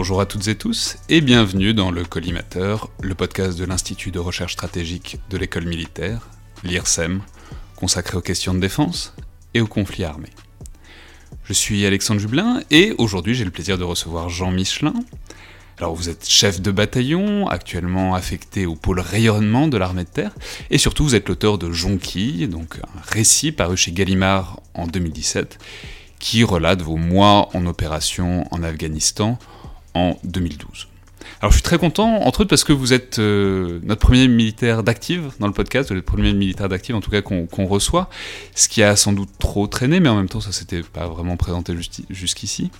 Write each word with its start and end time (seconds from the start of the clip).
Bonjour 0.00 0.20
à 0.20 0.26
toutes 0.26 0.46
et 0.46 0.54
tous 0.54 0.96
et 1.08 1.20
bienvenue 1.20 1.74
dans 1.74 1.90
le 1.90 2.04
Collimateur, 2.04 2.88
le 3.02 3.16
podcast 3.16 3.58
de 3.58 3.64
l'Institut 3.64 4.12
de 4.12 4.20
recherche 4.20 4.52
stratégique 4.52 5.18
de 5.28 5.36
l'école 5.36 5.66
militaire, 5.66 6.28
l'IRSEM, 6.62 7.20
consacré 7.74 8.16
aux 8.16 8.20
questions 8.20 8.54
de 8.54 8.60
défense 8.60 9.12
et 9.54 9.60
aux 9.60 9.66
conflits 9.66 10.04
armés. 10.04 10.30
Je 11.42 11.52
suis 11.52 11.84
Alexandre 11.84 12.20
Jublin 12.20 12.60
et 12.70 12.94
aujourd'hui 12.96 13.34
j'ai 13.34 13.44
le 13.44 13.50
plaisir 13.50 13.76
de 13.76 13.82
recevoir 13.82 14.28
Jean 14.28 14.52
Michelin. 14.52 14.94
Alors 15.78 15.96
vous 15.96 16.08
êtes 16.08 16.28
chef 16.28 16.60
de 16.60 16.70
bataillon, 16.70 17.48
actuellement 17.48 18.14
affecté 18.14 18.66
au 18.66 18.76
pôle 18.76 19.00
rayonnement 19.00 19.66
de 19.66 19.78
l'armée 19.78 20.04
de 20.04 20.10
terre, 20.10 20.32
et 20.70 20.78
surtout 20.78 21.02
vous 21.02 21.16
êtes 21.16 21.28
l'auteur 21.28 21.58
de 21.58 21.72
Jonqui, 21.72 22.46
donc 22.46 22.76
un 22.76 23.00
récit 23.02 23.50
paru 23.50 23.76
chez 23.76 23.90
Gallimard 23.90 24.60
en 24.74 24.86
2017, 24.86 25.58
qui 26.20 26.44
relate 26.44 26.82
vos 26.82 26.96
mois 26.96 27.48
en 27.52 27.66
opération 27.66 28.44
en 28.52 28.62
Afghanistan 28.62 29.40
en 29.98 30.18
2012. 30.24 30.88
Alors 31.40 31.52
je 31.52 31.56
suis 31.56 31.62
très 31.62 31.78
content, 31.78 32.22
entre 32.22 32.40
autres 32.40 32.50
parce 32.50 32.64
que 32.64 32.72
vous 32.72 32.92
êtes 32.92 33.18
euh, 33.18 33.80
notre 33.84 34.00
premier 34.00 34.28
militaire 34.28 34.82
d'active 34.82 35.30
dans 35.40 35.46
le 35.46 35.52
podcast, 35.52 35.90
le 35.90 36.02
premier 36.02 36.32
militaire 36.32 36.68
d'active 36.68 36.96
en 36.96 37.00
tout 37.00 37.10
cas 37.10 37.22
qu'on 37.22 37.66
reçoit, 37.66 38.08
ce 38.54 38.68
qui 38.68 38.82
a 38.82 38.96
sans 38.96 39.12
doute 39.12 39.30
trop 39.38 39.66
traîné, 39.66 40.00
mais 40.00 40.08
en 40.08 40.16
même 40.16 40.28
temps 40.28 40.40
ça 40.40 40.52
s'était 40.52 40.82
pas 40.82 41.06
vraiment 41.06 41.36
présenté 41.36 41.76
jusqu'ici. 42.10 42.70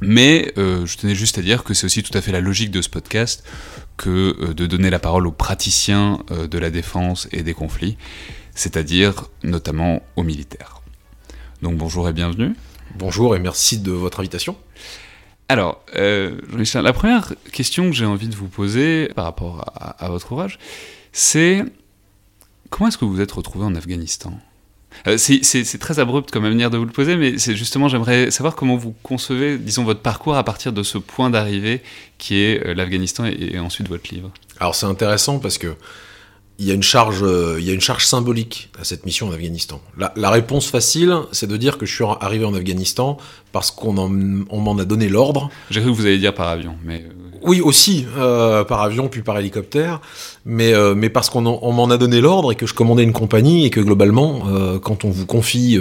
Mais 0.00 0.52
euh, 0.56 0.86
je 0.86 0.96
tenais 0.98 1.14
juste 1.14 1.38
à 1.38 1.42
dire 1.42 1.64
que 1.64 1.74
c'est 1.74 1.84
aussi 1.84 2.02
tout 2.02 2.16
à 2.16 2.20
fait 2.20 2.32
la 2.32 2.40
logique 2.40 2.70
de 2.70 2.82
ce 2.82 2.88
podcast 2.88 3.44
que 3.96 4.36
euh, 4.40 4.54
de 4.54 4.66
donner 4.66 4.90
la 4.90 4.98
parole 4.98 5.26
aux 5.26 5.32
praticiens 5.32 6.20
de 6.30 6.58
la 6.58 6.70
défense 6.70 7.28
et 7.32 7.42
des 7.42 7.54
conflits, 7.54 7.96
c'est-à-dire 8.54 9.26
notamment 9.42 10.02
aux 10.16 10.22
militaires. 10.22 10.80
Donc 11.62 11.76
bonjour 11.76 12.08
et 12.08 12.12
bienvenue. 12.12 12.54
Bonjour 12.96 13.36
et 13.36 13.38
merci 13.38 13.78
de 13.78 13.92
votre 13.92 14.20
invitation. 14.20 14.56
Alors, 15.50 15.82
euh, 15.96 16.36
la 16.74 16.92
première 16.92 17.32
question 17.50 17.90
que 17.90 17.96
j'ai 17.96 18.04
envie 18.04 18.28
de 18.28 18.36
vous 18.36 18.46
poser 18.46 19.08
par 19.16 19.24
rapport 19.24 19.64
à, 19.74 20.08
votre 20.08 20.30
ouvrage, 20.30 20.60
c'est 21.10 21.64
comment 22.68 22.86
est-ce 22.86 22.96
que 22.96 23.04
vous 23.04 23.14
vous 23.14 23.20
êtes 23.20 23.32
retrouvé 23.32 23.64
en 23.64 23.74
Afghanistan? 23.74 24.32
Euh, 25.08 25.18
c'est 25.18 25.78
très 25.80 25.98
abrupt 25.98 26.30
comme 26.30 26.44
manière 26.44 26.70
de 26.70 26.78
vous 26.78 26.84
le 26.84 26.92
poser, 26.92 27.16
mais 27.16 27.36
c'est 27.38 27.56
justement, 27.56 27.88
j'aimerais 27.88 28.30
savoir 28.30 28.54
comment 28.54 28.76
vous 28.76 28.94
concevez, 29.02 29.58
disons, 29.58 29.82
votre 29.82 30.02
parcours 30.02 30.36
à 30.36 30.44
partir 30.44 30.72
de 30.72 30.84
ce 30.84 30.98
point 30.98 31.30
d'arrivée 31.30 31.82
qui 32.18 32.36
est 32.36 32.64
euh, 32.64 32.72
l'Afghanistan 32.72 33.26
et, 33.26 33.54
et, 33.54 33.58
ensuite 33.58 33.88
votre 33.88 34.14
livre. 34.14 34.30
Alors 34.60 34.76
c'est 34.76 34.86
intéressant 34.86 35.40
parce 35.40 35.58
que 35.58 35.74
il 36.60 36.66
y 36.66 36.70
a 36.70 36.74
une 36.74 36.82
charge, 36.82 37.22
euh, 37.22 37.56
il 37.58 37.66
y 37.66 37.70
a 37.70 37.72
une 37.72 37.80
charge 37.80 38.04
symbolique 38.04 38.68
à 38.78 38.84
cette 38.84 39.06
mission 39.06 39.28
en 39.28 39.32
Afghanistan. 39.32 39.80
La, 39.96 40.30
réponse 40.30 40.66
facile, 40.66 41.16
c'est 41.32 41.46
de 41.46 41.56
dire 41.56 41.78
que 41.78 41.86
je 41.86 41.94
suis 41.94 42.04
arrivé 42.20 42.44
en 42.44 42.54
Afghanistan 42.54 43.16
parce 43.50 43.70
qu'on 43.70 43.94
m'en 43.94 44.78
a 44.78 44.84
donné 44.84 45.08
l'ordre. 45.08 45.48
J'ai 45.70 45.80
cru 45.80 45.90
que 45.90 45.96
vous 45.96 46.04
alliez 46.04 46.18
dire 46.18 46.34
par 46.34 46.48
avion, 46.48 46.74
mais 46.84 47.02
euh, 47.02 47.38
oui 47.42 47.62
aussi 47.62 48.04
euh, 48.18 48.62
par 48.64 48.82
avion 48.82 49.08
puis 49.08 49.22
par 49.22 49.38
hélicoptère, 49.38 50.02
mais 50.44 50.74
mais 50.94 51.08
parce 51.08 51.30
qu'on 51.30 51.40
m'en 51.40 51.90
a 51.90 51.96
donné 51.96 52.20
l'ordre 52.20 52.52
et 52.52 52.56
que 52.56 52.66
je 52.66 52.74
commandais 52.74 53.04
une 53.04 53.14
compagnie 53.14 53.64
et 53.64 53.70
que 53.70 53.80
globalement, 53.80 54.42
quand 54.82 55.06
on 55.06 55.10
vous 55.10 55.24
confie 55.24 55.78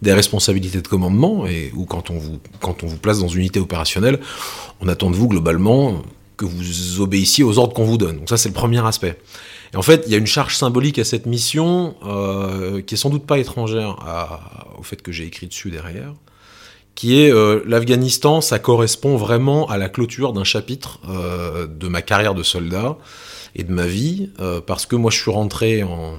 des 0.00 0.12
responsabilités 0.12 0.80
de 0.80 0.86
commandement 0.86 1.46
et 1.46 1.72
ou 1.74 1.86
quand 1.86 2.10
on 2.10 2.18
vous 2.18 2.38
quand 2.60 2.84
on 2.84 2.86
vous 2.86 2.98
place 2.98 3.18
dans 3.18 3.28
une 3.28 3.40
unité 3.40 3.58
opérationnelle, 3.58 4.20
on 4.80 4.86
attend 4.86 5.10
de 5.10 5.16
vous 5.16 5.26
globalement 5.26 6.00
que 6.36 6.44
vous 6.44 7.00
obéissiez 7.00 7.42
aux 7.42 7.58
ordres 7.58 7.74
qu'on 7.74 7.84
vous 7.84 7.98
donne. 7.98 8.18
Donc 8.18 8.28
ça 8.28 8.36
c'est 8.36 8.48
le 8.48 8.54
premier 8.54 8.86
aspect. 8.86 9.18
Et 9.72 9.76
en 9.76 9.82
fait, 9.82 10.04
il 10.06 10.12
y 10.12 10.14
a 10.14 10.18
une 10.18 10.26
charge 10.26 10.56
symbolique 10.56 10.98
à 10.98 11.04
cette 11.04 11.26
mission 11.26 11.94
euh, 12.04 12.82
qui 12.82 12.94
est 12.94 12.98
sans 12.98 13.10
doute 13.10 13.24
pas 13.24 13.38
étrangère 13.38 13.96
au 14.76 14.82
fait 14.82 15.00
que 15.00 15.12
j'ai 15.12 15.26
écrit 15.26 15.46
dessus 15.46 15.70
derrière, 15.70 16.14
qui 16.94 17.20
est 17.20 17.32
euh, 17.32 17.62
l'Afghanistan, 17.66 18.40
ça 18.40 18.58
correspond 18.58 19.16
vraiment 19.16 19.68
à 19.68 19.78
la 19.78 19.88
clôture 19.88 20.32
d'un 20.32 20.44
chapitre 20.44 20.98
euh, 21.08 21.66
de 21.68 21.88
ma 21.88 22.02
carrière 22.02 22.34
de 22.34 22.42
soldat 22.42 22.96
et 23.54 23.62
de 23.62 23.72
ma 23.72 23.86
vie, 23.86 24.30
parce 24.66 24.86
que 24.86 24.94
moi 24.94 25.10
je 25.10 25.18
suis 25.18 25.30
rentré 25.30 25.82
en... 25.82 26.18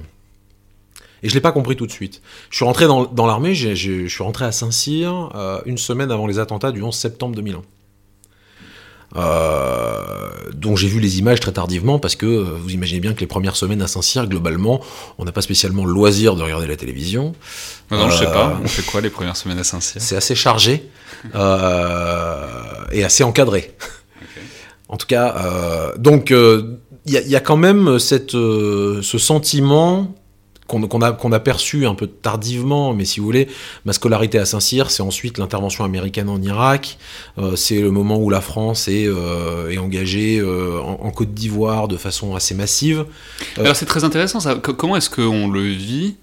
Et 1.22 1.28
je 1.30 1.34
l'ai 1.34 1.40
pas 1.40 1.52
compris 1.52 1.76
tout 1.76 1.86
de 1.86 1.92
suite. 1.92 2.20
Je 2.50 2.56
suis 2.56 2.64
rentré 2.64 2.86
dans 2.86 3.26
l'armée, 3.26 3.54
je 3.54 4.06
suis 4.06 4.22
rentré 4.22 4.44
à 4.44 4.52
Saint-Cyr 4.52 5.30
une 5.64 5.78
semaine 5.78 6.10
avant 6.10 6.26
les 6.26 6.38
attentats 6.38 6.72
du 6.72 6.82
11 6.82 6.94
septembre 6.94 7.34
2001. 7.36 7.62
Euh, 9.16 10.00
dont 10.54 10.74
j'ai 10.74 10.88
vu 10.88 10.98
les 10.98 11.18
images 11.18 11.40
très 11.40 11.52
tardivement 11.52 11.98
parce 11.98 12.16
que 12.16 12.24
euh, 12.24 12.44
vous 12.44 12.70
imaginez 12.70 13.00
bien 13.00 13.12
que 13.12 13.20
les 13.20 13.26
premières 13.26 13.56
semaines 13.56 13.82
à 13.82 13.86
Saint-Cyr, 13.86 14.26
globalement, 14.26 14.80
on 15.18 15.24
n'a 15.24 15.32
pas 15.32 15.42
spécialement 15.42 15.84
le 15.84 15.92
loisir 15.92 16.34
de 16.34 16.42
regarder 16.42 16.66
la 16.66 16.76
télévision. 16.76 17.34
Non, 17.90 18.08
je 18.08 18.18
sais 18.18 18.24
pas. 18.24 18.48
Euh, 18.48 18.64
on 18.64 18.68
fait 18.68 18.82
quoi 18.82 19.00
les 19.02 19.10
premières 19.10 19.36
semaines 19.36 19.58
à 19.58 19.64
Saint-Cyr? 19.64 20.00
C'est 20.00 20.16
assez 20.16 20.34
chargé 20.34 20.88
et 22.92 23.04
assez 23.04 23.22
encadré. 23.22 23.74
En 24.88 24.96
tout 24.96 25.06
cas, 25.06 25.92
donc 25.98 26.30
il 26.30 27.12
y, 27.12 27.36
a 27.36 27.40
quand 27.40 27.56
même 27.56 27.98
cette, 27.98 28.32
ce 28.32 29.18
sentiment 29.18 30.14
qu'on 30.66 31.02
a, 31.02 31.12
qu'on 31.12 31.32
a 31.32 31.40
perçu 31.40 31.86
un 31.86 31.94
peu 31.94 32.06
tardivement, 32.06 32.94
mais 32.94 33.04
si 33.04 33.20
vous 33.20 33.26
voulez, 33.26 33.48
ma 33.84 33.92
scolarité 33.92 34.38
à 34.38 34.44
Saint-Cyr, 34.44 34.90
c'est 34.90 35.02
ensuite 35.02 35.38
l'intervention 35.38 35.84
américaine 35.84 36.28
en 36.28 36.40
Irak, 36.40 36.98
euh, 37.38 37.56
c'est 37.56 37.80
le 37.80 37.90
moment 37.90 38.18
où 38.18 38.30
la 38.30 38.40
France 38.40 38.88
est, 38.88 39.06
euh, 39.06 39.70
est 39.70 39.78
engagée 39.78 40.38
euh, 40.38 40.80
en, 40.80 41.10
Côte 41.10 41.34
d'Ivoire 41.34 41.88
de 41.88 41.98
façon 41.98 42.34
assez 42.34 42.54
massive. 42.54 43.04
Alors 43.58 43.76
c'est 43.76 43.84
très 43.84 44.04
intéressant 44.04 44.40
ça. 44.40 44.54
comment 44.54 44.96
est-ce 44.96 45.10
qu'on 45.10 45.48
le 45.48 45.62
vit? 45.62 46.16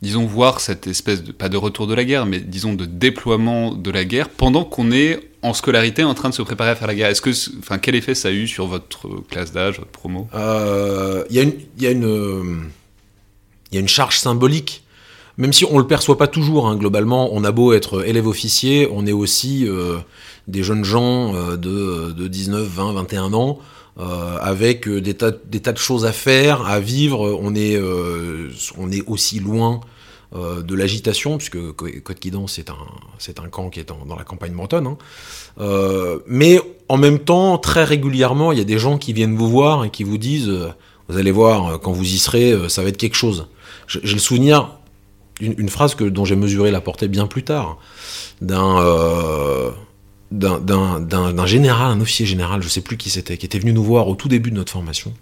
Disons, 0.00 0.26
voir 0.26 0.58
cette 0.58 0.88
espèce 0.88 1.22
de, 1.22 1.30
pas 1.30 1.48
de 1.48 1.56
retour 1.56 1.86
de 1.86 1.94
la 1.94 2.04
guerre, 2.04 2.26
mais 2.26 2.40
disons 2.40 2.74
de 2.74 2.86
déploiement 2.86 3.72
de 3.72 3.88
la 3.92 4.04
guerre 4.04 4.30
pendant 4.30 4.64
qu'on 4.64 4.90
est 4.90 5.20
en 5.42 5.54
scolarité 5.54 6.02
en 6.02 6.14
train 6.14 6.28
de 6.28 6.34
se 6.34 6.42
préparer 6.42 6.70
à 6.70 6.74
faire 6.74 6.88
la 6.88 6.96
guerre. 6.96 7.08
Est-ce 7.08 7.22
que, 7.22 7.30
enfin, 7.60 7.78
quel 7.78 7.94
effet 7.94 8.16
ça 8.16 8.28
a 8.28 8.30
eu 8.32 8.48
sur 8.48 8.66
votre 8.66 9.08
classe 9.30 9.52
d'âge, 9.52 9.78
votre 9.78 9.92
promo? 9.92 10.26
Il 10.34 11.36
y 11.36 11.38
a 11.38 11.42
une, 11.42 11.52
y 11.78 11.86
a 11.86 11.92
une 11.92 12.72
il 13.72 13.76
y 13.76 13.78
a 13.78 13.80
une 13.80 13.88
charge 13.88 14.18
symbolique. 14.18 14.82
Même 15.38 15.52
si 15.52 15.64
on 15.64 15.78
le 15.78 15.86
perçoit 15.86 16.18
pas 16.18 16.26
toujours, 16.26 16.68
hein, 16.68 16.76
globalement, 16.76 17.30
on 17.32 17.42
a 17.44 17.52
beau 17.52 17.72
être 17.72 18.06
élève 18.06 18.26
officier, 18.26 18.86
on 18.92 19.06
est 19.06 19.12
aussi 19.12 19.66
euh, 19.66 19.96
des 20.46 20.62
jeunes 20.62 20.84
gens 20.84 21.34
euh, 21.34 21.56
de, 21.56 22.12
de, 22.12 22.28
19, 22.28 22.66
20, 22.66 22.92
21 22.92 23.32
ans, 23.32 23.58
euh, 23.98 24.36
avec 24.40 24.88
des 24.88 25.14
tas, 25.14 25.30
des 25.30 25.60
tas 25.60 25.72
de 25.72 25.78
choses 25.78 26.04
à 26.04 26.12
faire, 26.12 26.66
à 26.66 26.80
vivre. 26.80 27.38
On 27.40 27.54
est, 27.54 27.80
on 28.76 28.90
est 28.90 29.02
aussi 29.06 29.40
loin 29.40 29.80
de 30.34 30.74
l'agitation, 30.74 31.36
puisque 31.36 31.58
Côte 31.72 32.18
Quidan, 32.18 32.46
c'est 32.46 32.70
un, 32.70 33.44
un 33.44 33.48
camp 33.48 33.68
qui 33.68 33.80
est 33.80 33.88
dans 33.88 34.16
la 34.16 34.24
campagne 34.24 34.52
bretonne. 34.52 34.86
Hein. 34.86 36.18
mais 36.26 36.60
en 36.88 36.96
même 36.96 37.18
temps, 37.18 37.58
très 37.58 37.84
régulièrement, 37.84 38.52
il 38.52 38.58
y 38.58 38.62
a 38.62 38.64
des 38.64 38.78
gens 38.78 38.96
qui 38.96 39.12
viennent 39.12 39.36
vous 39.36 39.48
voir 39.48 39.84
et 39.84 39.90
qui 39.90 40.04
vous 40.04 40.18
disent, 40.18 40.52
vous 41.08 41.18
allez 41.18 41.32
voir, 41.32 41.80
quand 41.80 41.92
vous 41.92 42.04
y 42.04 42.18
serez, 42.18 42.54
ça 42.68 42.82
va 42.82 42.88
être 42.88 42.96
quelque 42.96 43.16
chose. 43.16 43.46
J'ai 43.86 44.14
le 44.14 44.18
souvenir, 44.18 44.70
une, 45.40 45.68
phrase 45.68 45.94
que, 45.94 46.04
dont 46.04 46.24
j'ai 46.24 46.36
mesuré 46.36 46.70
la 46.70 46.80
portée 46.80 47.08
bien 47.08 47.26
plus 47.26 47.42
tard, 47.42 47.78
euh, 48.42 49.70
d'un 50.30 51.00
d'un 51.00 51.46
général, 51.46 51.92
un 51.92 52.00
officier 52.00 52.26
général, 52.26 52.62
je 52.62 52.68
sais 52.68 52.80
plus 52.80 52.96
qui 52.96 53.10
c'était, 53.10 53.36
qui 53.36 53.46
était 53.46 53.58
venu 53.58 53.72
nous 53.72 53.84
voir 53.84 54.08
au 54.08 54.14
tout 54.14 54.28
début 54.28 54.50
de 54.50 54.56
notre 54.56 54.72
formation, 54.72 55.12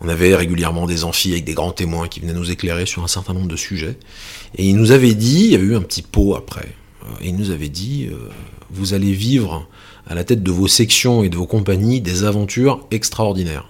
On 0.00 0.08
avait 0.08 0.34
régulièrement 0.34 0.86
des 0.86 1.04
amphis 1.04 1.32
avec 1.32 1.44
des 1.44 1.54
grands 1.54 1.72
témoins 1.72 2.08
qui 2.08 2.20
venaient 2.20 2.32
nous 2.32 2.50
éclairer 2.50 2.86
sur 2.86 3.04
un 3.04 3.08
certain 3.08 3.32
nombre 3.32 3.48
de 3.48 3.56
sujets. 3.56 3.96
Et 4.56 4.68
il 4.68 4.76
nous 4.76 4.90
avait 4.90 5.14
dit, 5.14 5.44
il 5.44 5.52
y 5.52 5.54
avait 5.54 5.64
eu 5.64 5.76
un 5.76 5.82
petit 5.82 6.02
pot 6.02 6.34
après, 6.34 6.74
et 7.20 7.28
il 7.28 7.36
nous 7.36 7.50
avait 7.50 7.68
dit, 7.68 8.08
vous 8.70 8.94
allez 8.94 9.12
vivre 9.12 9.66
à 10.06 10.14
la 10.14 10.24
tête 10.24 10.42
de 10.42 10.50
vos 10.50 10.68
sections 10.68 11.22
et 11.22 11.28
de 11.28 11.36
vos 11.36 11.46
compagnies 11.46 12.00
des 12.00 12.24
aventures 12.24 12.86
extraordinaires. 12.90 13.68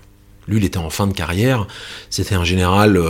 Lui, 0.49 0.59
il 0.59 0.65
était 0.65 0.79
en 0.79 0.91
fin 0.91 1.07
de 1.07 1.13
carrière, 1.13 1.67
c'était 2.11 2.35
un 2.35 2.45
général 2.45 3.01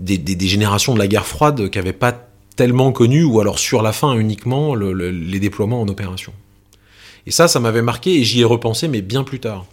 des, 0.00 0.48
générations 0.48 0.94
de 0.94 0.98
la 0.98 1.06
guerre 1.06 1.26
froide 1.26 1.68
qui 1.70 1.78
n'avaient 1.78 1.92
pas 1.92 2.28
tellement 2.56 2.92
connu, 2.92 3.24
ou 3.24 3.40
alors 3.40 3.58
sur 3.58 3.82
la 3.82 3.92
fin 3.92 4.14
uniquement, 4.14 4.74
les 4.74 5.40
déploiements 5.40 5.80
en 5.80 5.88
opération. 5.88 6.32
Et 7.26 7.30
ça, 7.30 7.48
ça 7.48 7.60
m'avait 7.60 7.82
marqué 7.82 8.20
et 8.20 8.24
j'y 8.24 8.40
ai 8.40 8.44
repensé, 8.44 8.88
mais 8.88 9.02
bien 9.02 9.24
plus 9.24 9.40
tard. 9.40 9.66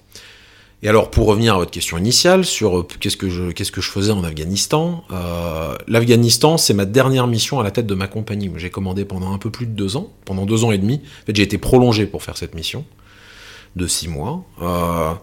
Et 0.84 0.90
alors, 0.90 1.12
pour 1.12 1.28
revenir 1.28 1.54
à 1.54 1.58
votre 1.58 1.70
question 1.70 1.98
initiale 1.98 2.44
sur 2.44 2.80
euh, 2.80 2.88
qu'est-ce 3.00 3.18
que 3.18 3.30
je, 3.30 3.82
faisais 3.82 4.12
en 4.12 4.24
Afghanistan, 4.24 5.04
euh, 5.12 5.76
l'Afghanistan, 5.88 6.58
c'est 6.58 6.74
ma 6.74 6.86
dernière 6.86 7.28
mission 7.28 7.60
à 7.60 7.64
la 7.64 7.70
tête 7.70 7.86
de 7.86 7.94
ma 7.94 8.08
compagnie. 8.08 8.50
J'ai 8.56 8.72
commandé 8.72 9.06
pendant 9.06 9.32
un 9.32 9.38
peu 9.38 9.52
plus 9.52 9.68
de 9.68 9.74
deux 9.74 9.96
ans, 9.96 10.12
pendant 10.26 10.48
deux 10.48 10.64
ans 10.64 10.72
et 10.72 10.80
demi. 10.80 11.02
En 11.22 11.26
fait, 11.28 11.36
j'ai 11.36 11.44
été 11.44 11.60
prolongé 11.60 12.08
pour 12.08 12.24
faire 12.24 12.36
cette 12.36 12.56
mission 12.56 12.84
de 13.76 13.86
six 13.86 14.08
mois. 14.08 14.44
Euh, 14.64 15.14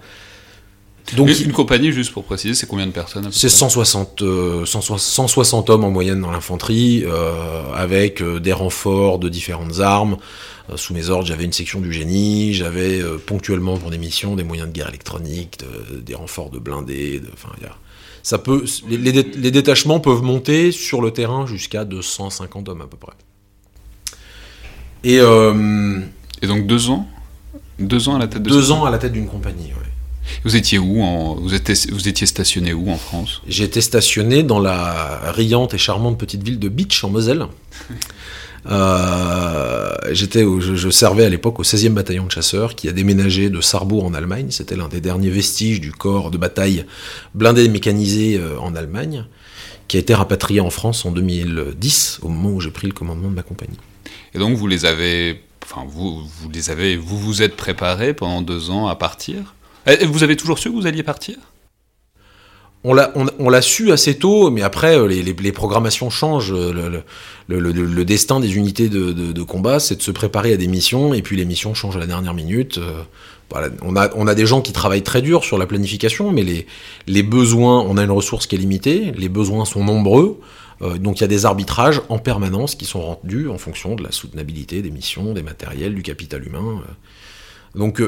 donc, 1.16 1.28
une 1.40 1.52
compagnie, 1.52 1.92
juste 1.92 2.12
pour 2.12 2.24
préciser, 2.24 2.54
c'est 2.54 2.66
combien 2.66 2.86
de 2.86 2.92
personnes 2.92 3.28
C'est 3.32 3.48
160, 3.48 4.22
160 4.64 5.70
hommes 5.70 5.84
en 5.84 5.90
moyenne 5.90 6.20
dans 6.20 6.30
l'infanterie, 6.30 7.04
euh, 7.06 7.72
avec 7.74 8.20
euh, 8.20 8.40
des 8.40 8.52
renforts 8.52 9.18
de 9.18 9.28
différentes 9.28 9.80
armes. 9.80 10.16
Euh, 10.70 10.76
sous 10.76 10.92
mes 10.92 11.08
ordres, 11.08 11.26
j'avais 11.26 11.44
une 11.44 11.52
section 11.52 11.80
du 11.80 11.92
génie, 11.92 12.52
j'avais 12.52 13.00
ponctuellement 13.26 13.78
pour 13.78 13.90
des 13.90 13.98
missions 13.98 14.36
des 14.36 14.44
moyens 14.44 14.68
de 14.68 14.74
guerre 14.74 14.88
électronique, 14.88 15.58
des 16.04 16.14
renforts 16.14 16.50
de 16.50 16.58
blindés. 16.58 17.22
Enfin, 17.32 17.50
ça 18.22 18.38
peut, 18.38 18.64
les, 18.88 18.98
les, 18.98 19.50
détachements 19.50 20.00
peuvent 20.00 20.22
monter 20.22 20.72
sur 20.72 21.00
le 21.00 21.10
terrain 21.10 21.46
jusqu'à 21.46 21.84
250 21.84 22.68
hommes 22.68 22.82
à 22.82 22.86
peu 22.86 22.98
près. 22.98 23.14
Et, 25.04 25.16
Et 25.16 26.46
donc 26.46 26.66
deux 26.66 26.90
ans? 26.90 27.08
Deux 27.78 28.08
ans 28.08 28.16
à 28.16 28.18
la 28.18 28.26
tête 28.26 28.42
de 28.42 28.50
Deux 28.50 28.72
ans 28.72 28.84
à 28.84 28.90
la 28.90 28.98
tête 28.98 29.12
d'une 29.12 29.28
compagnie, 29.28 29.72
oui. 29.80 29.87
Vous 30.44 30.56
étiez 30.56 30.78
où 30.78 31.02
vous, 31.40 31.54
étiez, 31.54 31.74
vous 31.90 32.08
étiez 32.08 32.26
stationné 32.26 32.72
où 32.72 32.90
en 32.90 32.96
France? 32.96 33.42
J'étais 33.48 33.80
stationné 33.80 34.42
dans 34.42 34.60
la 34.60 35.32
riante 35.32 35.74
et 35.74 35.78
charmante 35.78 36.18
petite 36.18 36.42
ville 36.42 36.58
de 36.58 36.68
Beach 36.68 37.02
en 37.04 37.10
Moselle. 37.10 37.46
Euh, 38.66 39.94
j'étais, 40.10 40.42
je, 40.42 40.74
je, 40.74 40.90
servais 40.90 41.24
à 41.24 41.28
l'époque 41.28 41.58
au 41.58 41.62
16e 41.62 41.90
bataillon 41.90 42.26
de 42.26 42.30
chasseurs 42.30 42.74
qui 42.74 42.88
a 42.88 42.92
déménagé 42.92 43.50
de 43.50 43.60
Sarrebourg 43.60 44.04
en 44.04 44.14
Allemagne. 44.14 44.48
C'était 44.50 44.76
l'un 44.76 44.88
des 44.88 45.00
derniers 45.00 45.30
vestiges 45.30 45.80
du 45.80 45.92
corps 45.92 46.30
de 46.30 46.38
bataille 46.38 46.84
blindé 47.34 47.64
et 47.64 47.68
mécanisé 47.68 48.36
euh, 48.36 48.58
en 48.58 48.74
Allemagne, 48.74 49.24
qui 49.86 49.96
a 49.96 50.00
été 50.00 50.14
rapatrié 50.14 50.60
en 50.60 50.70
France 50.70 51.06
en 51.06 51.12
2010, 51.12 52.18
au 52.22 52.28
moment 52.28 52.50
où 52.50 52.60
j'ai 52.60 52.70
pris 52.70 52.86
le 52.86 52.92
commandement 52.92 53.28
de 53.28 53.34
ma 53.34 53.42
compagnie. 53.42 53.78
Et 54.34 54.38
donc 54.38 54.56
vous 54.56 54.66
les 54.66 54.84
avez, 54.84 55.40
enfin 55.64 55.86
vous, 55.88 56.24
vous 56.24 56.50
les 56.50 56.70
avez, 56.70 56.96
vous 56.96 57.18
vous 57.18 57.42
êtes 57.42 57.56
préparé 57.56 58.12
pendant 58.12 58.42
deux 58.42 58.70
ans 58.70 58.86
à 58.88 58.96
partir? 58.96 59.54
Vous 60.06 60.22
avez 60.22 60.36
toujours 60.36 60.58
su 60.58 60.70
que 60.70 60.74
vous 60.74 60.86
alliez 60.86 61.02
partir? 61.02 61.36
On 62.84 62.94
l'a, 62.94 63.62
su 63.62 63.90
assez 63.90 64.18
tôt, 64.18 64.50
mais 64.50 64.62
après, 64.62 64.96
euh, 64.96 65.08
les, 65.08 65.52
programmations 65.52 66.10
changent. 66.10 66.52
Le, 66.52 67.02
le, 67.48 68.04
destin 68.04 68.38
des 68.38 68.56
unités 68.56 68.88
de, 68.88 69.42
combat, 69.42 69.80
c'est 69.80 69.96
de 69.96 70.02
se 70.02 70.12
préparer 70.12 70.52
à 70.52 70.56
des 70.56 70.68
missions, 70.68 71.12
et 71.12 71.22
puis 71.22 71.36
les 71.36 71.44
missions 71.44 71.74
changent 71.74 71.96
à 71.96 72.00
la 72.00 72.06
dernière 72.06 72.34
minute. 72.34 72.78
Euh, 72.78 73.02
on, 73.82 73.96
a, 73.96 74.34
des 74.34 74.46
gens 74.46 74.60
qui 74.60 74.72
travaillent 74.72 75.02
très 75.02 75.22
dur 75.22 75.42
sur 75.42 75.58
la 75.58 75.66
planification, 75.66 76.30
mais 76.30 76.44
les, 77.06 77.22
besoins, 77.24 77.80
on 77.80 77.96
a 77.96 78.04
une 78.04 78.12
ressource 78.12 78.46
qui 78.46 78.54
est 78.54 78.58
limitée, 78.58 79.12
les 79.16 79.28
besoins 79.28 79.64
sont 79.64 79.82
nombreux, 79.82 80.40
euh, 80.80 80.98
donc 80.98 81.18
il 81.18 81.22
y 81.22 81.24
a 81.24 81.28
des 81.28 81.46
arbitrages 81.46 82.00
en 82.10 82.18
permanence 82.18 82.76
qui 82.76 82.84
sont 82.84 83.00
rendus 83.00 83.48
en 83.48 83.58
fonction 83.58 83.96
de 83.96 84.04
la 84.04 84.12
soutenabilité 84.12 84.82
des 84.82 84.90
missions, 84.90 85.32
des 85.32 85.42
matériels, 85.42 85.94
du 85.94 86.02
capital 86.02 86.46
humain. 86.46 86.82
Donc 87.74 88.00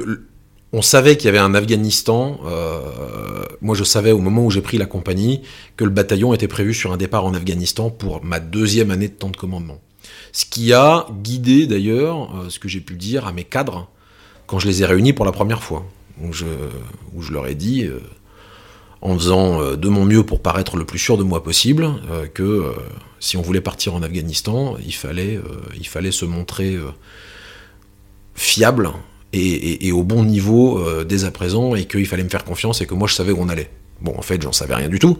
on 0.72 0.82
savait 0.82 1.16
qu'il 1.16 1.26
y 1.26 1.28
avait 1.28 1.38
un 1.38 1.54
Afghanistan. 1.54 2.38
Euh, 2.44 2.80
moi, 3.60 3.74
je 3.74 3.82
savais 3.82 4.12
au 4.12 4.20
moment 4.20 4.44
où 4.44 4.50
j'ai 4.50 4.60
pris 4.60 4.78
la 4.78 4.86
compagnie 4.86 5.42
que 5.76 5.84
le 5.84 5.90
bataillon 5.90 6.32
était 6.32 6.48
prévu 6.48 6.74
sur 6.74 6.92
un 6.92 6.96
départ 6.96 7.24
en 7.24 7.34
Afghanistan 7.34 7.90
pour 7.90 8.24
ma 8.24 8.38
deuxième 8.38 8.90
année 8.90 9.08
de 9.08 9.14
temps 9.14 9.30
de 9.30 9.36
commandement. 9.36 9.80
Ce 10.32 10.44
qui 10.44 10.72
a 10.72 11.06
guidé 11.22 11.66
d'ailleurs 11.66 12.34
euh, 12.36 12.48
ce 12.50 12.60
que 12.60 12.68
j'ai 12.68 12.80
pu 12.80 12.94
dire 12.94 13.26
à 13.26 13.32
mes 13.32 13.42
cadres 13.42 13.88
quand 14.46 14.60
je 14.60 14.68
les 14.68 14.82
ai 14.82 14.86
réunis 14.86 15.12
pour 15.12 15.24
la 15.24 15.32
première 15.32 15.62
fois, 15.62 15.84
où 16.22 16.32
je, 16.32 16.44
leur 17.32 17.48
ai 17.48 17.54
dit, 17.54 17.84
euh, 17.84 18.00
en 19.00 19.14
faisant 19.14 19.76
de 19.76 19.88
mon 19.88 20.04
mieux 20.04 20.24
pour 20.24 20.40
paraître 20.40 20.76
le 20.76 20.84
plus 20.84 20.98
sûr 20.98 21.16
de 21.16 21.22
moi 21.22 21.42
possible, 21.42 21.88
que 22.34 22.74
si 23.20 23.36
on 23.36 23.42
voulait 23.42 23.60
partir 23.60 23.94
en 23.94 24.02
Afghanistan, 24.02 24.76
il 24.84 24.92
fallait 24.92 25.40
se 26.10 26.24
montrer 26.24 26.76
fiable 28.34 28.90
et, 29.32 29.92
au 29.92 30.02
bon 30.02 30.24
niveau 30.24 30.78
euh, 30.78 31.04
dès 31.04 31.24
à 31.24 31.30
présent 31.30 31.74
et 31.74 31.84
qu'il 31.84 32.06
fallait 32.06 32.24
me 32.24 32.28
faire 32.28 32.44
confiance 32.44 32.80
et 32.80 32.86
que 32.86 32.94
moi 32.94 33.08
je 33.08 33.14
savais 33.14 33.32
où 33.32 33.38
on 33.40 33.48
allait. 33.48 33.70
Bon, 34.00 34.14
en 34.16 34.22
fait, 34.22 34.40
j'en 34.40 34.52
savais 34.52 34.74
rien 34.74 34.88
du 34.88 34.98
tout, 34.98 35.18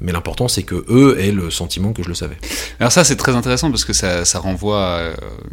mais 0.00 0.10
l'important 0.10 0.48
c'est 0.48 0.62
que 0.62 0.86
eux 0.88 1.20
aient 1.20 1.32
le 1.32 1.50
sentiment 1.50 1.92
que 1.92 2.02
je 2.02 2.08
le 2.08 2.14
savais. 2.14 2.38
Alors 2.80 2.90
ça, 2.90 3.04
c'est 3.04 3.16
très 3.16 3.32
intéressant 3.32 3.70
parce 3.70 3.84
que 3.84 3.92
ça, 3.92 4.24
renvoie 4.38 4.82
à 4.82 5.10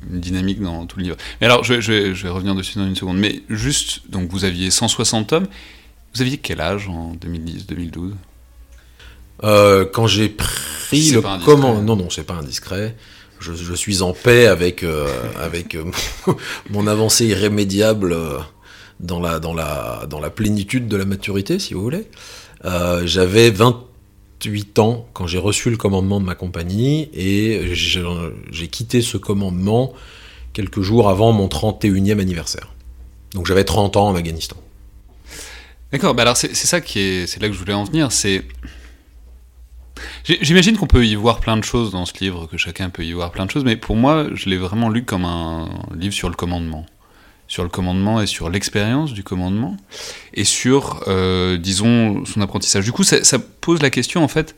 une 0.09 0.21
dynamique 0.21 0.61
dans 0.61 0.85
tout 0.85 0.97
le 0.97 1.03
livre. 1.03 1.17
Mais 1.41 1.47
alors, 1.47 1.63
je, 1.65 1.73
vais 1.73 2.29
revenir 2.29 2.55
dessus 2.55 2.77
dans 2.77 2.87
une 2.87 2.95
seconde. 2.95 3.17
Mais 3.17 3.41
juste, 3.49 4.09
donc 4.09 4.29
vous 4.31 4.45
aviez 4.45 4.71
160 4.71 5.33
hommes. 5.33 5.47
Vous 6.15 6.21
aviez 6.21 6.37
quel 6.37 6.61
âge 6.61 6.87
en 6.87 7.15
2010-2012 7.15 8.13
euh, 9.43 9.85
Quand 9.91 10.07
j'ai 10.07 10.29
pris 10.29 11.11
le 11.11 11.21
comment 11.43 11.81
Non, 11.81 11.97
non, 11.97 12.09
c'est 12.09 12.23
pas 12.23 12.35
indiscret 12.35 12.95
je, 13.39 13.73
suis 13.73 14.01
en 14.01 14.13
paix 14.13 14.47
avec, 14.47 14.83
euh, 14.83 15.07
avec 15.37 15.75
euh, 15.75 15.85
mon 16.69 16.87
avancée 16.87 17.25
irrémédiable 17.25 18.13
euh, 18.13 18.39
dans, 18.99 19.19
la, 19.19 19.39
dans, 19.39 19.53
la, 19.53 20.05
dans 20.09 20.19
la 20.19 20.29
plénitude 20.29 20.87
de 20.87 20.97
la 20.97 21.05
maturité, 21.05 21.59
si 21.59 21.73
vous 21.73 21.81
voulez. 21.81 22.07
J'avais 23.05 23.51
28 23.51 24.79
ans 24.79 25.07
quand 25.13 25.27
j'ai 25.27 25.37
reçu 25.37 25.69
le 25.69 25.77
commandement 25.77 26.19
de 26.19 26.25
ma 26.25 26.35
compagnie 26.35 27.09
et 27.13 27.71
j'ai 27.73 28.67
quitté 28.67 29.01
ce 29.01 29.15
commandement 29.15 29.93
quelques 30.51 30.81
jours 30.81 31.09
avant 31.09 31.31
mon 31.31 31.47
31e 31.47 32.19
anniversaire. 32.19 32.73
Donc 33.33 33.45
j'avais 33.45 33.63
30 33.63 33.95
ans 33.95 34.09
en 34.09 34.15
Afghanistan. 34.15 34.57
D'accord, 35.93 36.13
bah 36.13 36.23
alors 36.23 36.35
c'est 36.35 36.53
ça 36.53 36.81
qui 36.81 36.99
est, 36.99 37.27
c'est 37.27 37.41
là 37.41 37.47
que 37.47 37.53
je 37.53 37.59
voulais 37.59 37.73
en 37.73 37.85
venir, 37.85 38.11
c'est 38.11 38.43
J'imagine 40.23 40.77
qu'on 40.77 40.87
peut 40.87 41.05
y 41.05 41.15
voir 41.15 41.39
plein 41.39 41.57
de 41.57 41.63
choses 41.63 41.91
dans 41.91 42.05
ce 42.05 42.13
livre, 42.19 42.47
que 42.47 42.57
chacun 42.57 42.89
peut 42.89 43.03
y 43.03 43.13
voir 43.13 43.31
plein 43.31 43.45
de 43.45 43.51
choses, 43.51 43.63
mais 43.63 43.75
pour 43.75 43.95
moi, 43.95 44.27
je 44.33 44.49
l'ai 44.49 44.57
vraiment 44.57 44.89
lu 44.89 45.03
comme 45.03 45.25
un 45.25 45.69
livre 45.95 46.13
sur 46.13 46.29
le 46.29 46.35
commandement. 46.35 46.85
Sur 47.47 47.63
le 47.63 47.69
commandement 47.69 48.21
et 48.21 48.27
sur 48.27 48.49
l'expérience 48.49 49.13
du 49.13 49.23
commandement, 49.23 49.75
et 50.35 50.43
sur, 50.43 51.03
euh, 51.07 51.57
disons, 51.57 52.23
son 52.25 52.41
apprentissage. 52.41 52.85
Du 52.85 52.91
coup, 52.91 53.03
ça, 53.03 53.39
pose 53.39 53.81
la 53.81 53.89
question, 53.89 54.23
en 54.23 54.27
fait, 54.27 54.55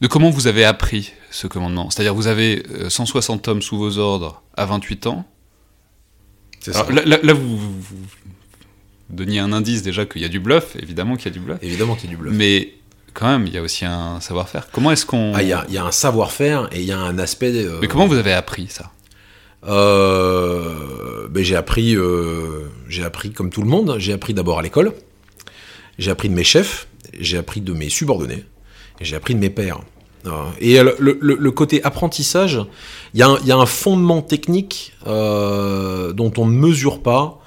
de 0.00 0.06
comment 0.06 0.30
vous 0.30 0.46
avez 0.46 0.64
appris 0.64 1.12
ce 1.30 1.46
commandement. 1.46 1.90
C'est-à-dire, 1.90 2.14
vous 2.14 2.26
avez 2.26 2.62
160 2.88 3.46
euh, 3.46 3.50
hommes 3.50 3.60
sous 3.60 3.76
vos 3.76 3.98
ordres 3.98 4.42
à 4.56 4.64
28 4.64 5.08
ans. 5.08 5.26
C'est 6.60 6.72
ça. 6.72 6.86
Là, 6.90 7.32
vous, 7.34 7.58
vous, 7.58 8.06
donniez 9.10 9.40
un 9.40 9.52
indice 9.52 9.82
déjà 9.82 10.06
qu'il 10.06 10.22
y 10.22 10.24
a 10.24 10.28
du 10.28 10.40
bluff, 10.40 10.76
évidemment 10.76 11.16
qu'il 11.16 11.26
y 11.26 11.28
a 11.28 11.32
du 11.32 11.40
bluff. 11.40 11.58
Évidemment 11.62 11.96
qu'il 11.96 12.10
y 12.10 12.12
a 12.12 12.16
du 12.16 12.22
bluff. 12.22 12.34
Mais 12.34 12.74
quand 13.14 13.26
même, 13.26 13.46
il 13.46 13.52
y 13.54 13.58
a 13.58 13.62
aussi 13.62 13.84
un 13.84 14.20
savoir-faire. 14.20 14.68
Comment 14.72 14.90
est-ce 14.90 15.06
qu'on... 15.06 15.32
Ah, 15.34 15.42
il 15.42 15.48
y 15.48 15.52
a, 15.52 15.84
un 15.84 15.92
savoir-faire 15.92 16.68
et 16.72 16.80
il 16.80 16.86
y 16.86 16.92
a 16.92 16.98
un 16.98 17.18
aspect... 17.18 17.52
Euh, 17.54 17.78
Mais 17.80 17.88
comment 17.88 18.06
vous 18.06 18.16
avez 18.16 18.32
appris 18.32 18.68
ça? 18.68 18.90
Euh, 19.66 21.28
ben, 21.28 21.42
j'ai 21.42 21.56
appris, 21.56 21.94
euh, 21.94 22.70
j'ai 22.88 23.04
appris 23.04 23.32
comme 23.32 23.50
tout 23.50 23.62
le 23.62 23.68
monde. 23.68 23.96
J'ai 23.98 24.12
appris 24.12 24.34
d'abord 24.34 24.58
à 24.58 24.62
l'école. 24.62 24.92
J'ai 25.98 26.10
appris 26.10 26.28
de 26.28 26.34
mes 26.34 26.44
chefs. 26.44 26.88
J'ai 27.18 27.36
appris 27.38 27.60
de 27.60 27.72
mes 27.72 27.88
subordonnés. 27.88 28.44
Et 29.00 29.04
j'ai 29.04 29.16
appris 29.16 29.34
de 29.34 29.40
mes 29.40 29.50
pères. 29.50 29.80
Et 30.60 30.78
le, 30.82 31.50
côté 31.50 31.82
apprentissage, 31.82 32.60
il 33.14 33.20
y, 33.20 33.22
a 33.22 33.56
un 33.56 33.66
fondement 33.66 34.20
technique 34.20 34.92
dont 35.06 36.32
on 36.36 36.46
ne 36.46 36.52
mesure 36.52 37.02
pas 37.02 37.40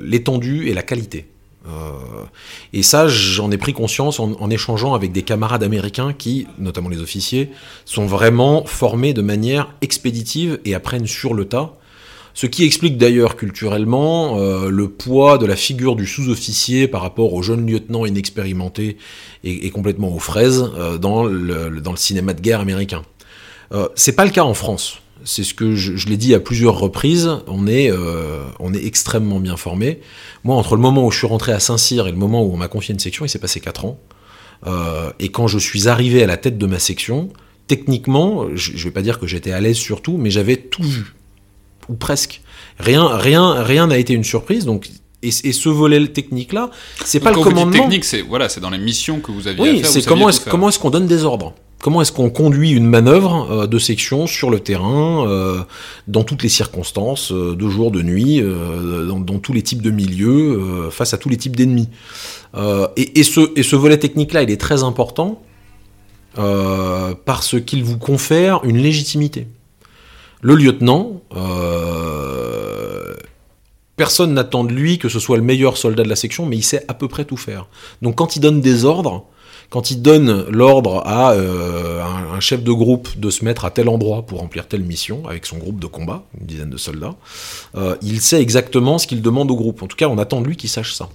l'étendue 0.00 0.68
et 0.68 0.74
la 0.74 0.82
qualité. 0.82 1.30
Euh, 1.68 2.24
et 2.72 2.82
ça, 2.82 3.08
j'en 3.08 3.50
ai 3.50 3.58
pris 3.58 3.72
conscience 3.72 4.20
en, 4.20 4.50
échangeant 4.50 4.94
avec 4.94 5.12
des 5.12 5.22
camarades 5.22 5.62
américains 5.62 6.12
qui, 6.12 6.46
notamment 6.58 6.88
les 6.88 7.00
officiers, 7.00 7.50
sont 7.84 8.06
vraiment 8.06 8.64
formés 8.64 9.12
de 9.12 9.22
manière 9.22 9.74
expéditive 9.82 10.58
et 10.64 10.74
apprennent 10.74 11.06
sur 11.06 11.34
le 11.34 11.44
tas. 11.44 11.74
Ce 12.32 12.46
qui 12.46 12.64
explique 12.64 12.96
d'ailleurs 12.96 13.36
culturellement 13.36 14.38
euh, 14.38 14.70
le 14.70 14.88
poids 14.88 15.36
de 15.36 15.46
la 15.46 15.56
figure 15.56 15.96
du 15.96 16.06
sous-officier 16.06 16.86
par 16.86 17.02
rapport 17.02 17.34
au 17.34 17.42
jeune 17.42 17.66
lieutenant 17.66 18.06
inexpérimenté 18.06 18.96
et, 19.42 19.68
complètement 19.70 20.14
aux 20.14 20.20
fraises 20.20 20.70
euh, 20.76 20.96
dans, 20.96 21.24
le, 21.24 21.80
dans, 21.80 21.90
le, 21.90 21.98
cinéma 21.98 22.32
de 22.32 22.40
guerre 22.40 22.60
américain. 22.60 23.02
c'est 23.94 24.12
pas 24.12 24.24
le 24.24 24.30
cas 24.30 24.44
en 24.44 24.54
France. 24.54 25.00
C'est 25.24 25.44
ce 25.44 25.54
que 25.54 25.74
je, 25.74 26.06
l'ai 26.08 26.16
dit 26.16 26.34
à 26.34 26.40
plusieurs 26.40 26.78
reprises, 26.78 27.30
on 27.46 27.66
est, 27.66 27.90
euh, 27.90 28.44
on 28.58 28.74
est 28.74 28.84
extrêmement 28.84 29.40
bien 29.40 29.56
formé. 29.56 30.00
Moi, 30.44 30.56
entre 30.56 30.76
le 30.76 30.82
moment 30.82 31.06
où 31.06 31.10
je 31.10 31.18
suis 31.18 31.26
rentré 31.26 31.52
à 31.52 31.60
Saint-Cyr 31.60 32.06
et 32.06 32.10
le 32.10 32.16
moment 32.16 32.42
où 32.42 32.52
on 32.52 32.56
m'a 32.56 32.68
confié 32.68 32.92
une 32.92 33.00
section, 33.00 33.24
il 33.24 33.28
s'est 33.28 33.38
passé 33.38 33.60
4 33.60 33.84
ans. 33.84 33.98
Euh, 34.66 35.10
et 35.18 35.30
quand 35.30 35.46
je 35.46 35.58
suis 35.58 35.88
arrivé 35.88 36.22
à 36.22 36.26
la 36.26 36.36
tête 36.36 36.58
de 36.58 36.66
ma 36.66 36.78
section, 36.78 37.30
techniquement, 37.66 38.46
je, 38.54 38.72
ne 38.72 38.78
vais 38.78 38.90
pas 38.90 39.02
dire 39.02 39.18
que 39.18 39.26
j'étais 39.26 39.52
à 39.52 39.60
l'aise 39.60 39.76
sur 39.76 40.02
tout, 40.02 40.16
mais 40.16 40.30
j'avais 40.30 40.56
tout 40.56 40.82
vu, 40.82 41.14
ou 41.88 41.94
presque. 41.94 42.42
Rien, 42.78 43.06
rien, 43.16 43.62
rien 43.62 43.86
n'a 43.86 43.98
été 43.98 44.12
une 44.12 44.24
surprise. 44.24 44.64
Donc 44.64 44.88
et, 45.22 45.30
ce 45.30 45.68
volet 45.68 46.06
technique 46.08 46.52
là, 46.52 46.70
c'est 47.04 47.20
pas 47.20 47.30
le 47.30 47.42
commandement. 47.42 47.72
technique, 47.72 48.04
c'est 48.04 48.22
voilà, 48.22 48.48
c'est 48.48 48.60
dans 48.60 48.70
les 48.70 48.78
missions 48.78 49.20
que 49.20 49.30
vous 49.30 49.48
aviez. 49.48 49.62
Oui, 49.62 49.82
c'est 49.84 50.04
comment 50.04 50.28
est-ce 50.28 50.48
comment 50.48 50.68
est-ce 50.68 50.78
qu'on 50.78 50.90
donne 50.90 51.06
des 51.06 51.24
ordres. 51.24 51.54
Comment 51.80 52.02
est-ce 52.02 52.12
qu'on 52.12 52.28
conduit 52.28 52.72
une 52.72 52.84
manœuvre 52.84 53.50
euh, 53.50 53.66
de 53.66 53.78
section 53.78 54.26
sur 54.26 54.50
le 54.50 54.60
terrain, 54.60 55.26
euh, 55.26 55.62
dans 56.08 56.24
toutes 56.24 56.42
les 56.42 56.50
circonstances, 56.50 57.32
euh, 57.32 57.56
de 57.56 57.68
jour, 57.70 57.90
de 57.90 58.02
nuit, 58.02 58.42
dans, 58.42 59.38
tous 59.38 59.54
les 59.54 59.62
types 59.62 59.80
de 59.80 59.90
milieux, 59.90 60.90
face 60.90 61.14
à 61.14 61.18
tous 61.18 61.30
les 61.30 61.38
types 61.38 61.56
d'ennemis? 61.56 61.88
Et, 62.96 63.22
ce, 63.22 63.58
et 63.58 63.62
ce 63.62 63.76
volet 63.76 63.98
technique-là, 63.98 64.42
il 64.42 64.50
est 64.50 64.60
très 64.60 64.82
important 64.82 65.42
parce 66.34 67.60
qu'il 67.60 67.84
vous 67.84 67.96
confère 67.96 68.60
une 68.64 68.76
légitimité. 68.76 69.46
Le 70.42 70.54
lieutenant, 70.54 71.22
personne 73.96 74.34
n'attend 74.34 74.64
de 74.64 74.72
lui 74.72 74.98
que 74.98 75.08
ce 75.08 75.18
soit 75.18 75.36
le 75.36 75.42
meilleur 75.42 75.76
soldat 75.76 76.02
de 76.02 76.08
la 76.08 76.16
section, 76.16 76.44
mais 76.44 76.56
il 76.56 76.64
sait 76.64 76.84
à 76.88 76.94
peu 76.94 77.08
près 77.08 77.24
tout 77.24 77.36
faire. 77.36 77.66
Donc 78.02 78.16
quand 78.16 78.36
il 78.36 78.40
donne 78.40 78.60
des 78.60 78.84
ordres, 78.84 79.26
quand 79.70 79.92
il 79.92 80.02
donne 80.02 80.46
l'ordre 80.50 81.06
à 81.06 81.32
euh, 81.32 82.02
un, 82.02 82.40
chef 82.40 82.62
de 82.62 82.72
groupe 82.72 83.08
de 83.18 83.30
se 83.30 83.44
mettre 83.44 83.64
à 83.64 83.70
tel 83.70 83.88
endroit 83.88 84.22
pour 84.22 84.40
remplir 84.40 84.66
telle 84.66 84.82
mission 84.82 85.26
avec 85.28 85.46
son 85.46 85.58
groupe 85.58 85.78
de 85.78 85.86
combat, 85.86 86.24
une 86.38 86.46
dizaine 86.46 86.70
de 86.70 86.76
soldats, 86.76 87.14
euh, 87.76 87.94
il 88.02 88.20
sait 88.20 88.42
exactement 88.42 88.98
ce 88.98 89.06
qu'il 89.06 89.22
demande 89.22 89.50
au 89.50 89.56
groupe. 89.56 89.82
En 89.82 89.86
tout 89.86 89.96
cas, 89.96 90.08
on 90.08 90.18
attend 90.18 90.40
de 90.40 90.46
lui 90.46 90.56
qu'il 90.56 90.68
sache 90.68 90.94
ça. 90.94 91.08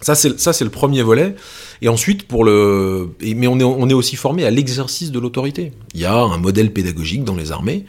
Ça 0.00 0.14
c'est, 0.14 0.28
le 0.64 0.70
premier 0.70 1.02
volet. 1.02 1.34
Et 1.80 1.88
ensuite, 1.88 2.28
pour 2.28 2.44
le. 2.44 3.14
mais 3.22 3.46
on 3.46 3.88
est, 3.88 3.94
aussi 3.94 4.16
formé 4.16 4.44
à 4.44 4.50
l'exercice 4.50 5.10
de 5.10 5.18
l'autorité. 5.18 5.72
Il 5.94 6.00
y 6.00 6.04
a 6.04 6.14
un 6.14 6.36
modèle 6.36 6.72
pédagogique 6.72 7.24
dans 7.24 7.36
les 7.36 7.52
armées. 7.52 7.84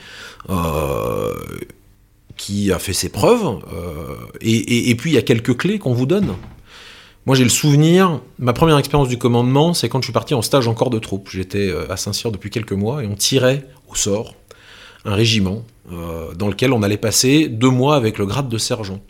Euh, 0.49 1.33
qui 2.37 2.71
a 2.71 2.79
fait 2.79 2.93
ses 2.93 3.07
preuves, 3.07 3.59
et, 4.41 4.95
puis 4.95 5.11
il 5.11 5.13
y 5.13 5.17
a 5.17 5.21
quelques 5.21 5.55
clés 5.55 5.79
qu'on 5.79 5.93
vous 5.93 6.05
donne. 6.05 6.33
Moi, 7.25 7.35
j'ai 7.35 7.43
le 7.43 7.49
souvenir, 7.49 8.21
ma 8.37 8.53
première 8.53 8.77
expérience 8.77 9.07
du 9.07 9.17
commandement, 9.17 9.73
c'est 9.73 9.89
quand 9.89 9.99
je 9.99 10.05
suis 10.05 10.13
parti 10.13 10.35
en 10.35 10.43
stage 10.43 10.67
en 10.67 10.75
corps 10.75 10.91
de 10.91 10.99
troupe. 10.99 11.29
J'étais 11.31 11.69
euh, 11.69 11.91
à 11.91 11.97
Saint-Cyr 11.97 12.31
depuis 12.31 12.51
quelques 12.51 12.73
mois 12.73 13.03
et 13.03 13.07
on 13.07 13.15
tirait 13.15 13.67
au 13.87 13.95
sort 13.95 14.35
un 15.05 15.15
régiment 15.15 15.63
euh, 15.91 16.33
dans 16.35 16.47
lequel 16.47 16.71
on 16.71 16.83
allait 16.83 16.97
passer 16.97 17.47
deux 17.47 17.69
mois 17.69 17.95
avec 17.95 18.19
le 18.19 18.27
grade 18.27 18.47
de 18.47 18.59
sergent. 18.59 19.01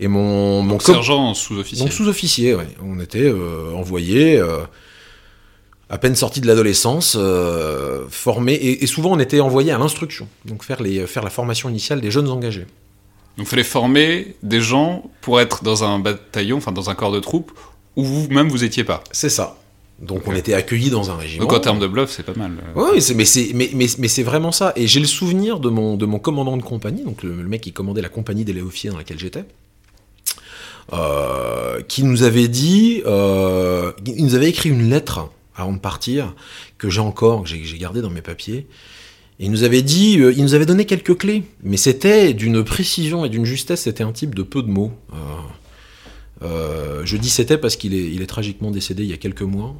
Et 0.00 0.08
mon, 0.08 0.62
mon 0.62 0.80
sergent 0.80 1.34
sous-officier. 1.34 1.84
Donc 1.84 1.92
sous-officier, 1.92 2.54
oui. 2.54 2.64
On 2.82 2.98
était 3.00 3.28
euh, 3.28 3.74
envoyé 3.74 4.42
à 5.90 5.98
peine 5.98 6.16
sorti 6.16 6.40
de 6.40 6.46
l'adolescence, 6.46 7.18
formé 8.08 8.54
et, 8.54 8.86
souvent 8.86 9.12
on 9.12 9.18
était 9.18 9.40
envoyé 9.40 9.72
à 9.72 9.78
l'instruction, 9.78 10.26
donc 10.46 10.64
faire 10.64 10.82
les 10.82 11.06
faire 11.06 11.22
la 11.22 11.28
formation 11.28 11.68
initiale 11.68 12.00
des 12.00 12.10
jeunes 12.10 12.28
engagés. 12.28 12.66
Donc 13.36 13.46
il 13.46 13.50
fallait 13.50 13.64
former 13.64 14.36
des 14.42 14.60
gens 14.60 15.10
pour 15.20 15.40
être 15.40 15.64
dans 15.64 15.84
un 15.84 15.98
bataillon, 15.98 16.58
enfin 16.58 16.72
dans 16.72 16.90
un 16.90 16.94
corps 16.94 17.12
de 17.12 17.20
troupes, 17.20 17.52
où 17.96 18.04
vous-même 18.04 18.48
vous 18.48 18.64
étiez 18.64 18.84
pas. 18.84 19.02
C'est 19.10 19.30
ça. 19.30 19.56
Donc 20.00 20.26
on 20.26 20.34
était 20.34 20.54
accueillis 20.54 20.90
dans 20.90 21.10
un 21.10 21.16
régiment. 21.16 21.44
Donc 21.44 21.52
en 21.52 21.60
termes 21.60 21.78
de 21.78 21.86
bluff, 21.86 22.10
c'est 22.10 22.24
pas 22.24 22.34
mal. 22.34 22.52
Oui, 22.74 23.00
mais 23.14 23.24
c'est 23.24 23.52
mais, 23.54 23.70
mais, 23.72 23.86
mais 23.98 24.08
c'est 24.08 24.24
vraiment 24.24 24.50
ça. 24.50 24.72
Et 24.74 24.86
j'ai 24.88 25.00
le 25.00 25.06
souvenir 25.06 25.60
de 25.60 25.70
mon, 25.70 25.96
de 25.96 26.06
mon 26.06 26.18
commandant 26.18 26.56
de 26.56 26.62
compagnie, 26.62 27.04
donc 27.04 27.22
le, 27.22 27.34
mec 27.34 27.60
qui 27.60 27.72
commandait 27.72 28.02
la 28.02 28.08
compagnie 28.08 28.44
des 28.44 28.52
Léofiers 28.52 28.90
dans 28.90 28.98
laquelle 28.98 29.18
j'étais, 29.18 29.44
euh, 30.92 31.80
qui 31.82 32.02
nous 32.02 32.24
avait 32.24 32.48
dit, 32.48 33.02
euh, 33.06 33.92
il 34.04 34.24
nous 34.24 34.34
avait 34.34 34.48
écrit 34.48 34.70
une 34.70 34.90
lettre 34.90 35.30
avant 35.54 35.72
de 35.72 35.78
partir 35.78 36.34
que 36.78 36.90
j'ai 36.90 37.00
encore, 37.00 37.44
que 37.44 37.48
j'ai 37.48 37.78
gardé 37.78 38.02
dans 38.02 38.10
mes 38.10 38.22
papiers, 38.22 38.66
il 39.42 39.50
nous 39.50 39.64
avait 39.64 39.82
dit, 39.82 40.20
euh, 40.20 40.32
il 40.32 40.42
nous 40.44 40.54
avait 40.54 40.66
donné 40.66 40.84
quelques 40.84 41.18
clés, 41.18 41.42
mais 41.64 41.76
c'était 41.76 42.32
d'une 42.32 42.62
précision 42.62 43.24
et 43.24 43.28
d'une 43.28 43.44
justesse, 43.44 43.82
c'était 43.82 44.04
un 44.04 44.12
type 44.12 44.36
de 44.36 44.44
peu 44.44 44.62
de 44.62 44.68
mots. 44.68 44.92
Euh, 45.12 45.16
euh, 46.42 47.02
je 47.04 47.16
dis 47.16 47.28
c'était 47.28 47.58
parce 47.58 47.74
qu'il 47.74 47.92
est, 47.92 48.26
tragiquement 48.26 48.70
décédé 48.70 49.02
il 49.02 49.10
y 49.10 49.12
a 49.12 49.16
quelques 49.16 49.42
mois 49.42 49.74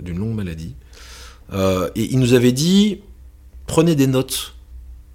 d'une 0.00 0.18
longue 0.18 0.34
maladie. 0.34 0.74
et 1.52 2.02
il 2.10 2.18
nous 2.18 2.32
avait 2.32 2.52
dit, 2.52 3.00
prenez 3.66 3.94
des 3.94 4.06
notes 4.06 4.54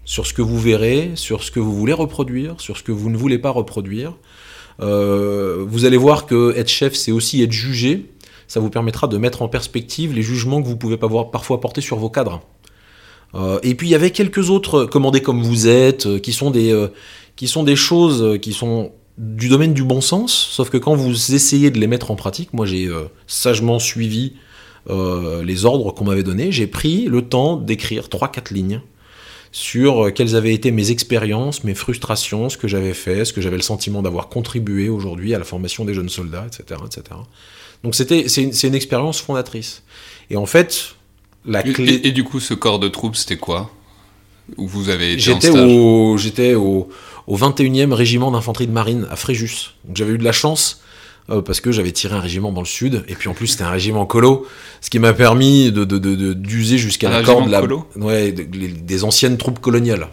sur 0.06 0.28
ce 0.28 0.34
que 0.34 0.44
vous 0.44 0.60
verrez, 0.60 1.14
sur 1.16 1.44
ce 1.44 1.50
que 1.50 1.60
vous 1.60 1.76
voulez 1.76 1.94
reproduire, 1.94 2.62
sur 2.62 2.78
ce 2.78 2.84
que 2.84 2.92
vous 2.92 3.10
ne 3.10 3.18
voulez 3.18 3.40
pas 3.40 3.50
reproduire. 3.50 4.16
vous 4.78 5.86
allez 5.86 5.98
voir 5.98 6.28
que 6.28 6.56
être 6.56 6.70
chef, 6.70 6.94
c'est 6.94 7.12
aussi 7.12 7.42
être 7.42 7.52
jugé. 7.52 8.12
Ça 8.48 8.60
vous 8.60 8.70
permettra 8.70 9.08
de 9.08 9.18
mettre 9.18 9.42
en 9.42 9.48
perspective 9.48 10.14
les 10.14 10.22
jugements 10.22 10.62
que 10.62 10.68
vous 10.68 10.78
pouvez 10.78 10.98
parfois 10.98 11.60
porter 11.60 11.82
sur 11.82 11.98
vos 11.98 12.10
cadres. 12.12 12.42
Euh, 13.36 13.60
et 13.64 13.76
puis 13.76 13.88
il 13.88 13.92
y 13.92 13.96
avait 13.96 14.12
quelques 14.12 14.50
autres 14.50 14.86
commandés 14.86 15.22
comme 15.22 15.42
vous 15.42 15.68
êtes, 15.68 16.06
euh, 16.06 16.20
qui 16.20 16.34
sont 16.34 16.52
des, 16.52 16.72
euh, 16.72 16.88
qui 17.36 17.48
sont 17.48 17.64
des 17.64 17.76
choses 17.76 18.40
qui 18.42 18.54
sont 18.54 18.92
du 19.18 19.50
domaine 19.50 19.74
du 19.74 19.84
bon 19.84 20.02
sens, 20.02 20.34
sauf 20.34 20.70
que 20.70 20.78
quand 20.78 20.96
vous 20.96 21.34
essayez 21.34 21.70
de 21.70 21.80
les 21.80 21.88
mettre 21.88 22.12
en 22.12 22.16
pratique, 22.16 22.54
moi 22.54 22.66
j'ai 22.66 22.90
sagement 23.28 23.78
suivi 23.78 24.34
les 24.90 25.66
ordres 25.66 25.92
qu'on 25.92 26.06
m'avait 26.06 26.24
donnés, 26.24 26.52
j'ai 26.52 26.66
pris 26.66 27.06
le 27.06 27.22
temps 27.22 27.58
d'écrire 27.58 28.08
3-4 28.08 28.54
lignes 28.54 28.82
sur 29.52 30.12
quelles 30.14 30.36
avaient 30.36 30.54
été 30.54 30.72
mes 30.72 30.92
expériences, 30.92 31.64
mes 31.64 31.76
frustrations, 31.76 32.50
ce 32.50 32.58
que 32.58 32.68
j'avais 32.68 32.94
fait, 32.94 33.26
ce 33.26 33.34
que 33.34 33.42
j'avais 33.42 33.58
le 33.58 33.62
sentiment 33.62 34.02
d'avoir 34.02 34.30
contribué 34.30 34.90
aujourd'hui 34.90 35.36
à 35.36 35.38
la 35.38 35.46
formation 35.46 35.86
des 35.86 35.94
jeunes 35.94 36.10
soldats, 36.10 36.48
etc. 36.48 36.82
etc. 36.86 37.04
Donc 37.84 37.96
c'était, 37.96 38.28
c'est 38.28 38.44
une, 38.44 38.54
une 38.64 38.76
expérience 38.76 39.20
fondatrice. 39.20 39.84
Et 40.30 40.38
en 40.38 40.46
fait, 40.46 40.96
et, 41.48 42.12
du 42.12 42.24
coup, 42.24 42.40
ce 42.40 42.54
corps 42.54 42.80
de 42.80 42.88
troupes, 42.88 43.16
c'était 43.16 43.38
quoi 43.38 43.72
Où 44.58 44.68
vous 44.68 44.90
avez 44.90 45.14
été 45.14 45.22
J'étais 45.22 45.50
au, 45.50 46.18
j'étais 46.18 46.54
au, 46.54 46.90
au 47.28 47.38
21e 47.38 47.94
régiment 47.94 48.32
d'infanterie 48.32 48.68
de 48.68 48.72
marine 48.72 49.08
à 49.10 49.16
Fréjus. 49.16 49.76
Donc 49.86 49.98
j'avais 49.98 50.14
eu 50.14 50.18
de 50.18 50.24
la 50.24 50.32
chance 50.32 50.82
euh, 51.30 51.42
parce 51.42 51.62
que 51.62 51.72
j'avais 51.72 51.92
tiré 51.92 52.16
un 52.16 52.20
régiment 52.20 52.52
dans 52.52 52.62
le 52.62 52.68
sud 52.68 53.04
et 53.08 53.16
puis 53.16 53.30
en 53.30 53.34
plus 53.34 53.48
c'était 53.48 53.64
un 53.64 53.70
régiment 53.70 54.06
colo, 54.06 54.46
ce 54.82 54.90
qui 54.90 55.00
m'a 55.00 55.14
permis 55.14 55.72
de, 55.72 55.86
d'user 56.34 56.78
jusqu'à 56.78 57.10
la 57.10 57.24
corde 57.24 57.50
la, 57.50 57.64
ouais, 57.96 58.32
des 58.32 59.04
anciennes 59.04 59.38
troupes 59.38 59.60
coloniales. 59.60 60.08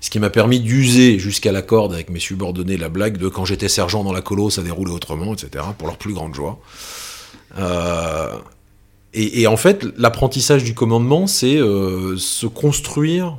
Ce 0.00 0.10
qui 0.10 0.18
m'a 0.18 0.30
permis 0.30 0.60
d'user 0.60 1.18
jusqu'à 1.18 1.52
la 1.52 1.62
corde 1.62 1.94
avec 1.94 2.10
mes 2.10 2.20
subordonnés 2.20 2.76
la 2.76 2.88
blague 2.88 3.16
de 3.16 3.28
quand 3.28 3.44
j'étais 3.44 3.68
sergent 3.68 4.04
dans 4.04 4.12
la 4.12 4.22
colo, 4.22 4.50
ça 4.50 4.62
déroulait 4.62 4.92
autrement, 4.92 5.34
etc. 5.34 5.64
Pour 5.78 5.88
leur 5.88 5.96
plus 5.96 6.14
grande 6.14 6.34
joie. 6.34 6.58
Euh, 7.58 8.34
et, 9.12 9.46
en 9.48 9.56
fait, 9.56 9.86
l'apprentissage 9.96 10.62
du 10.62 10.74
commandement, 10.74 11.26
c'est 11.26 11.56
euh, 11.56 12.16
se 12.16 12.46
construire 12.46 13.36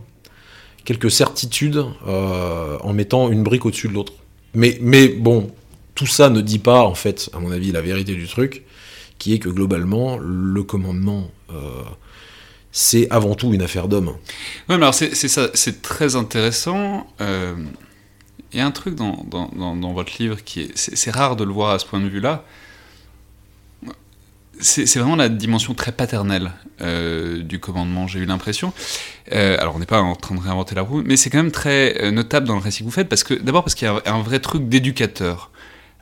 quelques 0.84 1.12
certitudes 1.12 1.86
euh, 2.08 2.78
en 2.82 2.92
mettant 2.92 3.30
une 3.30 3.44
brique 3.44 3.66
au-dessus 3.66 3.88
de 3.88 3.94
l'autre. 3.94 4.14
Mais, 4.54 5.08
bon, 5.08 5.50
tout 5.96 6.08
ça 6.08 6.30
ne 6.30 6.42
dit 6.42 6.60
pas, 6.60 6.82
en 6.82 6.94
fait, 6.94 7.30
à 7.34 7.40
mon 7.40 7.52
avis, 7.52 7.72
la 7.72 7.82
vérité 7.82 8.16
du 8.16 8.28
truc, 8.28 8.64
qui 9.18 9.34
est 9.34 9.40
que 9.40 9.48
globalement, 9.48 10.18
le 10.18 10.64
commandement, 10.64 11.32
euh, 11.52 11.56
c'est 12.74 13.10
avant 13.10 13.36
tout 13.36 13.54
une 13.54 13.62
affaire 13.62 13.88
d'homme. 13.88 14.10
Oui, 14.68 14.76
mais 14.76 14.76
alors 14.76 14.94
c'est 14.94 15.82
très 15.82 16.16
intéressant. 16.18 17.08
Il 17.20 18.58
y 18.58 18.60
a 18.60 18.66
un 18.66 18.72
truc 18.72 18.96
dans, 18.96 19.26
dans 19.32 19.94
votre 19.94 20.12
livre 20.20 20.44
qui 20.44 20.62
est. 20.62 20.72
C'est 20.76 21.12
rare 21.12 21.36
de 21.38 21.44
le 21.44 21.52
voir 21.54 21.72
à 21.72 21.80
ce 21.80 21.86
point 21.86 22.00
de 22.00 22.08
vue-là 22.10 22.44
c'est 24.62 25.00
vraiment 25.00 25.16
la 25.16 25.30
dimension 25.30 25.74
très 25.74 25.92
paternelle 25.92 26.52
euh, 26.82 27.42
du 27.42 27.60
commandement, 27.60 28.08
j'ai 28.08 28.20
eu 28.20 28.26
l'impression. 28.26 28.74
Euh, 29.32 29.58
alors, 29.60 29.76
on 29.76 29.80
n'est 29.80 29.86
pas 29.86 30.02
en 30.02 30.16
train 30.16 30.36
de 30.36 30.40
réinventer 30.40 30.76
la 30.76 30.82
roue, 30.82 31.04
mais 31.06 31.18
c'est 31.18 31.30
quand 31.30 31.40
même 31.40 31.52
très 31.52 32.02
euh, 32.02 32.12
notable 32.12 32.48
dans 32.48 32.56
le 32.56 32.62
récit 32.62 32.80
que 32.80 32.86
vous 32.86 32.92
faites, 32.92 33.10
d'abord 33.44 33.64
parce 33.64 33.76
qu'il 33.76 33.88
y 33.88 33.92
a 33.92 34.02
un, 34.06 34.22
vrai 34.22 34.40
truc 34.40 34.70
d'éducateur 34.70 35.52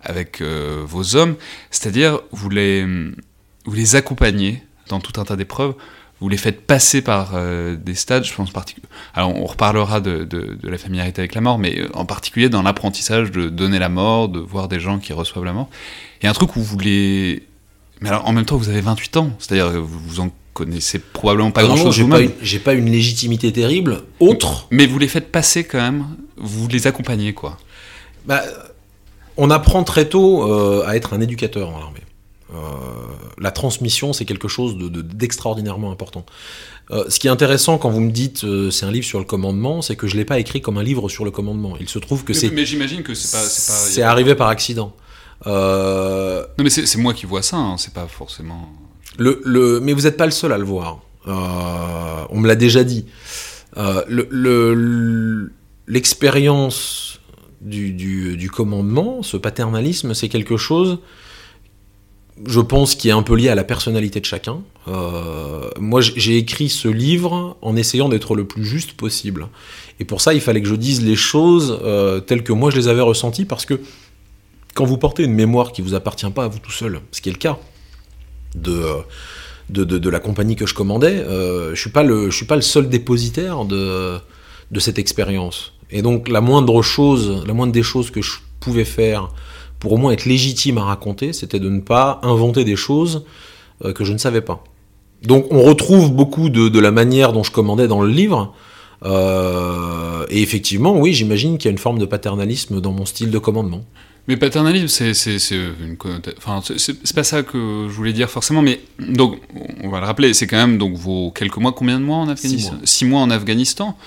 avec 0.01 0.42
vos 0.42 1.18
hommes, 1.18 1.36
c'est-à-dire 1.72 2.22
vous 2.32 2.50
les, 2.50 2.86
vous 3.66 3.74
les 3.74 3.98
accompagnez 3.98 4.63
dans 4.88 5.01
tout 5.01 5.20
un 5.20 5.25
tas 5.25 5.36
d'épreuves, 5.36 5.74
vous 6.22 6.30
les 6.30 6.38
faites 6.38 6.66
passer 6.66 7.01
par 7.01 7.34
des 7.75 7.96
stades, 7.96 8.24
je 8.24 8.34
pense 8.34 8.51
particulièrement. 8.51 8.96
Alors, 9.13 9.36
on 9.36 9.46
reparlera 9.46 10.00
de, 10.00 10.24
de, 10.24 10.58
de, 10.62 10.70
la 10.70 10.78
familiarité 10.78 11.20
avec 11.20 11.36
la 11.36 11.42
mort, 11.42 11.60
mais 11.60 11.82
en 11.94 12.06
particulier 12.06 12.48
dans 12.48 12.62
l'apprentissage 12.62 13.30
de 13.32 13.50
donner 13.50 13.78
la 13.78 13.89
mort, 13.89 14.30
de 14.30 14.39
voir 14.39 14.70
des 14.70 14.80
gens 14.80 15.00
qui 15.00 15.12
reçoivent 15.12 15.44
la 15.44 15.51
mort. 15.51 15.70
Il 16.22 16.25
y 16.25 16.28
a 16.28 16.30
un 16.30 16.34
truc 16.34 16.56
où 16.56 16.62
vous 16.62 16.80
les 16.80 17.49
mais 18.01 18.10
alors, 18.10 18.27
en 18.27 18.34
même 18.34 18.46
temps, 18.46 18.58
vous 18.58 18.70
avez 18.70 18.82
28 18.82 19.18
ans, 19.18 19.32
c'est-à-dire 19.39 19.72
que 19.72 19.77
vous 19.77 20.20
en 20.20 20.32
connaissez 20.53 21.00
probablement 21.00 21.51
pas 21.51 21.63
grand-chose 21.63 22.00
vous-même. 22.00 22.32
J'ai 22.41 22.60
pas 22.60 22.74
une 22.74 22.89
légitimité 22.89 23.51
terrible, 23.51 24.03
autre. 24.20 24.68
Mais 24.72 24.86
vous 24.86 25.00
les 25.00 25.08
faites 25.08 25.32
passer 25.32 25.63
quand 25.63 25.79
même, 25.79 26.06
vous 26.38 26.68
les 26.68 26.88
accompagnez, 26.88 27.34
quoi. 27.34 27.58
Bah, 28.25 28.41
on 29.38 29.50
apprend 29.50 29.84
très 29.84 30.08
tôt 30.08 30.44
euh, 30.44 30.84
à 30.86 30.96
être 30.96 31.13
un 31.13 31.22
éducateur 31.22 31.72
dans 31.72 31.79
l'armée. 31.79 32.01
la 33.38 33.51
transmission, 33.51 34.12
c'est 34.13 34.25
quelque 34.25 34.48
chose 34.48 34.77
d'extraordinairement 34.77 35.91
important. 35.91 36.25
ce 36.91 37.20
qui 37.20 37.27
est 37.27 37.29
intéressant 37.29 37.77
quand 37.77 37.89
vous 37.89 38.01
me 38.01 38.12
dites 38.12 38.46
c'est 38.72 38.86
un 38.86 38.91
livre 38.91 39.06
sur 39.06 39.20
le 39.20 39.25
commandement, 39.25 39.82
c'est 39.82 39.96
que 39.96 40.08
je 40.08 40.15
l'ai 40.18 40.25
pas 40.25 40.39
écrit 40.39 40.62
comme 40.62 40.77
un 40.77 40.84
livre 40.84 41.10
sur 41.10 41.25
le 41.25 41.32
commandement. 41.32 41.75
Il 41.79 41.89
se 41.89 42.00
trouve 42.00 42.24
que 42.24 42.34
c'est. 42.34 42.50
Mais 42.50 42.65
j'imagine 42.65 43.03
que 43.03 43.13
c'est 43.13 43.32
pas. 43.38 43.44
C'est 43.44 44.01
arrivé 44.01 44.36
par 44.36 44.48
accident. 44.48 44.94
Non, 45.46 46.63
mais 46.63 46.69
c'est 46.69 46.98
moi 46.98 47.13
qui 47.13 47.25
vois 47.25 47.41
ça. 47.41 47.58
Hein, 47.58 47.77
c'est 47.77 47.93
pas 47.93 48.08
forcément. 48.08 48.69
Le, 49.17 49.41
le, 49.46 49.79
mais 49.79 49.93
vous 49.93 50.01
n'êtes 50.01 50.17
pas 50.17 50.25
le 50.25 50.31
seul 50.31 50.51
à 50.51 50.58
le 50.58 50.65
voir. 50.65 51.00
on 51.25 52.39
me 52.39 52.48
l'a 52.48 52.55
déjà 52.55 52.84
dit. 52.84 53.05
le, 53.75 55.51
l'expérience 55.88 57.19
du, 57.62 58.50
commandement, 58.53 59.24
ce 59.24 59.38
paternalisme, 59.38 60.13
c'est 60.13 60.29
quelque 60.29 60.58
chose, 60.58 61.00
je 62.46 62.62
pense, 62.62 62.96
qui 62.96 63.10
est 63.10 63.12
un 63.12 63.24
peu 63.24 63.36
lié 63.36 63.50
à 63.50 63.55
la 63.55 63.63
personnalité 63.63 64.19
de 64.19 64.25
chacun. 64.25 64.62
Euh, 64.88 65.69
moi, 65.79 66.01
j'ai 66.01 66.38
écrit 66.38 66.69
ce 66.69 66.88
livre 66.88 67.58
en 67.62 67.75
essayant 67.75 68.10
d'être 68.10 68.36
le 68.36 68.46
plus 68.46 68.65
juste 68.65 68.93
possible. 68.93 69.50
Et 70.00 70.05
pour 70.05 70.22
ça, 70.22 70.34
il 70.34 70.41
fallait 70.41 70.62
que 70.62 70.67
je 70.67 70.75
dise 70.75 71.03
les 71.03 71.15
choses 71.17 71.79
euh, 71.84 72.22
telles 72.22 72.43
que 72.43 72.53
moi 72.53 72.72
je 72.72 72.77
les 72.77 72.88
avais 72.88 73.01
ressenties, 73.01 73.46
parce 73.46 73.65
que 73.65 73.81
quand 74.74 74.86
vous 74.86 74.98
portez 74.98 75.24
une 75.24 75.34
mémoire 75.34 75.72
qui 75.72 75.82
vous 75.82 75.96
appartient 75.96 76.30
pas 76.30 76.46
à 76.46 76.48
vous 76.48 76.60
tout 76.60 76.72
seul, 76.72 77.02
ce 77.12 77.22
qui 77.22 77.30
est 77.30 77.34
le 77.34 77.38
cas 77.38 77.58
de... 78.56 78.84
De, 79.72 80.10
la 80.10 80.20
compagnie 80.20 80.56
que 80.56 80.66
je 80.66 80.74
commandais, 80.74 81.20
euh, 81.20 81.76
je 81.76 81.80
suis 81.80 81.92
pas 81.92 82.02
le, 82.02 82.32
je 82.32 82.36
suis 82.36 82.48
pas 82.48 82.56
le 82.56 82.64
seul 82.64 82.90
dépositaire 82.90 83.66
de, 83.66 84.18
de 84.72 84.80
cette 84.80 84.98
expérience. 84.98 85.74
Et 85.92 86.02
donc 86.02 86.28
la 86.28 86.42
moindre 86.42 86.82
chose, 86.82 87.44
la 87.46 87.54
moindre 87.54 87.72
des 87.72 87.84
choses 87.84 88.10
que 88.10 88.22
je 88.22 88.38
pouvais 88.60 88.84
faire 88.84 89.30
pour 89.80 89.94
au 89.94 89.98
moins 89.98 90.12
être 90.12 90.26
légitime 90.26 90.78
à 90.78 90.84
raconter, 90.84 91.34
c'était 91.34 91.60
de 91.60 91.70
ne 91.70 91.80
pas 91.80 92.20
inventer 92.24 92.64
des 92.64 92.76
choses 92.76 93.26
euh, 93.86 93.94
que 93.94 94.04
je 94.04 94.14
ne 94.14 94.18
savais 94.18 94.42
pas. 94.42 94.64
Donc 95.24 95.48
on 95.52 95.62
retrouve 95.64 96.12
beaucoup 96.14 96.50
de, 96.50 96.80
la 96.80 96.92
manière 96.92 97.34
dont 97.34 97.44
je 97.44 97.52
commandais 97.52 97.88
dans 97.88 98.02
le 98.02 98.10
livre. 98.10 98.54
Euh, 99.04 100.26
et 100.30 100.42
effectivement, 100.42 100.98
oui, 100.98 101.14
j'imagine 101.14 101.58
qu'il 101.58 101.66
y 101.66 101.70
a 101.70 101.72
une 101.72 101.78
forme 101.78 102.00
de 102.00 102.06
paternalisme 102.06 102.82
dans 102.82 102.92
mon 102.92 103.06
style 103.06 103.32
de 103.32 103.38
commandement. 103.38 103.84
Mais 104.30 104.38
paternalisme, 104.38 104.88
c'est 104.88 105.56
une 105.56 105.98
Enfin, 106.38 106.62
c'est 106.78 107.16
pas 107.16 107.24
ça 107.24 107.42
que 107.42 107.88
je 107.90 107.94
voulais 107.96 108.14
dire 108.14 108.30
forcément, 108.30 108.62
mais 108.62 108.80
donc, 109.00 109.42
on 109.84 109.90
va 109.90 110.00
le 110.00 110.06
rappeler, 110.06 110.36
c'est 110.36 110.46
quand 110.46 110.56
même 110.56 110.78
donc 110.78 110.94
vos 110.94 111.32
quelques 111.32 111.58
mois, 111.58 111.72
combien 111.72 112.00
de 112.00 112.06
mois 112.06 112.18
en 112.18 112.30
Afghanistan 112.30 112.78
Six 112.84 113.06
mois 113.06 113.22
en 113.22 113.32
Afghanistan. 113.32 113.98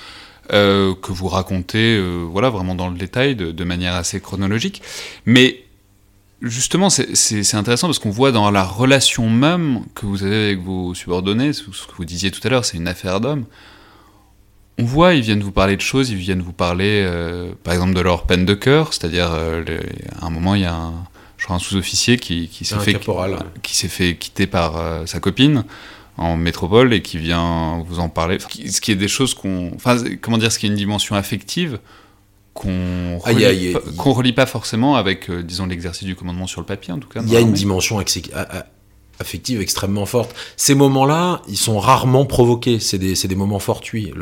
Euh, 0.52 0.94
que 0.94 1.12
vous 1.12 1.26
racontez 1.28 1.96
euh, 1.96 2.24
voilà, 2.30 2.50
vraiment 2.50 2.76
dans 2.76 2.88
le 2.88 2.96
détail, 2.96 3.34
de, 3.34 3.64
manière 3.64 3.94
assez 3.94 4.20
chronologique. 4.20 4.80
Mais 5.26 5.64
justement, 6.40 6.88
c'est 6.88 7.54
intéressant 7.54 7.88
parce 7.88 7.98
qu'on 7.98 8.10
voit 8.10 8.30
dans 8.30 8.48
la 8.52 8.62
relation 8.62 9.28
même 9.28 9.80
que 9.96 10.06
vous 10.06 10.22
avez 10.22 10.44
avec 10.44 10.60
vos 10.60 10.94
subordonnés, 10.94 11.52
ce 11.52 11.64
que 11.64 11.96
vous 11.96 12.04
disiez 12.04 12.30
tout 12.30 12.40
à 12.44 12.48
l'heure, 12.48 12.64
c'est 12.64 12.76
une 12.76 12.86
affaire 12.86 13.20
d'homme. 13.20 13.44
On 14.78 14.84
voit, 14.84 15.14
ils 15.14 15.22
viennent 15.22 15.42
vous 15.42 15.52
parler 15.52 15.76
de 15.76 15.82
choses, 15.82 16.10
ils 16.10 16.16
viennent 16.16 16.42
vous 16.42 16.52
parler, 16.52 17.04
euh, 17.06 17.52
par 17.62 17.74
exemple, 17.74 17.94
de 17.94 18.00
leur 18.00 18.24
peine 18.24 18.46
de 18.46 18.54
cœur, 18.54 18.92
c'est-à-dire, 18.92 19.30
à 19.30 20.26
un 20.26 20.30
moment, 20.30 20.54
il 20.54 20.62
y 20.62 20.66
a 20.66 20.74
un, 20.74 20.92
je 21.36 21.44
crois, 21.44 21.56
un 21.56 21.58
sous-officier 21.58 22.16
qui, 22.16 22.48
qui 22.48 22.64
s'est 22.64 22.78
fait, 22.78 22.98
qui, 23.62 23.88
fait 23.88 24.16
quitter 24.16 24.46
par 24.46 25.06
sa 25.06 25.20
copine 25.20 25.64
en 26.16 26.36
métropole 26.36 26.92
et 26.92 27.02
qui 27.02 27.18
vient 27.18 27.82
vous 27.86 27.98
en 27.98 28.08
parler. 28.08 28.38
Ce 28.38 28.80
qui 28.80 28.92
est 28.92 28.96
des 28.96 29.08
choses 29.08 29.34
qu'on. 29.34 29.72
Enfin, 29.74 29.96
comment 30.20 30.38
dire, 30.38 30.52
ce 30.52 30.58
qui 30.58 30.66
est 30.66 30.70
une 30.70 30.74
dimension 30.74 31.16
affective 31.16 31.78
qu'on 32.54 33.18
ah, 33.24 33.30
relie, 33.30 33.74
relie, 33.96 34.32
pas 34.32 34.46
forcément 34.46 34.96
avec, 34.96 35.30
euh, 35.30 35.42
disons, 35.42 35.66
l'exercice 35.66 36.04
du 36.04 36.14
commandement 36.14 36.46
sur 36.46 36.60
le 36.60 36.66
papier, 36.66 36.92
en 36.92 36.98
tout 36.98 37.08
cas. 37.08 37.22
Il 37.24 37.32
y 37.32 37.36
a 37.36 37.40
une 37.40 37.52
dimension 37.52 37.98
affective 39.18 39.60
extrêmement 39.60 40.06
forte. 40.06 40.34
Ces 40.56 40.74
moments-là, 40.74 41.42
ils 41.48 41.56
sont 41.56 41.78
rarement 41.78 42.24
provoqués. 42.24 42.78
C'est 42.80 42.98
des, 42.98 43.14
des, 43.14 43.34
moments 43.34 43.58
fortuits. 43.58 44.12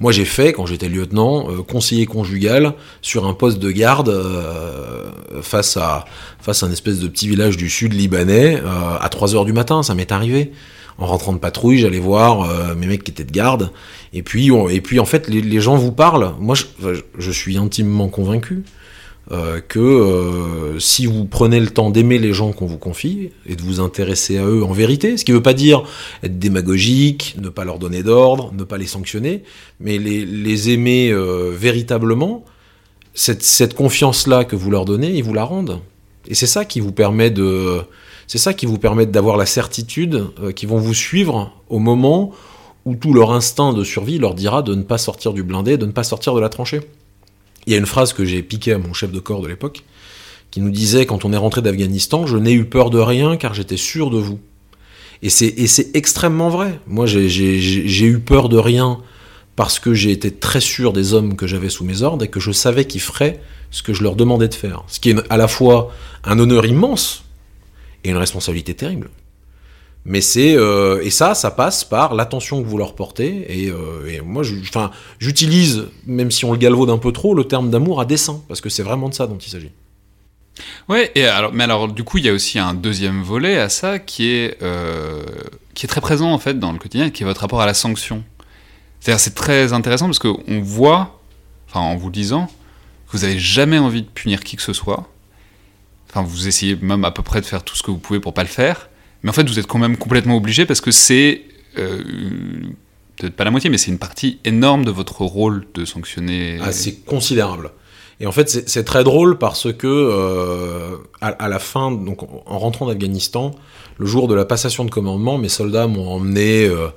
moi, 0.00 0.12
j'ai 0.12 0.24
fait, 0.24 0.52
quand 0.52 0.66
j'étais 0.66 0.88
lieutenant, 0.88 1.50
euh, 1.50 1.62
conseiller 1.62 2.06
conjugal 2.06 2.74
sur 3.02 3.26
un 3.26 3.34
poste 3.34 3.58
de 3.58 3.70
garde 3.70 4.08
euh, 4.08 5.10
face, 5.42 5.76
à, 5.76 6.04
face 6.40 6.62
à 6.62 6.66
un 6.66 6.72
espèce 6.72 7.00
de 7.00 7.08
petit 7.08 7.28
village 7.28 7.56
du 7.56 7.68
sud 7.68 7.92
libanais 7.92 8.60
à 9.00 9.08
3 9.08 9.34
heures 9.34 9.44
du 9.44 9.52
matin. 9.52 9.82
Ça 9.82 9.94
m'est 9.94 10.12
arrivé 10.12 10.52
en 11.00 11.06
rentrant 11.06 11.32
de 11.32 11.38
patrouille, 11.38 11.78
j'allais 11.78 11.98
voir 11.98 12.42
euh, 12.42 12.74
mes 12.74 12.86
mecs 12.86 13.02
qui 13.02 13.10
étaient 13.10 13.24
de 13.24 13.32
garde. 13.32 13.70
Et 14.12 14.22
puis, 14.22 14.50
et 14.70 14.80
puis 14.80 15.00
en 15.00 15.06
fait, 15.06 15.28
les, 15.28 15.60
gens 15.60 15.76
vous 15.76 15.92
parlent. 15.92 16.34
Moi, 16.38 16.54
je, 17.18 17.30
suis 17.30 17.56
intimement 17.56 18.08
convaincu 18.08 18.64
euh, 19.32 19.60
que 19.60 19.78
euh, 19.78 20.78
si 20.78 21.06
vous 21.06 21.24
prenez 21.24 21.60
le 21.60 21.68
temps 21.68 21.90
d'aimer 21.90 22.18
les 22.18 22.32
gens 22.32 22.52
qu'on 22.52 22.66
vous 22.66 22.78
confie 22.78 23.30
et 23.46 23.56
de 23.56 23.62
vous 23.62 23.80
intéresser 23.80 24.38
à 24.38 24.44
eux 24.44 24.64
en 24.64 24.72
vérité, 24.72 25.16
ce 25.16 25.24
qui 25.24 25.30
ne 25.30 25.36
veut 25.36 25.42
pas 25.42 25.54
dire 25.54 25.84
être 26.22 26.38
démagogique, 26.38 27.36
ne 27.38 27.48
pas 27.48 27.64
leur 27.64 27.78
donner 27.78 28.02
d'ordre, 28.02 28.52
ne 28.52 28.64
pas 28.64 28.78
les 28.78 28.86
sanctionner, 28.86 29.44
mais 29.78 29.98
les, 29.98 30.70
aimer 30.70 31.14
véritablement, 31.52 32.44
cette, 33.14 33.42
cette 33.42 33.74
confiance-là 33.74 34.44
que 34.44 34.56
vous 34.56 34.70
leur 34.70 34.84
donnez, 34.84 35.10
ils 35.10 35.24
vous 35.24 35.34
la 35.34 35.44
rendent. 35.44 35.80
Et 36.26 36.34
c'est 36.34 36.46
ça 36.46 36.64
qui 36.64 36.80
vous 36.80 36.92
permet 36.92 37.30
de 37.30 37.82
c'est 38.30 38.38
ça 38.38 38.54
qui 38.54 38.64
vous 38.64 38.78
permet 38.78 39.06
d'avoir 39.06 39.36
la 39.36 39.44
certitude 39.44 40.24
euh, 40.40 40.52
qu'ils 40.52 40.68
vont 40.68 40.78
vous 40.78 40.94
suivre 40.94 41.50
au 41.68 41.80
moment 41.80 42.30
où 42.84 42.94
tout 42.94 43.12
leur 43.12 43.32
instinct 43.32 43.72
de 43.72 43.82
survie 43.82 44.18
leur 44.18 44.36
dira 44.36 44.62
de 44.62 44.76
ne 44.76 44.84
pas 44.84 44.98
sortir 44.98 45.32
du 45.32 45.42
blindé, 45.42 45.76
de 45.76 45.84
ne 45.84 45.90
pas 45.90 46.04
sortir 46.04 46.32
de 46.36 46.40
la 46.40 46.48
tranchée. 46.48 46.80
Il 47.66 47.72
y 47.72 47.76
a 47.76 47.78
une 47.78 47.86
phrase 47.86 48.12
que 48.12 48.24
j'ai 48.24 48.42
piquée 48.42 48.72
à 48.72 48.78
mon 48.78 48.92
chef 48.92 49.12
de 49.12 49.20
corps 49.20 49.42
de 49.42 49.48
l'époque, 49.48 49.84
qui 50.50 50.60
nous 50.60 50.70
disait 50.70 51.06
quand 51.06 51.24
on 51.24 51.32
est 51.32 51.36
rentré 51.36 51.62
d'Afghanistan, 51.62 52.26
je 52.26 52.36
n'ai 52.36 52.52
eu 52.52 52.64
peur 52.64 52.90
de 52.90 52.98
rien 52.98 53.36
car 53.36 53.54
j'étais 53.54 53.76
sûr 53.76 54.10
de 54.10 54.18
vous. 54.18 54.40
Et 55.22 55.28
c'est 55.28 55.94
extrêmement 55.94 56.48
vrai. 56.48 56.80
Moi, 56.86 57.06
j'ai 57.06 58.04
eu 58.04 58.18
peur 58.18 58.48
de 58.48 58.56
rien 58.56 59.00
parce 59.54 59.78
que 59.78 59.92
j'ai 59.92 60.10
été 60.10 60.30
très 60.30 60.60
sûr 60.60 60.92
des 60.94 61.12
hommes 61.12 61.36
que 61.36 61.46
j'avais 61.46 61.68
sous 61.68 61.84
mes 61.84 62.02
ordres 62.02 62.24
et 62.24 62.28
que 62.28 62.40
je 62.40 62.52
savais 62.52 62.86
qu'ils 62.86 63.02
feraient 63.02 63.40
ce 63.70 63.82
que 63.82 63.92
je 63.92 64.02
leur 64.02 64.16
demandais 64.16 64.48
de 64.48 64.54
faire. 64.54 64.82
Ce 64.88 64.98
qui 64.98 65.10
est 65.10 65.16
à 65.28 65.36
la 65.36 65.46
fois 65.46 65.92
un 66.24 66.38
honneur 66.38 66.64
immense, 66.64 67.24
et 68.02 68.10
une 68.10 68.16
responsabilité 68.16 68.72
terrible. 68.74 69.10
Mais 70.04 70.20
c'est 70.20 70.56
euh, 70.56 71.02
et 71.02 71.10
ça, 71.10 71.34
ça 71.34 71.50
passe 71.50 71.84
par 71.84 72.14
l'attention 72.14 72.62
que 72.62 72.66
vous 72.66 72.78
leur 72.78 72.94
portez. 72.94 73.64
Et, 73.64 73.70
euh, 73.70 74.22
moi, 74.24 74.42
enfin, 74.62 74.90
j'utilise, 75.18 75.86
même 76.06 76.30
si 76.30 76.44
on 76.44 76.52
le 76.52 76.58
galvaude 76.58 76.90
un 76.90 76.98
peu 76.98 77.12
trop, 77.12 77.34
le 77.34 77.44
terme 77.44 77.70
d'amour 77.70 78.00
à 78.00 78.06
dessein, 78.06 78.42
parce 78.48 78.60
que 78.60 78.70
c'est 78.70 78.82
vraiment 78.82 79.08
de 79.08 79.14
ça 79.14 79.26
dont 79.26 79.36
il 79.36 79.50
s'agit. 79.50 79.70
Ouais, 80.88 81.10
et 81.14 81.24
alors, 81.26 81.52
mais 81.52 81.64
alors 81.64 81.88
du 81.88 82.04
coup, 82.04 82.18
il 82.18 82.24
y 82.24 82.28
a 82.28 82.32
aussi 82.32 82.58
un 82.58 82.74
deuxième 82.74 83.22
volet 83.22 83.58
à 83.58 83.68
ça 83.68 83.98
qui 83.98 84.28
est 84.30 84.62
euh, 84.62 85.22
qui 85.74 85.86
est 85.86 85.88
très 85.88 86.00
présent 86.00 86.32
en 86.32 86.38
fait 86.38 86.58
dans 86.58 86.72
le 86.72 86.78
quotidien, 86.78 87.10
qui 87.10 87.22
est 87.22 87.26
votre 87.26 87.42
rapport 87.42 87.60
à 87.60 87.66
la 87.66 87.74
sanction. 87.74 88.24
C'est-à-dire, 89.00 89.20
c'est 89.20 89.34
très 89.34 89.72
intéressant 89.72 90.06
parce 90.06 90.18
qu'on 90.18 90.60
voit, 90.60 91.20
en 91.72 91.96
vous 91.96 92.10
disant, 92.10 92.46
que 93.06 93.16
vous 93.16 93.24
avez 93.24 93.38
jamais 93.38 93.78
envie 93.78 94.02
de 94.02 94.08
punir 94.08 94.44
qui 94.44 94.56
que 94.56 94.62
ce 94.62 94.72
soit 94.72 95.08
Enfin, 96.10 96.22
vous 96.22 96.48
essayez 96.48 96.76
même 96.76 97.04
à 97.04 97.12
peu 97.12 97.22
près 97.22 97.40
de 97.40 97.46
faire 97.46 97.62
tout 97.62 97.76
ce 97.76 97.84
que 97.84 97.90
vous 97.92 97.98
pouvez 97.98 98.18
pour 98.18 98.34
pas 98.34 98.42
le 98.42 98.48
faire. 98.48 98.88
Mais 99.22 99.30
en 99.30 99.32
fait, 99.32 99.48
vous 99.48 99.58
êtes 99.58 99.66
quand 99.66 99.78
même 99.78 99.96
complètement 99.96 100.36
obligé 100.36 100.66
parce 100.66 100.80
que 100.80 100.90
c'est 100.90 101.42
euh, 101.78 102.02
peut-être 103.16 103.34
pas 103.34 103.44
la 103.44 103.50
moitié, 103.50 103.70
mais 103.70 103.78
c'est 103.78 103.90
une 103.90 103.98
partie 103.98 104.38
énorme 104.44 104.84
de 104.84 104.90
votre 104.90 105.22
rôle 105.22 105.66
de 105.74 105.84
sanctionner. 105.84 106.58
Ah, 106.62 106.72
c'est 106.72 107.04
considérable. 107.04 107.70
Et 108.20 108.26
en 108.26 108.32
fait, 108.32 108.68
c'est 108.68 108.84
très 108.84 109.02
drôle 109.02 109.38
parce 109.38 109.72
que 109.72 109.86
euh, 109.86 110.96
à, 111.22 111.48
la 111.48 111.58
fin, 111.58 111.90
donc 111.90 112.22
en 112.22 112.58
rentrant 112.58 112.86
d'Afghanistan, 112.86 113.52
le 113.98 114.06
jour 114.06 114.28
de 114.28 114.34
la 114.34 114.44
passation 114.44 114.84
de 114.84 114.90
commandement, 114.90 115.38
mes 115.38 115.48
soldats 115.48 115.86
m'ont 115.86 116.08
emmené. 116.08 116.66
Euh, 116.66 116.88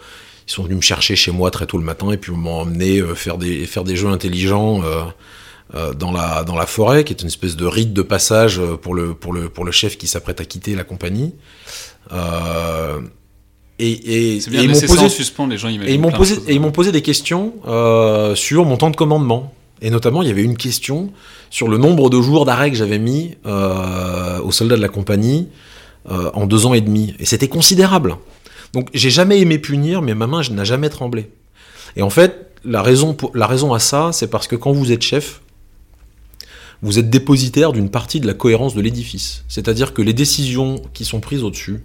ils 0.45 0.51
sont 0.51 0.63
venus 0.63 0.75
me 0.75 0.81
chercher 0.81 1.15
chez 1.15 1.31
moi 1.31 1.51
très 1.51 1.65
tôt 1.65 1.77
le 1.77 1.85
matin 1.85 2.11
et 2.11 2.17
puis 2.17 2.33
m'ont 2.33 2.59
emmené 2.59 3.01
faire 3.15 3.37
des 3.37 3.65
faire 3.65 3.85
des 3.85 3.95
jeux 3.95 4.09
intelligents 4.09 4.81
dans, 5.71 6.11
la, 6.11 6.43
dans 6.43 6.55
la 6.55 6.65
forêt, 6.65 7.03
qui 7.03 7.13
est 7.13 7.21
une 7.21 7.27
espèce 7.27 7.55
de 7.55 7.65
rite 7.65 7.93
de 7.93 8.01
passage 8.01 8.59
euh, 8.59 8.77
pour 8.77 8.93
le, 8.93 9.13
pour 9.13 9.33
le, 9.33 9.49
pour 9.49 9.65
le 9.65 9.71
chef 9.71 9.97
qui 9.97 10.07
s'apprête 10.07 10.39
à 10.41 10.45
quitter 10.45 10.75
la 10.75 10.83
compagnie. 10.83 11.33
Euh, 12.11 12.99
et, 13.79 13.91
et, 13.91 14.37
et 14.37 14.41
ils 14.51 14.69
m'ont 14.69 14.79
posé, 14.79 15.09
suspens, 15.09 15.47
les 15.47 15.57
gens 15.57 15.69
et 15.69 15.93
ils 15.93 15.99
m'ont 15.99 16.11
posé, 16.11 16.35
et 16.47 16.53
ils 16.53 16.61
m'ont 16.61 16.71
posé 16.71 16.91
des 16.91 17.01
questions 17.01 17.53
euh, 17.65 18.35
sur 18.35 18.65
mon 18.65 18.77
temps 18.77 18.91
de 18.91 18.95
commandement. 18.95 19.53
Et 19.81 19.89
notamment, 19.89 20.21
il 20.21 20.27
y 20.27 20.31
avait 20.31 20.43
une 20.43 20.57
question 20.57 21.11
sur 21.49 21.67
le 21.67 21.77
nombre 21.77 22.09
de 22.09 22.21
jours 22.21 22.45
d'arrêt 22.45 22.71
que 22.71 22.77
j'avais 22.77 22.99
mis 22.99 23.35
euh, 23.45 24.39
aux 24.39 24.51
soldats 24.51 24.77
de 24.77 24.81
la 24.81 24.89
compagnie 24.89 25.49
euh, 26.09 26.29
en 26.33 26.45
deux 26.45 26.65
ans 26.65 26.73
et 26.73 26.81
demi. 26.81 27.15
Et 27.19 27.25
c'était 27.25 27.49
considérable. 27.49 28.15
Donc, 28.73 28.89
j'ai 28.93 29.09
jamais 29.09 29.41
aimé 29.41 29.59
punir, 29.59 30.01
mais 30.01 30.15
ma 30.15 30.27
main 30.27 30.41
n'a 30.51 30.63
jamais 30.63 30.89
tremblé. 30.89 31.29
Et 31.95 32.01
en 32.01 32.09
fait, 32.09 32.51
la 32.63 32.81
raison, 32.81 33.13
pour, 33.13 33.31
la 33.35 33.45
raison 33.45 33.73
à 33.73 33.79
ça, 33.79 34.11
c'est 34.13 34.27
parce 34.27 34.47
que 34.47 34.55
quand 34.55 34.71
vous 34.71 34.91
êtes 34.91 35.01
chef, 35.01 35.41
vous 36.83 36.99
êtes 36.99 37.09
dépositaire 37.09 37.71
d'une 37.71 37.89
partie 37.89 38.19
de 38.19 38.27
la 38.27 38.33
cohérence 38.33 38.75
de 38.75 38.81
l'édifice. 38.81 39.45
C'est-à-dire 39.47 39.93
que 39.93 40.01
les 40.01 40.13
décisions 40.13 40.75
qui 40.93 41.05
sont 41.05 41.21
prises 41.21 41.41
au-dessus, 41.41 41.81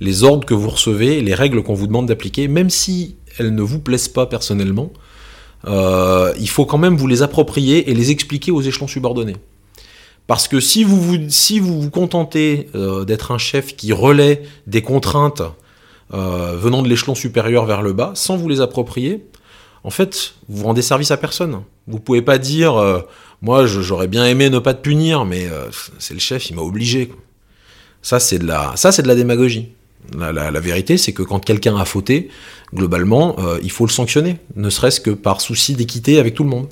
les 0.00 0.24
ordres 0.24 0.46
que 0.46 0.54
vous 0.54 0.70
recevez, 0.70 1.20
les 1.20 1.34
règles 1.34 1.62
qu'on 1.62 1.74
vous 1.74 1.86
demande 1.86 2.06
d'appliquer, 2.06 2.48
même 2.48 2.70
si 2.70 3.16
elles 3.38 3.54
ne 3.54 3.62
vous 3.62 3.80
plaisent 3.80 4.08
pas 4.08 4.24
personnellement, 4.24 4.92
euh, 5.66 6.32
il 6.40 6.48
faut 6.48 6.64
quand 6.64 6.78
même 6.78 6.96
vous 6.96 7.06
les 7.06 7.20
approprier 7.20 7.90
et 7.90 7.94
les 7.94 8.10
expliquer 8.10 8.50
aux 8.50 8.62
échelons 8.62 8.88
subordonnés. 8.88 9.36
Parce 10.26 10.48
que 10.48 10.58
si 10.58 10.84
vous 10.84 10.98
vous, 11.00 11.90
contentez 11.90 12.68
euh, 12.74 13.04
d'être 13.04 13.32
un 13.32 13.38
chef 13.38 13.76
qui 13.76 13.92
relaie 13.92 14.42
des 14.66 14.80
contraintes 14.80 15.42
euh, 16.14 16.56
venant 16.56 16.82
de 16.82 16.88
l'échelon 16.88 17.14
supérieur 17.14 17.66
vers 17.66 17.82
le 17.82 17.92
bas, 17.92 18.12
sans 18.14 18.38
vous 18.38 18.48
les 18.48 18.62
approprier, 18.62 19.26
en 19.84 19.90
fait, 19.90 20.34
vous 20.48 20.64
rendez 20.64 20.82
service 20.82 21.10
à 21.10 21.18
personne. 21.18 21.62
Vous 21.86 22.00
pouvez 22.00 22.22
pas 22.22 22.38
dire, 22.38 23.02
moi 23.42 23.66
j'aurais 23.66 24.08
bien 24.08 24.26
aimé 24.26 24.50
ne 24.50 24.58
pas 24.58 24.74
te 24.74 24.82
punir, 24.82 25.24
mais 25.24 25.48
c'est 25.98 26.14
le 26.14 26.20
chef, 26.20 26.50
il 26.50 26.56
m'a 26.56 26.62
obligé. 26.62 27.12
Ça 28.02 28.20
c'est 28.20 28.38
de 28.38 28.46
la, 28.46 28.72
ça 28.76 28.92
c'est 28.92 29.02
de 29.02 29.08
la 29.08 29.14
démagogie. 29.14 29.70
La, 30.18 30.50
vérité, 30.60 30.96
c'est 30.96 31.12
que 31.12 31.22
quand 31.22 31.44
quelqu'un 31.44 31.76
a 31.76 31.84
fauté, 31.84 32.30
globalement, 32.74 33.36
il 33.62 33.70
faut 33.70 33.86
le 33.86 33.90
sanctionner, 33.90 34.36
ne 34.56 34.70
serait-ce 34.70 35.00
que 35.00 35.10
par 35.10 35.40
souci 35.40 35.74
d'équité 35.74 36.18
avec 36.18 36.34
tout 36.34 36.42
le 36.42 36.48
monde. 36.48 36.68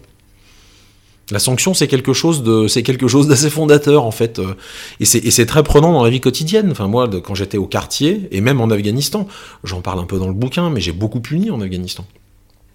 La 1.30 1.38
sanction, 1.38 1.74
c'est 1.74 1.88
quelque 1.88 2.14
chose 2.14 2.42
de, 2.42 2.68
c'est 2.68 2.82
quelque 2.82 3.06
chose 3.06 3.28
d'assez 3.28 3.50
fondateur 3.50 4.04
en 4.04 4.10
fait, 4.10 4.38
euh, 4.38 4.54
et 4.98 5.04
c'est 5.04 5.46
très 5.46 5.62
prenant 5.62 5.92
dans 5.92 6.02
la 6.02 6.08
vie 6.08 6.20
quotidienne. 6.20 6.70
Enfin 6.70 6.86
moi, 6.86 7.08
quand 7.22 7.34
j'étais 7.34 7.58
au 7.58 7.66
quartier 7.66 8.28
et 8.30 8.40
même 8.40 8.60
en 8.62 8.70
Afghanistan, 8.70 9.28
j'en 9.62 9.82
parle 9.82 10.00
un 10.00 10.04
peu 10.04 10.18
dans 10.18 10.28
le 10.28 10.32
bouquin, 10.32 10.70
mais 10.70 10.80
j'ai 10.80 10.92
beaucoup 10.92 11.20
puni 11.20 11.50
en 11.50 11.60
Afghanistan. 11.60 12.06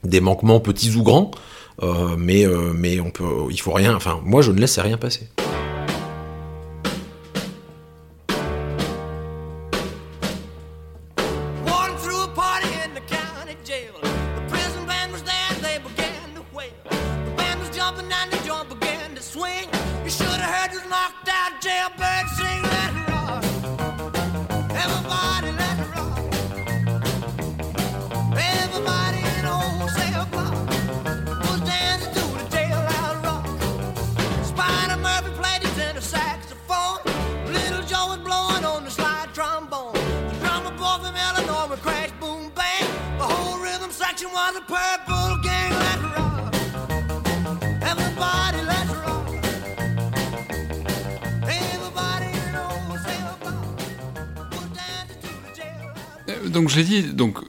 Des 0.03 0.21
manquements 0.21 0.59
petits 0.59 0.95
ou 0.95 1.01
grands, 1.01 1.31
euh, 1.31 1.39
mais 2.17 2.45
euh, 2.45 2.73
mais 2.73 2.99
on 2.99 3.09
peut, 3.11 3.25
il 3.49 3.59
faut 3.59 3.73
rien. 3.73 3.95
Enfin 3.95 4.19
moi, 4.23 4.41
je 4.41 4.51
ne 4.51 4.59
laisse 4.59 4.77
rien 4.79 4.97
passer. 4.97 5.27
Donc 56.53 56.69
je 56.69 56.77
l'ai 56.77 56.83
dit, 56.83 57.03
donc 57.03 57.39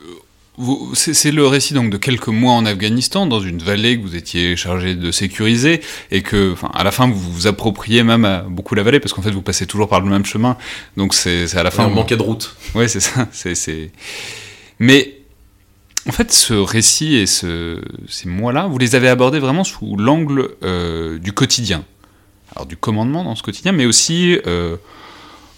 c'est 0.94 1.30
le 1.30 1.46
récit 1.46 1.74
donc 1.74 1.90
de 1.90 1.96
quelques 1.96 2.28
mois 2.28 2.54
en 2.54 2.64
Afghanistan, 2.64 3.26
dans 3.26 3.40
une 3.40 3.58
vallée 3.58 3.98
que 3.98 4.02
vous 4.02 4.16
étiez 4.16 4.56
chargé 4.56 4.94
de 4.94 5.10
sécuriser, 5.10 5.80
et 6.10 6.22
que, 6.22 6.54
à 6.72 6.84
la 6.84 6.90
fin, 6.90 7.08
vous 7.08 7.32
vous 7.32 7.46
appropriez 7.46 8.02
même 8.02 8.44
beaucoup 8.48 8.74
la 8.74 8.82
vallée, 8.82 9.00
parce 9.00 9.12
qu'en 9.12 9.22
fait, 9.22 9.30
vous 9.30 9.42
passez 9.42 9.66
toujours 9.66 9.88
par 9.88 10.00
le 10.00 10.08
même 10.08 10.24
chemin. 10.24 10.56
Donc 10.96 11.14
c'est 11.14 11.54
à 11.56 11.62
la 11.62 11.70
fin. 11.70 11.86
On 11.86 11.90
manquait 11.90 12.16
de 12.16 12.22
route. 12.22 12.56
Oui, 12.74 12.88
c'est 12.88 13.00
ça. 13.00 13.28
C'est 13.32 13.90
mais 14.80 15.13
en 16.06 16.12
fait, 16.12 16.32
ce 16.32 16.54
récit 16.54 17.14
et 17.14 17.26
ce, 17.26 17.80
ces 18.08 18.28
mois-là, 18.28 18.66
vous 18.66 18.78
les 18.78 18.94
avez 18.94 19.08
abordés 19.08 19.38
vraiment 19.38 19.64
sous 19.64 19.96
l'angle 19.96 20.50
euh, 20.62 21.18
du 21.18 21.32
quotidien. 21.32 21.84
Alors 22.54 22.66
du 22.66 22.76
commandement 22.76 23.24
dans 23.24 23.34
ce 23.34 23.42
quotidien, 23.42 23.72
mais 23.72 23.86
aussi 23.86 24.38
euh, 24.46 24.76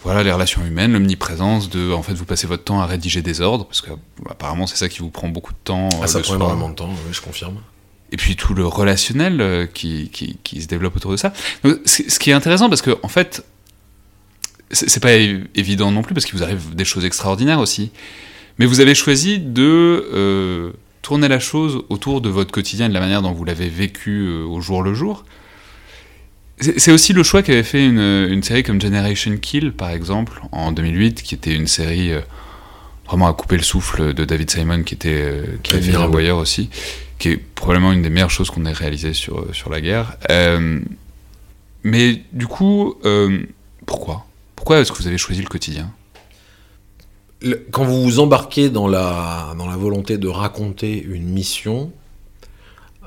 voilà 0.02 0.22
les 0.22 0.32
relations 0.32 0.64
humaines, 0.64 0.92
l'omniprésence 0.92 1.68
de, 1.68 1.92
en 1.92 2.02
fait, 2.02 2.14
vous 2.14 2.24
passez 2.24 2.46
votre 2.46 2.64
temps 2.64 2.80
à 2.80 2.86
rédiger 2.86 3.22
des 3.22 3.40
ordres, 3.40 3.66
parce 3.66 3.80
que 3.80 3.90
apparemment 4.30 4.66
c'est 4.66 4.76
ça 4.76 4.88
qui 4.88 5.00
vous 5.00 5.10
prend 5.10 5.28
beaucoup 5.28 5.52
de 5.52 5.58
temps. 5.62 5.88
Ah, 6.00 6.06
ça 6.06 6.20
prend 6.20 6.36
énormément 6.36 6.70
de 6.70 6.74
temps, 6.74 6.88
oui, 6.88 7.12
je 7.12 7.20
confirme. 7.20 7.56
Et 8.12 8.16
puis 8.16 8.36
tout 8.36 8.54
le 8.54 8.64
relationnel 8.66 9.40
euh, 9.40 9.66
qui, 9.66 10.10
qui, 10.10 10.38
qui, 10.44 10.62
se 10.62 10.68
développe 10.68 10.96
autour 10.96 11.10
de 11.10 11.16
ça. 11.16 11.32
Donc, 11.64 11.80
ce 11.84 12.18
qui 12.20 12.30
est 12.30 12.34
intéressant, 12.34 12.68
parce 12.68 12.82
que 12.82 12.96
en 13.02 13.08
fait, 13.08 13.44
c'est 14.70 15.02
pas 15.02 15.12
évident 15.12 15.90
non 15.90 16.02
plus, 16.02 16.14
parce 16.14 16.24
qu'il 16.24 16.36
vous 16.36 16.44
arrive 16.44 16.74
des 16.74 16.84
choses 16.84 17.04
extraordinaires 17.04 17.58
aussi. 17.58 17.90
Mais 18.58 18.66
vous 18.66 18.80
avez 18.80 18.94
choisi 18.94 19.38
de 19.38 20.08
euh, 20.12 20.72
tourner 21.02 21.28
la 21.28 21.38
chose 21.38 21.82
autour 21.88 22.20
de 22.20 22.28
votre 22.28 22.52
quotidien, 22.52 22.88
de 22.88 22.94
la 22.94 23.00
manière 23.00 23.22
dont 23.22 23.32
vous 23.32 23.44
l'avez 23.44 23.68
vécu 23.68 24.26
euh, 24.26 24.44
au 24.44 24.60
jour 24.60 24.82
le 24.82 24.94
jour. 24.94 25.24
C'est 26.58 26.90
aussi 26.90 27.12
le 27.12 27.22
choix 27.22 27.42
qu'avait 27.42 27.62
fait 27.62 27.84
une, 27.84 27.98
une, 27.98 28.42
série 28.42 28.62
comme 28.62 28.80
Generation 28.80 29.36
Kill, 29.36 29.72
par 29.72 29.90
exemple, 29.90 30.40
en 30.52 30.72
2008, 30.72 31.22
qui 31.22 31.34
était 31.34 31.54
une 31.54 31.66
série 31.66 32.12
euh, 32.12 32.20
vraiment 33.06 33.28
à 33.28 33.34
couper 33.34 33.58
le 33.58 33.62
souffle 33.62 34.14
de 34.14 34.24
David 34.24 34.50
Simon, 34.50 34.82
qui 34.82 34.94
était 34.94 35.42
qui 35.62 35.76
a 35.76 35.80
fait 35.80 35.92
Voyeur 36.06 36.38
aussi, 36.38 36.70
qui 37.18 37.28
est 37.28 37.36
probablement 37.36 37.92
une 37.92 38.00
des 38.00 38.08
meilleures 38.08 38.30
choses 38.30 38.48
qu'on 38.48 38.64
ait 38.64 38.72
réalisées 38.72 39.12
sur, 39.12 39.54
sur 39.54 39.68
la 39.68 39.82
guerre. 39.82 40.16
Mais 41.84 42.22
du 42.32 42.46
coup, 42.46 42.94
pourquoi? 43.84 44.24
Pourquoi 44.56 44.78
est-ce 44.78 44.92
que 44.92 44.96
vous 44.96 45.06
avez 45.06 45.18
choisi 45.18 45.42
le 45.42 45.48
quotidien? 45.48 45.92
Quand 47.70 47.84
vous 47.84 48.02
vous 48.02 48.18
embarquez 48.20 48.70
dans 48.70 48.88
la, 48.88 49.54
volonté 49.78 50.18
de 50.18 50.28
raconter 50.28 51.02
une 51.02 51.28
mission, 51.28 51.92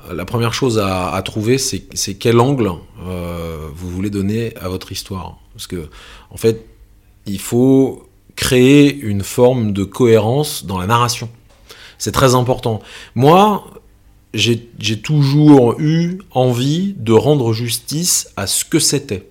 euh, 0.08 0.14
la 0.14 0.24
première 0.24 0.54
chose 0.54 0.78
à, 0.78 1.20
trouver, 1.24 1.58
c'est 1.58 2.14
quel 2.14 2.40
angle 2.40 2.70
euh, 3.06 3.68
vous 3.74 3.90
voulez 3.90 4.10
donner 4.10 4.56
à 4.56 4.68
votre 4.68 4.92
histoire. 4.92 5.38
Parce 5.52 5.66
que, 5.66 5.88
en 6.30 6.36
fait, 6.36 6.64
il 7.26 7.40
faut 7.40 8.08
créer 8.36 8.96
une 8.96 9.22
forme 9.22 9.72
de 9.72 9.84
cohérence 9.84 10.64
dans 10.64 10.78
la 10.78 10.86
narration. 10.86 11.28
C'est 11.98 12.12
très 12.12 12.34
important. 12.34 12.80
Moi, 13.14 13.64
j'ai 14.32 15.00
toujours 15.02 15.78
eu 15.80 16.18
envie 16.30 16.94
de 16.96 17.12
rendre 17.12 17.52
justice 17.52 18.30
à 18.36 18.46
ce 18.46 18.64
que 18.64 18.78
c'était. 18.78 19.28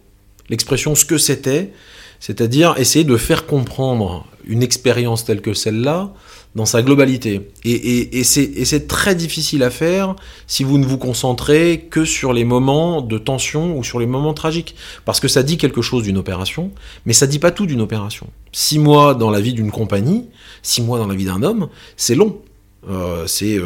L'expression 0.50 0.94
ce 0.94 1.06
que 1.06 1.18
c'était, 1.18 1.72
c'est-à-dire 2.20 2.76
essayer 2.78 3.06
de 3.06 3.18
faire 3.18 3.46
comprendre 3.46 4.28
une 4.46 4.64
expérience 4.64 5.26
telle 5.26 5.42
que 5.42 5.54
celle-là 5.54 6.14
dans 6.56 6.66
sa 6.66 6.82
globalité. 6.82 7.52
Et, 7.64 8.24
c'est 8.24 8.88
très 8.88 9.16
difficile 9.16 9.64
à 9.64 9.70
faire 9.70 10.16
si 10.48 10.64
vous 10.64 10.78
ne 10.78 10.86
vous 10.86 10.98
concentrez 10.98 11.88
que 11.90 12.06
sur 12.06 12.34
les 12.34 12.44
moments 12.44 13.02
de 13.02 13.18
tension 13.18 13.78
ou 13.78 13.84
sur 13.84 14.00
les 14.00 14.08
moments 14.08 14.34
tragiques. 14.34 14.76
Parce 15.06 15.20
que 15.20 15.28
ça 15.28 15.44
dit 15.44 15.58
quelque 15.58 15.82
chose 15.82 16.04
d'une 16.04 16.18
opération, 16.18 16.72
mais 17.06 17.14
ça 17.14 17.28
dit 17.28 17.40
pas 17.40 17.52
tout 17.52 17.66
d'une 17.66 17.82
opération. 17.82 18.28
Six 18.52 18.80
mois 18.80 19.14
dans 19.14 19.30
la 19.30 19.42
vie 19.42 19.54
d'une 19.54 19.72
compagnie, 19.72 20.26
six 20.64 20.82
mois 20.82 20.98
dans 20.98 21.08
la 21.08 21.16
vie 21.16 21.26
d'un 21.26 21.44
homme, 21.44 21.70
c'est 21.98 22.16
long. 22.16 22.42
Euh, 22.90 23.28
c'est 23.28 23.60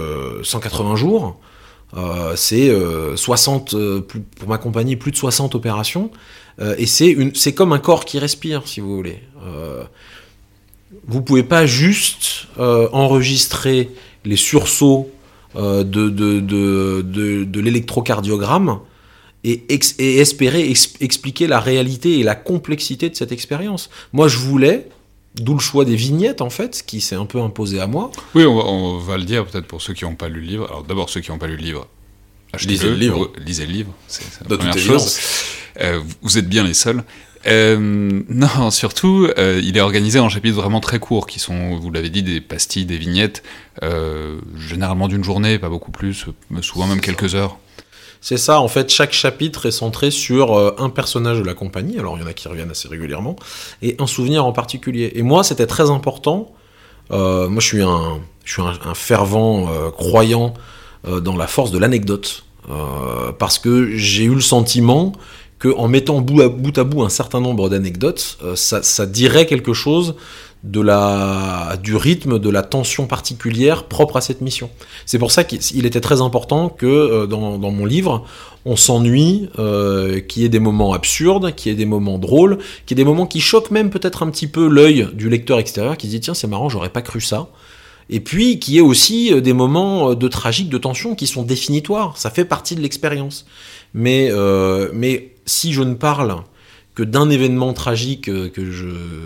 180 0.43 0.91
euh, 0.91 0.95
jours. 0.95 1.39
Euh, 1.95 2.35
c'est 2.35 2.71
60, 3.15 3.75
pour 4.37 4.49
ma 4.49 4.57
compagnie, 4.57 4.97
plus 4.97 5.11
de 5.11 5.17
60 5.17 5.55
opérations. 5.55 6.11
et 6.77 6.85
c'est 6.85 7.53
comme 7.55 7.71
un 7.71 7.79
corps 7.79 8.03
qui 8.03 8.19
respire, 8.19 8.67
si 8.67 8.81
vous 8.81 8.95
voulez 8.95 9.21
vous 11.07 11.21
pouvez 11.21 11.43
pas 11.43 11.65
juste 11.65 12.47
euh, 12.59 12.87
enregistrer 12.91 13.89
les 14.25 14.37
sursauts 14.37 15.09
euh, 15.55 15.83
de, 15.83 16.09
de, 16.09 16.39
de, 16.39 17.43
de 17.43 17.59
l'électrocardiogramme 17.59 18.79
et, 19.43 19.63
et, 19.99 20.17
espérer 20.17 20.73
expliquer 20.99 21.47
la 21.47 21.59
réalité 21.59 22.19
et 22.19 22.23
la 22.23 22.35
complexité 22.35 23.09
de 23.09 23.15
cette 23.15 23.31
expérience. 23.31 23.89
Moi, 24.13 24.27
je 24.27 24.37
voulais, 24.37 24.87
d'où 25.35 25.53
le 25.53 25.59
choix 25.59 25.85
des 25.85 25.95
vignettes, 25.95 26.41
en 26.41 26.49
fait, 26.49 26.83
qui 26.85 27.01
s'est 27.01 27.15
un 27.15 27.25
peu 27.25 27.41
imposé 27.41 27.79
à 27.79 27.87
moi. 27.87 28.11
Oui, 28.35 28.45
on 28.45 28.97
va, 28.99 29.17
le 29.17 29.23
dire 29.25 29.45
peut-être 29.45 29.67
pour 29.67 29.81
ceux 29.81 29.93
qui 29.93 30.05
n'ont 30.05 30.15
pas 30.15 30.29
lu 30.29 30.39
le 30.41 30.47
livre. 30.47 30.67
Alors 30.69 30.83
d'abord, 30.83 31.09
ceux 31.09 31.21
qui 31.21 31.31
n'ont 31.31 31.37
pas 31.37 31.47
lu 31.47 31.57
le 31.57 31.63
livre, 31.63 31.87
lisez 32.65 32.87
le 32.87 32.95
livre. 32.95 33.31
Lisez 33.45 33.65
le 33.65 33.73
livre, 33.73 33.93
c'est 34.07 34.23
la 34.49 34.57
première 34.57 34.77
chose. 34.77 35.19
Euh, 35.81 35.99
vous 36.21 36.37
êtes 36.37 36.47
bien 36.47 36.63
les 36.63 36.73
seuls. 36.73 37.03
Euh, 37.47 37.77
non, 38.29 38.71
surtout, 38.71 39.27
euh, 39.37 39.59
il 39.63 39.77
est 39.77 39.81
organisé 39.81 40.19
en 40.19 40.29
chapitres 40.29 40.55
vraiment 40.55 40.79
très 40.79 40.99
courts, 40.99 41.27
qui 41.27 41.39
sont, 41.39 41.77
vous 41.77 41.91
l'avez 41.91 42.09
dit, 42.09 42.23
des 42.23 42.41
pastilles, 42.41 42.85
des 42.85 42.97
vignettes, 42.97 43.43
euh, 43.83 44.39
généralement 44.57 45.07
d'une 45.07 45.23
journée, 45.23 45.59
pas 45.59 45.69
beaucoup 45.69 45.91
plus, 45.91 46.25
souvent 46.61 46.87
même 46.87 47.01
quelques 47.01 47.35
heures. 47.35 47.57
C'est 48.21 48.37
ça, 48.37 48.61
en 48.61 48.69
fait, 48.69 48.89
chaque 48.89 49.11
chapitre 49.11 49.65
est 49.65 49.71
centré 49.71 50.09
sur 50.09 50.57
un 50.81 50.89
personnage 50.89 51.39
de 51.39 51.43
la 51.43 51.53
compagnie, 51.53 51.99
alors 51.99 52.17
il 52.17 52.21
y 52.21 52.23
en 52.23 52.27
a 52.27 52.31
qui 52.31 52.47
reviennent 52.47 52.71
assez 52.71 52.87
régulièrement, 52.87 53.35
et 53.81 53.97
un 53.99 54.07
souvenir 54.07 54.45
en 54.45 54.53
particulier. 54.53 55.11
Et 55.15 55.23
moi, 55.23 55.43
c'était 55.43 55.67
très 55.67 55.89
important, 55.89 56.53
moi 57.09 57.59
je 57.59 57.67
suis 57.67 57.81
un, 57.81 58.21
je 58.45 58.53
suis 58.53 58.61
un 58.61 58.93
fervent 58.93 59.67
croyant 59.91 60.53
dans 61.05 61.35
la 61.35 61.47
force 61.47 61.71
de 61.71 61.77
l'anecdote, 61.77 62.45
parce 63.39 63.59
que 63.59 63.97
j'ai 63.97 64.23
eu 64.23 64.35
le 64.35 64.39
sentiment 64.39 65.11
en 65.67 65.87
mettant 65.87 66.21
bout 66.21 66.41
à 66.41 66.49
bout, 66.83 67.03
un 67.03 67.09
certain 67.09 67.39
nombre 67.39 67.69
d'anecdotes, 67.69 68.37
euh, 68.43 68.55
ça, 68.55 69.05
dirait 69.05 69.45
quelque 69.45 69.73
chose 69.73 70.15
de 70.63 70.79
la, 70.79 71.77
du 71.81 71.95
rythme, 71.95 72.39
de 72.39 72.49
la 72.49 72.61
tension 72.61 73.05
particulière 73.05 73.83
propre 73.83 74.15
à 74.17 74.21
cette 74.21 74.39
mission. 74.39 74.69
C'est 75.05 75.19
pour 75.19 75.31
ça 75.31 75.43
qu'il 75.43 75.85
était 75.85 75.99
très 75.99 76.21
important 76.21 76.69
que 76.69 76.85
euh, 76.85 77.27
dans, 77.27 77.59
mon 77.59 77.85
livre, 77.85 78.25
on 78.65 78.77
s'ennuie, 78.77 79.49
euh, 79.59 80.21
qu'il 80.21 80.41
y 80.41 80.45
ait 80.45 80.49
des 80.49 80.59
moments 80.59 80.93
absurdes, 80.93 81.53
qu'il 81.53 81.71
y 81.71 81.75
ait 81.75 81.77
des 81.77 81.85
moments 81.85 82.17
drôles, 82.17 82.59
qu'il 82.85 82.97
y 82.97 83.01
ait 83.01 83.03
des 83.03 83.09
moments 83.09 83.27
qui 83.27 83.41
choquent 83.41 83.71
même 83.71 83.89
peut-être 83.89 84.23
un 84.23 84.29
petit 84.29 84.47
peu 84.47 84.67
l'œil 84.67 85.09
du 85.13 85.29
lecteur 85.29 85.59
extérieur 85.59 85.97
qui 85.97 86.07
se 86.07 86.11
dit 86.11 86.21
tiens 86.21 86.33
c'est 86.33 86.47
marrant, 86.47 86.69
j'aurais 86.69 86.89
pas 86.89 87.01
cru 87.01 87.19
ça. 87.19 87.49
Et 88.09 88.21
puis 88.21 88.59
qu'il 88.59 88.75
y 88.75 88.77
ait 88.77 88.81
aussi 88.81 89.33
euh, 89.33 89.41
des 89.41 89.53
moments 89.53 90.15
de 90.15 90.27
tragique, 90.29 90.69
de 90.69 90.77
tension 90.77 91.13
qui 91.13 91.27
sont 91.27 91.43
définitoires, 91.43 92.17
ça 92.17 92.29
fait 92.29 92.45
partie 92.45 92.75
de 92.75 92.81
l'expérience. 92.81 93.45
Mais, 93.95 94.31
mais 94.91 95.32
si 95.45 95.73
je 95.73 95.81
ne 95.81 95.93
parle 95.93 96.43
que 96.95 97.03
d'un 97.03 97.29
événement 97.29 97.73
tragique 97.73 98.29
euh, 98.29 98.49
que 98.49 98.61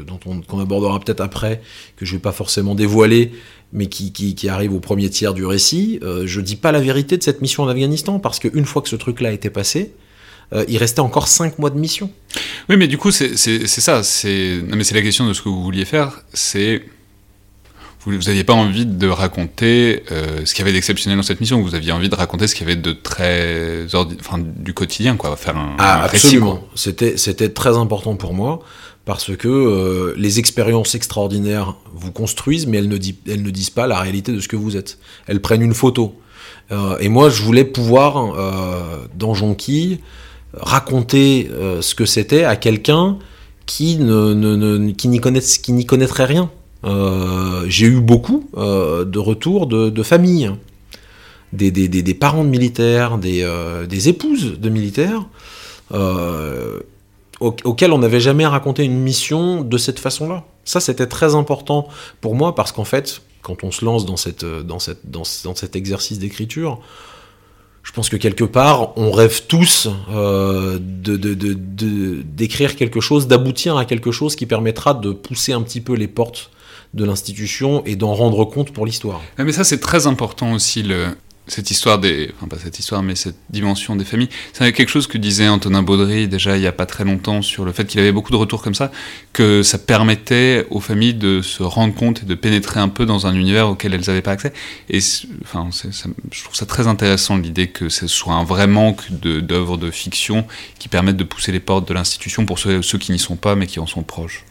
dont 0.03 0.19
on, 0.25 0.41
qu'on 0.41 0.60
abordera 0.60 0.99
peut-être 0.99 1.21
après, 1.21 1.62
que 1.97 2.06
je 2.06 2.13
vais 2.13 2.21
pas 2.21 2.32
forcément 2.32 2.75
dévoiler, 2.75 3.32
mais 3.73 3.88
qui, 3.88 4.49
arrive 4.49 4.73
au 4.73 4.80
premier 4.80 5.10
tiers 5.10 5.34
du 5.34 5.45
récit, 5.45 5.99
euh, 6.01 6.23
je 6.25 6.39
dis 6.39 6.56
pas 6.56 6.71
la 6.71 6.80
vérité 6.80 7.17
de 7.17 7.23
cette 7.23 7.41
mission 7.41 7.63
en 7.63 7.67
Afghanistan, 7.67 8.19
parce 8.19 8.39
qu'une 8.39 8.65
fois 8.65 8.82
que 8.82 8.89
ce 8.89 8.95
truc-là 8.95 9.34
été 9.34 9.49
passé, 9.49 9.93
euh, 10.53 10.63
il 10.69 10.77
restait 10.77 11.01
encore 11.01 11.27
5 11.27 11.60
mois 11.60 11.69
de 11.69 11.77
mission. 11.77 12.10
Oui, 12.69 12.77
mais 12.77 12.88
du 12.88 12.97
coup, 12.97 13.12
c'est, 13.12 13.36
c'est, 13.36 13.67
c'est 13.67 13.82
ça. 13.82 14.03
C'est... 14.03 14.62
Non, 14.65 14.77
mais 14.77 14.86
c'est 14.86 14.95
la 14.95 15.01
question 15.01 15.27
de 15.27 15.34
ce 15.34 15.41
que 15.41 15.49
vous 15.49 15.62
vouliez 15.62 15.84
faire. 15.84 16.21
C'est 16.34 16.84
vous 18.15 18.23
n'aviez 18.23 18.43
pas 18.43 18.53
envie 18.53 18.85
de 18.85 19.07
raconter 19.07 20.03
euh, 20.11 20.45
ce 20.45 20.53
qu'il 20.53 20.59
y 20.59 20.67
avait 20.67 20.73
d'exceptionnel 20.73 21.17
dans 21.17 21.23
cette 21.23 21.39
mission, 21.41 21.61
vous 21.61 21.75
aviez 21.75 21.91
envie 21.91 22.09
de 22.09 22.15
raconter 22.15 22.47
ce 22.47 22.55
qu'il 22.55 22.67
y 22.67 22.71
avait 22.71 22.79
de 22.79 22.91
très 22.93 23.93
ordi... 23.93 24.15
enfin, 24.19 24.37
du 24.39 24.73
quotidien, 24.73 25.17
quoi, 25.17 25.35
faire 25.35 25.57
un, 25.57 25.75
ah, 25.77 26.01
un 26.01 26.05
absolument. 26.05 26.53
récit. 26.53 26.63
C'était, 26.75 27.17
c'était 27.17 27.49
très 27.49 27.75
important 27.77 28.15
pour 28.15 28.33
moi 28.33 28.59
parce 29.05 29.35
que 29.35 29.47
euh, 29.47 30.13
les 30.17 30.39
expériences 30.39 30.95
extraordinaires 30.95 31.75
vous 31.93 32.11
construisent, 32.11 32.67
mais 32.67 32.77
elles 32.77 32.89
ne, 32.89 32.97
di- 32.97 33.17
elles 33.27 33.43
ne 33.43 33.49
disent 33.49 33.69
pas 33.69 33.87
la 33.87 33.99
réalité 33.99 34.31
de 34.33 34.39
ce 34.39 34.47
que 34.47 34.55
vous 34.57 34.75
êtes. 34.75 34.97
Elles 35.27 35.41
prennent 35.41 35.61
une 35.61 35.73
photo. 35.73 36.15
Euh, 36.71 36.97
et 36.99 37.07
moi, 37.07 37.29
je 37.29 37.41
voulais 37.41 37.63
pouvoir, 37.63 38.35
dans 39.15 39.33
Jonquille, 39.33 39.99
raconter 40.53 41.49
ce 41.81 41.95
que 41.95 42.05
c'était 42.05 42.43
à 42.43 42.55
quelqu'un 42.55 43.17
qui 43.65 43.97
ne, 43.97 44.33
ne, 44.33 44.55
ne- 44.55 44.91
qui 44.91 45.07
n'y 45.07 45.21
qui 45.21 45.71
n'y 45.71 45.85
connaîtrait 45.85 46.25
rien. 46.25 46.49
Euh, 46.88 47.65
j'ai 47.67 47.88
eu 47.88 48.00
beaucoup 48.00 48.50
euh, 48.58 49.04
de 49.04 49.19
retours 49.19 49.67
de, 49.67 50.04
familles, 50.04 50.52
des, 51.54 51.71
parents 52.13 52.43
de 52.43 52.50
militaires, 52.50 53.17
des, 53.17 53.41
euh, 53.43 53.86
épouses 54.06 54.58
de 54.60 54.69
militaires, 54.69 55.26
euh, 55.93 56.80
au- 57.39 57.56
auxquels 57.65 57.91
on 57.91 58.00
n'avait 58.00 58.19
jamais 58.21 58.45
raconté 58.45 58.84
une 58.86 59.00
mission 59.00 59.62
de 59.63 59.78
cette 59.78 60.00
façon-là. 60.00 60.45
Ça, 60.65 60.80
c'était 60.80 61.08
très 61.08 61.36
important 61.36 61.88
pour 62.21 62.36
moi 62.36 62.56
parce 62.56 62.71
qu'en 62.71 62.86
fait, 62.86 63.21
quand 63.41 63.63
on 63.63 63.71
se 63.71 63.84
lance 63.86 64.06
dans, 64.06 64.17
cette, 64.17 64.45
dans, 64.45 64.80
cette, 64.80 65.10
dans, 65.10 65.23
ce- 65.23 65.43
dans 65.43 65.56
cet 65.56 65.76
exercice 65.76 66.19
d'écriture, 66.19 66.80
je 67.88 67.93
pense 67.93 68.10
que 68.10 68.17
quelque 68.17 68.43
part, 68.43 68.97
on 68.97 69.12
rêve 69.12 69.43
tous 69.47 69.88
euh, 70.12 70.78
de, 70.78 71.15
d'écrire 72.21 72.76
quelque 72.76 73.00
chose, 73.00 73.28
d'aboutir 73.28 73.78
à 73.78 73.86
quelque 73.86 74.12
chose 74.12 74.36
qui 74.36 74.45
permettra 74.45 74.93
de 74.93 75.13
pousser 75.13 75.54
un 75.54 75.62
petit 75.62 75.80
peu 75.80 75.93
les 75.93 76.10
portes 76.10 76.52
de 76.93 77.06
l'institution 77.06 77.86
et 77.86 77.95
d'en 77.95 78.13
rendre 78.13 78.43
compte 78.43 78.71
pour 78.71 78.86
l'histoire. 78.86 79.21
Ouais, 79.38 79.45
mais 79.45 79.54
ça, 79.54 79.63
c'est 79.63 79.80
très 79.80 80.06
important 80.06 80.52
aussi, 80.52 80.84
le... 80.84 81.15
cette 81.47 81.71
histoire 81.71 81.99
des. 81.99 82.31
Enfin, 82.36 82.47
pas 82.47 82.57
cette 82.62 82.77
histoire, 82.79 83.01
mais 83.03 83.15
cette 83.15 83.38
dimension 83.49 83.95
des 83.95 84.05
familles. 84.05 84.29
C'est 84.53 84.71
quelque 84.73 84.89
chose 84.89 85.07
que 85.07 85.17
disait 85.17 85.47
Antonin 85.47 85.81
Baudry 85.81 86.27
déjà 86.27 86.57
il 86.57 86.62
n'y 86.62 86.67
a 86.67 86.71
pas 86.71 86.86
très 86.86 87.03
longtemps 87.03 87.41
sur 87.41 87.65
le 87.65 87.71
fait 87.71 87.86
qu'il 87.86 87.99
avait 87.99 88.12
beaucoup 88.12 88.31
de 88.31 88.38
retours 88.38 88.62
comme 88.62 88.75
ça, 88.75 88.91
que 89.33 89.63
ça 89.63 89.77
permettait 89.77 90.65
aux 90.69 90.79
familles 90.79 91.13
de 91.13 91.41
se 91.41 91.63
rendre 91.63 91.93
compte 91.95 92.23
et 92.23 92.25
de 92.25 92.36
pénétrer 92.36 92.79
un 92.79 92.89
peu 92.89 93.05
dans 93.05 93.27
un 93.27 93.33
univers 93.33 93.69
auquel 93.69 93.93
elles 93.93 94.05
n'avaient 94.07 94.21
pas 94.21 94.31
accès. 94.31 94.53
Et 94.89 94.99
enfin, 95.43 95.69
je 96.31 96.43
trouve 96.43 96.55
ça 96.55 96.65
très 96.65 96.88
intéressant 96.88 97.38
l'idée 97.38 97.67
que 97.67 97.89
ce 97.89 98.07
soit 98.07 98.33
un 98.33 98.43
vrai 98.43 98.67
manque 98.67 99.12
d'œuvres 99.12 99.77
de, 99.77 99.91
fiction 99.91 100.45
qui 100.79 100.89
permettent 100.89 101.17
de 101.17 101.23
pousser 101.23 101.51
les 101.51 101.62
portes 101.62 101.88
de 101.88 101.93
l'institution 101.93 102.45
pour 102.45 102.60
ceux, 102.60 102.81
qui 102.81 103.12
n'y 103.12 103.19
sont 103.19 103.38
pas 103.38 103.55
mais 103.55 103.67
qui 103.67 103.79
en 103.79 103.88
sont 103.88 104.03
proches. 104.03 104.43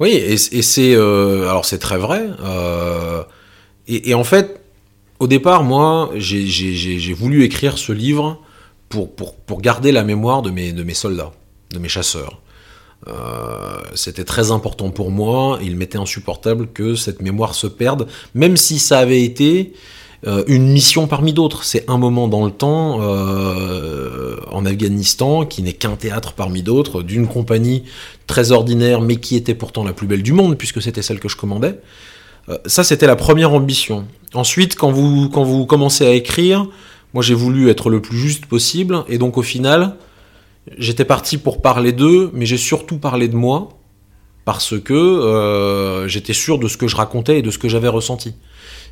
Oui, 0.00 0.10
et, 0.10 0.36
c'est 0.36 0.94
euh, 0.94 1.48
alors 1.48 1.64
c'est 1.64 1.78
très 1.78 1.98
vrai. 1.98 2.22
euh, 2.42 3.22
et 3.86 4.14
en 4.14 4.24
fait, 4.24 4.60
au 5.20 5.26
départ, 5.26 5.64
moi, 5.64 6.10
j'ai- 6.16 7.12
voulu 7.14 7.44
écrire 7.44 7.78
ce 7.78 7.92
livre 7.92 8.40
pour, 8.88 9.10
garder 9.60 9.92
la 9.92 10.04
mémoire 10.04 10.42
de 10.42 10.50
mes, 10.50 10.94
soldats, 10.94 11.32
de 11.72 11.78
mes 11.78 11.88
chasseurs. 11.88 12.40
Euh, 13.06 13.12
C'était 13.94 14.24
très 14.24 14.50
important 14.50 14.90
pour 14.90 15.10
moi. 15.10 15.58
Il 15.62 15.76
m'était 15.76 15.98
insupportable 15.98 16.68
que 16.68 16.94
cette 16.94 17.22
mémoire 17.22 17.54
se 17.54 17.66
perde, 17.66 18.06
même 18.34 18.56
si 18.56 18.78
ça 18.78 18.98
avait 18.98 19.22
été 19.22 19.72
euh, 20.26 20.42
une 20.48 20.68
mission 20.72 21.06
parmi 21.06 21.32
d'autres. 21.32 21.62
C'est 21.64 21.88
un 21.88 21.96
moment 21.96 22.26
dans 22.26 22.44
le 22.44 22.50
temps 22.50 22.98
euh, 23.02 24.36
en 24.50 24.66
Afghanistan 24.66 25.46
qui 25.46 25.62
n'est 25.62 25.74
qu'un 25.74 25.94
théâtre 25.94 26.32
parmi 26.32 26.62
d'autres, 26.62 27.02
d'une 27.02 27.28
compagnie 27.28 27.84
très 28.26 28.50
ordinaire, 28.50 29.00
mais 29.00 29.16
qui 29.16 29.36
était 29.36 29.54
pourtant 29.54 29.84
la 29.84 29.92
plus 29.92 30.08
belle 30.08 30.22
du 30.24 30.32
monde, 30.32 30.56
puisque 30.58 30.82
c'était 30.82 31.02
celle 31.02 31.20
que 31.20 31.28
je 31.28 31.36
commandais. 31.36 31.78
Ça, 32.66 32.82
c'était 32.82 33.06
la 33.06 33.14
première 33.16 33.52
ambition. 33.52 34.06
Ensuite, 34.34 34.74
quand 34.76 34.90
vous, 34.90 35.28
quand 35.28 35.44
vous 35.44 35.64
commencez 35.66 36.06
à 36.06 36.12
écrire, 36.12 36.66
moi 37.14 37.22
j'ai 37.22 37.34
voulu 37.34 37.70
être 37.70 37.88
le 37.88 38.02
plus 38.02 38.18
juste 38.18 38.46
possible, 38.46 39.04
et 39.08 39.18
donc 39.18 39.38
au 39.38 39.42
final, 39.42 39.96
j'étais 40.76 41.04
parti 41.04 41.38
pour 41.38 41.62
parler 41.62 41.92
d'eux, 41.92 42.30
mais 42.34 42.44
j'ai 42.44 42.58
surtout 42.58 42.98
parlé 42.98 43.28
de 43.28 43.36
moi, 43.36 43.70
parce 44.44 44.78
que 44.80 44.94
euh, 44.94 46.08
j'étais 46.08 46.32
sûr 46.32 46.58
de 46.58 46.68
ce 46.68 46.76
que 46.76 46.88
je 46.88 46.96
racontais 46.96 47.38
et 47.38 47.42
de 47.42 47.50
ce 47.50 47.58
que 47.58 47.68
j'avais 47.68 47.88
ressenti. 47.88 48.34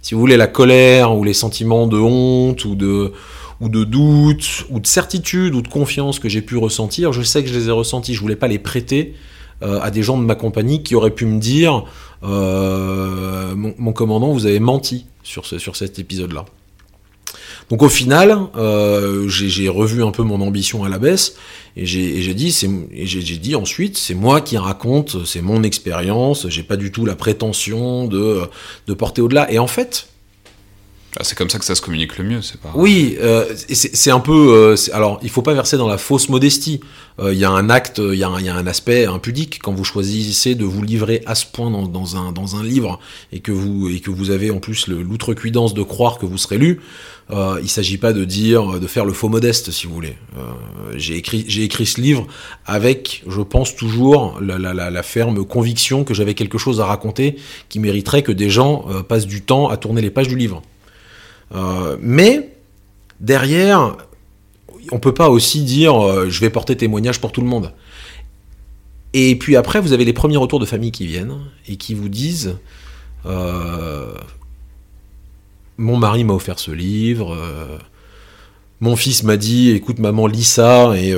Si 0.02 0.14
vous 0.14 0.20
voulez, 0.20 0.36
la 0.36 0.46
colère, 0.46 1.16
ou 1.16 1.24
les 1.24 1.34
sentiments 1.34 1.86
de 1.86 1.98
honte, 1.98 2.64
ou 2.64 2.74
de, 2.74 3.12
ou 3.60 3.68
de 3.68 3.84
doute, 3.84 4.66
ou 4.70 4.80
de 4.80 4.86
certitude, 4.86 5.54
ou 5.54 5.62
de 5.62 5.68
confiance 5.68 6.18
que 6.18 6.28
j'ai 6.28 6.42
pu 6.42 6.56
ressentir, 6.56 7.12
je 7.12 7.22
sais 7.22 7.42
que 7.42 7.48
je 7.48 7.58
les 7.58 7.68
ai 7.68 7.72
ressentis, 7.72 8.14
je 8.14 8.20
voulais 8.20 8.36
pas 8.36 8.48
les 8.48 8.58
prêter 8.58 9.14
euh, 9.62 9.80
à 9.80 9.90
des 9.90 10.02
gens 10.02 10.18
de 10.18 10.24
ma 10.24 10.34
compagnie 10.34 10.82
qui 10.82 10.94
auraient 10.94 11.10
pu 11.10 11.24
me 11.24 11.40
dire 11.40 11.84
euh, 12.22 13.54
mon 13.56 13.92
commandant, 13.92 14.32
vous 14.32 14.46
avez 14.46 14.60
menti 14.60 15.06
sur, 15.26 15.44
ce, 15.44 15.58
sur 15.58 15.76
cet 15.76 15.98
épisode-là. 15.98 16.44
Donc 17.68 17.82
au 17.82 17.88
final, 17.88 18.38
euh, 18.56 19.28
j'ai 19.28 19.68
revu 19.68 20.04
un 20.04 20.12
peu 20.12 20.22
mon 20.22 20.40
ambition 20.40 20.84
à 20.84 20.88
la 20.88 20.98
baisse 20.98 21.34
et 21.76 21.84
j'ai 21.84 22.34
dit, 22.34 22.54
dit 23.40 23.54
ensuite, 23.56 23.98
c'est 23.98 24.14
moi 24.14 24.40
qui 24.40 24.56
raconte, 24.56 25.24
c'est 25.26 25.42
mon 25.42 25.64
expérience, 25.64 26.48
j'ai 26.48 26.62
pas 26.62 26.76
du 26.76 26.92
tout 26.92 27.04
la 27.04 27.16
prétention 27.16 28.06
de, 28.06 28.42
de 28.86 28.94
porter 28.94 29.20
au-delà. 29.20 29.50
Et 29.50 29.58
en 29.58 29.66
fait, 29.66 30.08
Ah, 31.18 31.24
c'est 31.24 31.36
comme 31.36 31.48
ça 31.48 31.58
que 31.58 31.64
ça 31.64 31.74
se 31.74 31.80
communique 31.80 32.18
le 32.18 32.24
mieux, 32.24 32.42
c'est 32.42 32.60
pas. 32.60 32.70
oui, 32.74 33.16
euh, 33.20 33.46
c'est 33.72 34.10
un 34.10 34.20
peu. 34.20 34.32
euh, 34.32 34.76
alors, 34.92 35.18
il 35.22 35.30
faut 35.30 35.42
pas 35.42 35.54
verser 35.54 35.76
dans 35.78 35.88
la 35.88 35.96
fausse 35.98 36.28
modestie. 36.28 36.80
Euh, 37.18 37.32
Il 37.32 37.38
y 37.38 37.44
a 37.46 37.50
un 37.50 37.70
acte, 37.70 37.98
il 37.98 38.14
y, 38.14 38.18
y 38.18 38.24
a 38.24 38.28
un 38.54 38.66
aspect 38.66 39.06
impudique 39.06 39.58
quand 39.62 39.72
vous 39.72 39.84
choisissez 39.84 40.54
de 40.54 40.66
vous 40.66 40.82
livrer 40.82 41.22
à 41.24 41.34
ce 41.34 41.46
point 41.46 41.70
dans, 41.70 41.86
dans 41.88 42.16
un, 42.16 42.32
dans 42.32 42.56
un 42.56 42.62
livre 42.62 43.00
et 43.32 43.40
que 43.40 43.50
vous 43.52 43.88
et 43.88 44.00
que 44.00 44.10
vous 44.10 44.30
avez 44.30 44.50
en 44.50 44.58
plus 44.58 44.88
l'outrecuidance 44.88 45.72
de 45.72 45.82
croire 45.82 46.18
que 46.18 46.26
vous 46.26 46.36
serez 46.36 46.58
lu. 46.58 46.80
Euh, 47.30 47.58
il 47.62 47.68
s'agit 47.70 47.96
pas 47.98 48.12
de 48.12 48.24
dire, 48.24 48.78
de 48.78 48.86
faire 48.86 49.04
le 49.06 49.12
faux 49.14 49.28
modeste, 49.30 49.70
si 49.70 49.86
vous 49.86 49.94
voulez. 49.94 50.16
Euh, 50.36 50.42
j'ai 50.96 51.16
écrit, 51.16 51.44
j'ai 51.48 51.64
écrit 51.64 51.86
ce 51.86 52.00
livre 52.00 52.26
avec, 52.66 53.24
je 53.26 53.40
pense 53.40 53.74
toujours, 53.74 54.38
la, 54.40 54.58
la, 54.58 54.74
la, 54.74 54.90
la 54.90 55.02
ferme 55.02 55.44
conviction 55.46 56.04
que 56.04 56.14
j'avais 56.14 56.34
quelque 56.34 56.58
chose 56.58 56.80
à 56.80 56.84
raconter 56.86 57.36
qui 57.70 57.80
mériterait 57.80 58.22
que 58.22 58.32
des 58.32 58.50
gens 58.50 58.84
euh, 58.90 59.02
passent 59.02 59.26
du 59.26 59.40
temps 59.42 59.68
à 59.70 59.76
tourner 59.78 60.02
les 60.02 60.10
pages 60.10 60.28
du 60.28 60.36
livre. 60.36 60.62
Euh, 61.54 61.96
mais 62.00 62.50
derrière, 63.20 63.96
on 64.92 64.98
peut 64.98 65.14
pas 65.14 65.30
aussi 65.30 65.62
dire 65.62 66.02
euh, 66.02 66.28
je 66.28 66.40
vais 66.40 66.50
porter 66.50 66.76
témoignage 66.76 67.20
pour 67.20 67.32
tout 67.32 67.40
le 67.40 67.46
monde. 67.46 67.72
Et 69.12 69.36
puis 69.36 69.56
après, 69.56 69.80
vous 69.80 69.92
avez 69.92 70.04
les 70.04 70.12
premiers 70.12 70.36
retours 70.36 70.60
de 70.60 70.66
famille 70.66 70.92
qui 70.92 71.06
viennent 71.06 71.38
et 71.68 71.76
qui 71.76 71.94
vous 71.94 72.08
disent 72.08 72.58
euh, 73.24 74.12
mon 75.78 75.96
mari 75.96 76.24
m'a 76.24 76.34
offert 76.34 76.58
ce 76.58 76.70
livre. 76.70 77.36
mon 78.80 78.96
fils 78.96 79.22
m'a 79.22 79.36
dit, 79.36 79.70
écoute 79.70 79.98
maman, 79.98 80.26
lis 80.26 80.44
ça 80.44 80.94
et, 80.96 81.14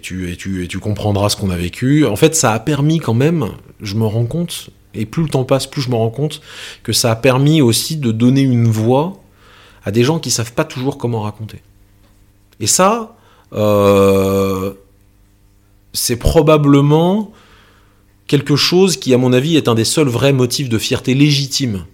tu, 0.00 0.30
et, 0.30 0.36
tu, 0.36 0.64
et 0.64 0.68
tu 0.68 0.78
comprendras 0.78 1.28
ce 1.28 1.36
qu'on 1.36 1.50
a 1.50 1.56
vécu. 1.56 2.06
En 2.06 2.16
fait, 2.16 2.34
ça 2.34 2.52
a 2.52 2.60
permis 2.60 2.98
quand 2.98 3.14
même, 3.14 3.48
je 3.80 3.94
me 3.96 4.06
rends 4.06 4.26
compte, 4.26 4.70
et 4.94 5.04
plus 5.04 5.22
le 5.22 5.28
temps 5.28 5.44
passe, 5.44 5.66
plus 5.66 5.82
je 5.82 5.90
me 5.90 5.96
rends 5.96 6.10
compte, 6.10 6.40
que 6.82 6.92
ça 6.92 7.10
a 7.10 7.16
permis 7.16 7.60
aussi 7.60 7.96
de 7.96 8.12
donner 8.12 8.42
une 8.42 8.68
voix 8.68 9.23
à 9.84 9.90
des 9.90 10.04
gens 10.04 10.18
qui 10.18 10.30
savent 10.30 10.52
pas 10.52 10.64
toujours 10.64 10.98
comment 10.98 11.22
raconter. 11.22 11.60
Et 12.60 12.66
ça, 12.66 13.16
euh, 13.52 14.72
c'est 15.92 16.16
probablement 16.16 17.32
quelque 18.26 18.56
chose 18.56 18.96
qui, 18.96 19.12
à 19.12 19.18
mon 19.18 19.32
avis, 19.32 19.56
est 19.56 19.68
un 19.68 19.74
des 19.74 19.84
seuls 19.84 20.08
vrais 20.08 20.32
motifs 20.32 20.68
de 20.68 20.78
fierté 20.78 21.14
légitime 21.14 21.84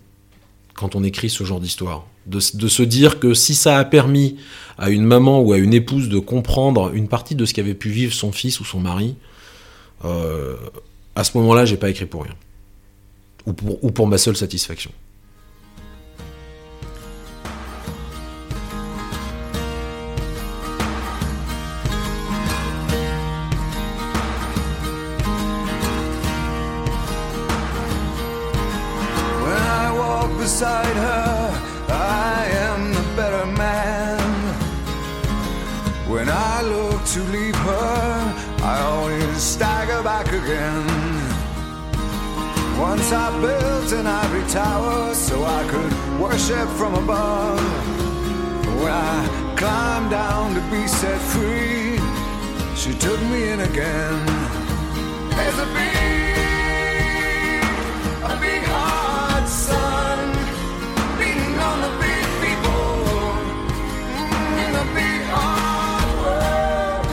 quand 0.75 0.95
on 0.95 1.05
écrit 1.05 1.29
ce 1.29 1.45
genre 1.45 1.61
d'histoire. 1.61 2.07
De, 2.27 2.39
se 2.39 2.83
dire 2.83 3.19
que 3.19 3.35
si 3.35 3.55
ça 3.55 3.79
a 3.79 3.85
permis 3.85 4.37
à 4.79 4.91
une 4.91 5.05
maman 5.05 5.41
ou 5.41 5.53
à 5.53 5.59
une 5.59 5.75
épouse 5.75 6.09
de 6.09 6.19
comprendre 6.19 6.93
une 6.95 7.09
partie 7.09 7.35
de 7.35 7.45
ce 7.45 7.53
qu'avait 7.55 7.75
pu 7.75 7.91
vivre 7.91 8.13
son 8.15 8.31
fils 8.31 8.61
ou 8.61 8.65
son 8.65 8.79
mari, 8.79 9.17
euh, 10.05 10.55
à 11.17 11.25
ce 11.25 11.37
moment-là, 11.39 11.65
j'ai 11.65 11.77
pas 11.77 11.91
écrit 11.91 12.07
pour 12.07 12.23
rien. 12.23 12.37
ou 13.47 13.91
pour 13.91 14.07
ma 14.07 14.17
seule 14.17 14.37
satisfaction. 14.37 14.93
Once 42.91 43.13
I 43.13 43.31
built 43.41 43.93
an 43.93 44.07
ivory 44.09 44.45
tower 44.49 45.15
so 45.15 45.45
I 45.45 45.63
could 45.73 45.93
worship 46.21 46.69
from 46.71 46.95
above. 46.95 47.61
When 48.83 48.93
I 48.93 49.55
climbed 49.57 50.11
down 50.11 50.55
to 50.55 50.61
be 50.73 50.89
set 50.89 51.21
free, 51.33 52.01
she 52.75 52.93
took 52.99 53.21
me 53.31 53.51
in 53.51 53.61
again. 53.61 54.27
There's 55.37 55.59
a 55.67 55.69
big, 55.79 57.63
a 58.33 58.37
big 58.47 58.63
heart, 58.75 59.47
son, 59.49 60.19
beating 61.17 61.57
on 61.71 61.79
the 61.87 61.93
big 62.05 62.25
people 62.45 62.91
in 64.65 64.71
the 64.79 64.87
big 64.99 65.21
hard 65.35 66.09
world. 66.23 67.07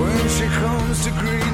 When 0.00 0.22
she 0.36 0.46
comes 0.62 1.04
to 1.04 1.10
greet 1.22 1.49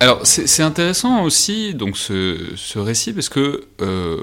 Alors 0.00 0.20
c'est 0.24 0.62
intéressant 0.62 1.22
aussi 1.22 1.74
donc 1.74 1.96
ce, 1.96 2.78
récit 2.78 3.12
parce 3.12 3.28
que 3.28 3.64
euh, 3.80 4.22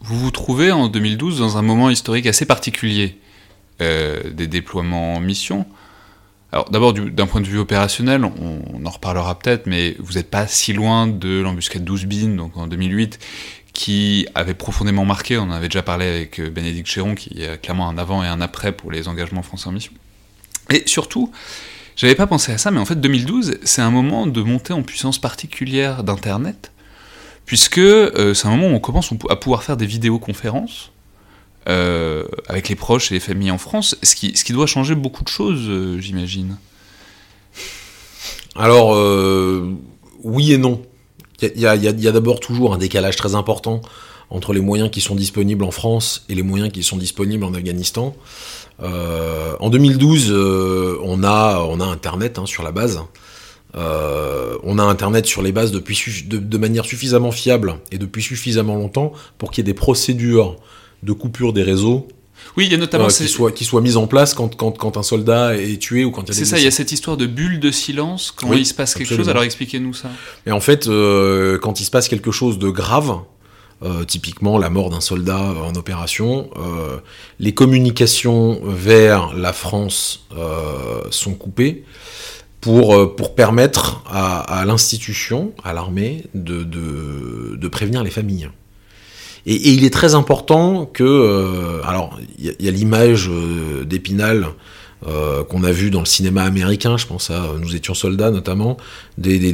vous 0.00 0.18
vous 0.18 0.30
trouvez 0.30 0.70
en 0.72 0.88
2012 0.88 1.38
dans 1.38 1.56
un 1.56 1.62
moment 1.62 1.90
historique 1.90 2.26
assez 2.26 2.46
particulier 2.46 3.18
euh, 3.80 4.30
des 4.30 4.46
déploiements 4.46 5.14
en 5.14 5.20
mission. 5.20 5.66
Alors 6.52 6.70
d'abord 6.70 6.92
du- 6.92 7.10
d'un 7.10 7.26
point 7.26 7.40
de 7.40 7.46
vue 7.46 7.58
opérationnel, 7.58 8.24
on, 8.24 8.84
en 8.86 8.90
reparlera 8.90 9.36
peut-être, 9.38 9.66
mais 9.66 9.96
vous 9.98 10.12
n'êtes 10.12 10.30
pas 10.30 10.46
si 10.46 10.72
loin 10.72 11.08
de 11.08 11.40
l'embuscade 11.40 11.82
12 11.82 12.04
Bin, 12.04 12.36
donc 12.36 12.56
en 12.56 12.68
2008, 12.68 13.18
qui 13.72 14.28
avait 14.36 14.54
profondément 14.54 15.04
marqué, 15.04 15.36
on 15.38 15.44
en 15.44 15.50
avait 15.50 15.66
déjà 15.68 15.82
parlé 15.82 16.06
avec 16.06 16.38
euh, 16.38 16.50
Bénédicte 16.50 16.86
Chéron, 16.86 17.16
qui 17.16 17.42
est 17.42 17.60
clairement 17.60 17.88
un 17.88 17.98
avant 17.98 18.22
et 18.22 18.28
un 18.28 18.40
après 18.40 18.70
pour 18.70 18.92
les 18.92 19.08
engagements 19.08 19.42
français 19.42 19.68
en 19.68 19.72
mission. 19.72 19.92
Et 20.70 20.84
surtout, 20.86 21.32
j'avais 21.96 22.14
pas 22.14 22.26
pensé 22.26 22.52
à 22.52 22.58
ça, 22.58 22.70
mais 22.70 22.80
en 22.80 22.84
fait 22.84 23.00
2012, 23.00 23.58
c'est 23.62 23.82
un 23.82 23.90
moment 23.90 24.26
de 24.26 24.42
montée 24.42 24.72
en 24.72 24.82
puissance 24.82 25.18
particulière 25.18 26.02
d'Internet, 26.02 26.72
puisque 27.46 27.78
euh, 27.78 28.34
c'est 28.34 28.48
un 28.48 28.50
moment 28.56 28.68
où 28.68 28.76
on 28.76 28.80
commence 28.80 29.12
à 29.30 29.36
pouvoir 29.36 29.62
faire 29.62 29.76
des 29.76 29.86
vidéoconférences 29.86 30.90
euh, 31.68 32.24
avec 32.48 32.68
les 32.68 32.74
proches 32.74 33.10
et 33.12 33.14
les 33.14 33.20
familles 33.20 33.50
en 33.50 33.58
France, 33.58 33.96
ce 34.02 34.14
qui, 34.16 34.36
ce 34.36 34.44
qui 34.44 34.52
doit 34.52 34.66
changer 34.66 34.94
beaucoup 34.94 35.22
de 35.22 35.28
choses, 35.28 35.68
euh, 35.68 36.00
j'imagine. 36.00 36.56
Alors, 38.56 38.96
oui 40.22 40.52
et 40.52 40.58
non. 40.58 40.82
Il 41.42 41.60
y 41.60 41.66
a, 41.66 41.72
a 41.72 41.92
d'abord 41.92 42.38
toujours 42.38 42.72
un 42.72 42.78
décalage 42.78 43.16
très 43.16 43.34
important 43.34 43.82
entre 44.30 44.52
les 44.52 44.60
moyens 44.60 44.90
qui 44.90 45.00
sont 45.00 45.14
disponibles 45.14 45.64
en 45.64 45.70
France 45.70 46.24
et 46.28 46.34
les 46.34 46.42
moyens 46.42 46.72
qui 46.72 46.82
sont 46.82 46.96
disponibles 46.96 47.44
en 47.44 47.54
Afghanistan. 47.54 48.14
Euh, 48.82 49.54
en 49.60 49.70
2012, 49.70 50.28
euh, 50.30 50.98
on, 51.02 51.22
a, 51.22 51.60
on 51.68 51.80
a 51.80 51.84
Internet 51.84 52.38
hein, 52.38 52.46
sur 52.46 52.62
la 52.62 52.72
base. 52.72 53.00
Euh, 53.76 54.56
on 54.62 54.78
a 54.78 54.82
Internet 54.84 55.26
sur 55.26 55.42
les 55.42 55.52
bases 55.52 55.72
depuis 55.72 56.24
de, 56.26 56.38
de 56.38 56.58
manière 56.58 56.84
suffisamment 56.84 57.32
fiable 57.32 57.76
et 57.90 57.98
depuis 57.98 58.22
suffisamment 58.22 58.76
longtemps 58.76 59.12
pour 59.38 59.50
qu'il 59.50 59.64
y 59.64 59.68
ait 59.68 59.72
des 59.72 59.78
procédures 59.78 60.56
de 61.02 61.12
coupure 61.12 61.52
des 61.52 61.64
réseaux 61.64 62.06
Oui, 62.56 62.66
il 62.66 62.72
y 62.72 62.74
a 62.74 62.78
notamment 62.78 63.08
qui, 63.08 63.26
soient, 63.26 63.50
qui 63.50 63.64
soient 63.64 63.80
mises 63.80 63.96
en 63.96 64.06
place 64.06 64.32
quand, 64.32 64.54
quand, 64.54 64.78
quand 64.78 64.96
un 64.96 65.02
soldat 65.02 65.56
est 65.56 65.80
tué 65.80 66.04
ou 66.04 66.12
quand 66.12 66.22
il 66.22 66.28
y 66.28 66.30
a 66.30 66.34
C'est 66.34 66.44
ça, 66.44 66.58
il 66.58 66.64
y 66.64 66.68
a 66.68 66.70
cette 66.70 66.92
histoire 66.92 67.16
de 67.16 67.26
bulle 67.26 67.58
de 67.58 67.72
silence 67.72 68.32
quand 68.34 68.48
Oui, 68.48 68.60
il 68.60 68.66
se 68.66 68.74
passe 68.74 68.94
quelque 68.94 69.06
absolument. 69.06 69.24
chose. 69.24 69.30
Alors 69.30 69.42
expliquez-nous 69.42 69.92
ça. 69.92 70.08
Et 70.46 70.52
en 70.52 70.60
fait, 70.60 70.86
quand 70.86 71.80
il 71.80 71.84
se 71.84 71.90
passe 71.90 72.08
quelque 72.08 72.30
chose 72.30 72.58
de 72.60 72.70
grave, 72.70 73.18
euh, 73.82 74.04
typiquement 74.04 74.58
la 74.58 74.70
mort 74.70 74.90
d'un 74.90 75.00
soldat 75.00 75.40
en 75.40 75.74
opération, 75.74 76.50
euh, 76.56 76.98
les 77.38 77.52
communications 77.52 78.60
vers 78.64 79.34
la 79.34 79.52
France 79.52 80.26
euh, 80.36 81.02
sont 81.10 81.34
coupées 81.34 81.84
pour, 82.60 82.94
euh, 82.94 83.14
pour 83.14 83.34
permettre 83.34 84.02
à, 84.06 84.64
l'institution, 84.66 85.52
à 85.64 85.72
l'armée, 85.74 86.24
de, 86.34 86.62
de, 86.62 87.68
prévenir 87.68 88.02
les 88.02 88.10
familles. 88.10 88.48
Et, 89.46 89.72
il 89.72 89.84
est 89.84 89.92
très 89.92 90.14
important 90.14 90.86
que... 90.86 91.04
euh, 91.04 91.82
alors, 91.84 92.18
il 92.38 92.46
y 92.46 92.66
a- 92.66 92.68
a, 92.68 92.72
l'image 92.72 93.28
euh, 93.28 93.84
d'Épinal 93.84 94.48
euh, 95.06 95.44
qu'on 95.44 95.64
a 95.64 95.70
vu 95.72 95.90
dans 95.90 96.00
le 96.00 96.06
cinéma 96.06 96.44
américain, 96.44 96.96
je 96.96 97.06
pense 97.06 97.30
à 97.30 97.44
euh, 97.44 97.58
Nous 97.58 97.76
étions 97.76 97.94
soldats 97.94 98.30
notamment, 98.30 98.76
euh, 98.76 98.78
des- 99.18 99.52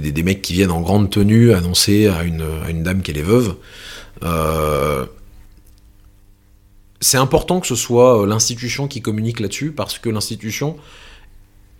des- 0.00 0.22
mecs 0.22 0.40
qui 0.42 0.54
viennent 0.54 0.70
en 0.70 0.80
grande 0.80 1.10
tenue 1.10 1.52
annoncer 1.52 2.06
à 2.06 2.22
une, 2.24 2.42
dame 2.82 3.02
qu'elle 3.02 3.18
est 3.18 3.22
veuve. 3.22 3.54
C'est 7.00 7.18
important 7.18 7.60
que 7.60 7.66
ce 7.66 7.76
soit 7.76 8.26
l'institution 8.26 8.88
qui 8.88 9.00
communique 9.00 9.40
là-dessus 9.40 9.70
parce 9.70 9.98
que 9.98 10.08
l'institution, 10.08 10.76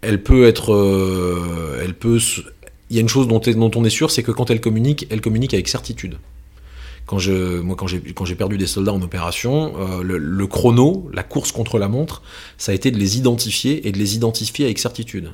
elle 0.00 0.22
peut 0.22 0.46
être, 0.46 0.70
elle 1.82 1.94
peut, 1.94 2.20
il 2.90 2.96
y 2.96 2.98
a 2.98 3.02
une 3.02 3.08
chose 3.08 3.26
dont 3.26 3.40
on 3.74 3.84
est 3.84 3.90
sûr, 3.90 4.10
c'est 4.12 4.22
que 4.22 4.30
quand 4.30 4.50
elle 4.50 4.60
communique, 4.60 5.06
elle 5.10 5.20
communique 5.20 5.54
avec 5.54 5.66
certitude. 5.66 6.18
Quand 7.08 7.18
je, 7.18 7.62
j'ai, 7.86 8.34
perdu 8.34 8.58
des 8.58 8.66
soldats 8.66 8.92
en 8.92 9.00
opération, 9.00 9.72
euh, 9.78 10.02
le, 10.02 10.46
chrono, 10.46 11.08
la 11.14 11.22
course 11.22 11.52
contre 11.52 11.78
la 11.78 11.88
montre, 11.88 12.20
ça 12.58 12.72
a 12.72 12.74
été 12.74 12.90
de 12.90 12.98
les 12.98 13.16
identifier 13.16 13.88
et 13.88 13.92
de 13.92 13.98
les 13.98 14.14
identifier 14.14 14.66
avec 14.66 14.78
certitude. 14.78 15.32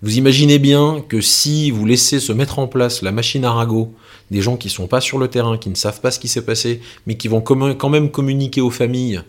Vous 0.00 0.16
imaginez 0.16 0.60
bien 0.60 1.04
que 1.08 1.20
si 1.20 1.72
vous 1.72 1.84
laissez 1.84 2.20
se 2.20 2.32
mettre 2.32 2.60
en 2.60 2.68
place 2.68 3.02
la 3.02 3.10
machine 3.10 3.44
à 3.44 3.50
ragot 3.50 3.92
des 4.30 4.42
gens 4.42 4.56
qui 4.56 4.68
sont 4.68 4.86
pas 4.86 5.00
sur 5.00 5.18
le 5.18 5.26
terrain, 5.26 5.58
qui 5.58 5.70
ne 5.70 5.74
savent 5.74 6.00
pas 6.00 6.12
ce 6.12 6.20
qui 6.20 6.28
s'est 6.28 6.44
passé, 6.44 6.80
mais 7.08 7.16
qui 7.16 7.26
vont 7.26 7.40
quand 7.40 7.88
même 7.88 8.12
communiquer 8.12 8.60
aux 8.60 8.70
familles 8.70 9.20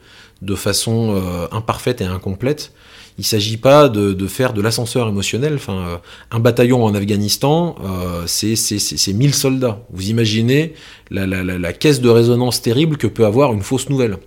de 0.44 0.54
façon 0.54 1.16
euh, 1.16 1.48
imparfaite 1.52 2.02
et 2.02 2.06
incomplète, 2.06 2.72
il 3.20 3.26
s'agit 3.26 3.58
pas 3.58 3.90
de, 3.90 4.28
faire 4.28 4.54
de 4.54 4.62
l'ascenseur 4.62 5.10
émotionnel. 5.10 5.60
Euh, 5.68 5.98
un 6.32 6.40
bataillon 6.40 6.86
en 6.86 6.96
Afghanistan, 6.96 7.76
euh, 7.84 8.24
c'est 8.26 8.56
c'est- 8.56 8.80
c'est- 8.80 8.96
c'est 8.96 9.12
1000 9.14 9.36
soldats. 9.36 9.82
Vous 9.92 10.10
imaginez 10.10 10.74
la, 11.12 11.74
caisse 11.74 12.00
de 12.00 12.08
résonance 12.10 12.62
terrible 12.62 12.96
que 12.96 13.08
peut 13.08 13.26
avoir 13.26 13.52
une 13.54 13.62
fausse 13.62 13.90
nouvelle. 13.90 14.18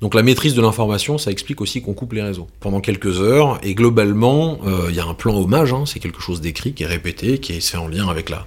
Donc 0.00 0.14
la 0.14 0.22
maîtrise 0.22 0.54
de 0.54 0.62
l'information, 0.62 1.18
ça 1.18 1.30
explique 1.30 1.60
aussi 1.60 1.82
qu'on 1.82 1.92
coupe 1.92 2.14
les 2.14 2.22
réseaux 2.22 2.48
pendant 2.58 2.80
quelques 2.80 3.20
heures. 3.20 3.60
Et 3.62 3.74
globalement, 3.74 4.58
euh, 4.66 4.86
il 4.88 4.96
y 4.96 5.00
a 5.00 5.04
un 5.04 5.14
plan 5.14 5.36
hommage, 5.36 5.74
hein, 5.74 5.84
c'est 5.86 6.00
quelque 6.00 6.22
chose 6.22 6.40
d'écrit, 6.40 6.72
qui 6.72 6.84
est 6.84 6.86
répété, 6.86 7.38
qui 7.38 7.52
est 7.52 7.60
fait 7.60 7.76
en 7.76 7.88
lien 7.88 8.08
avec 8.08 8.30
la, 8.30 8.46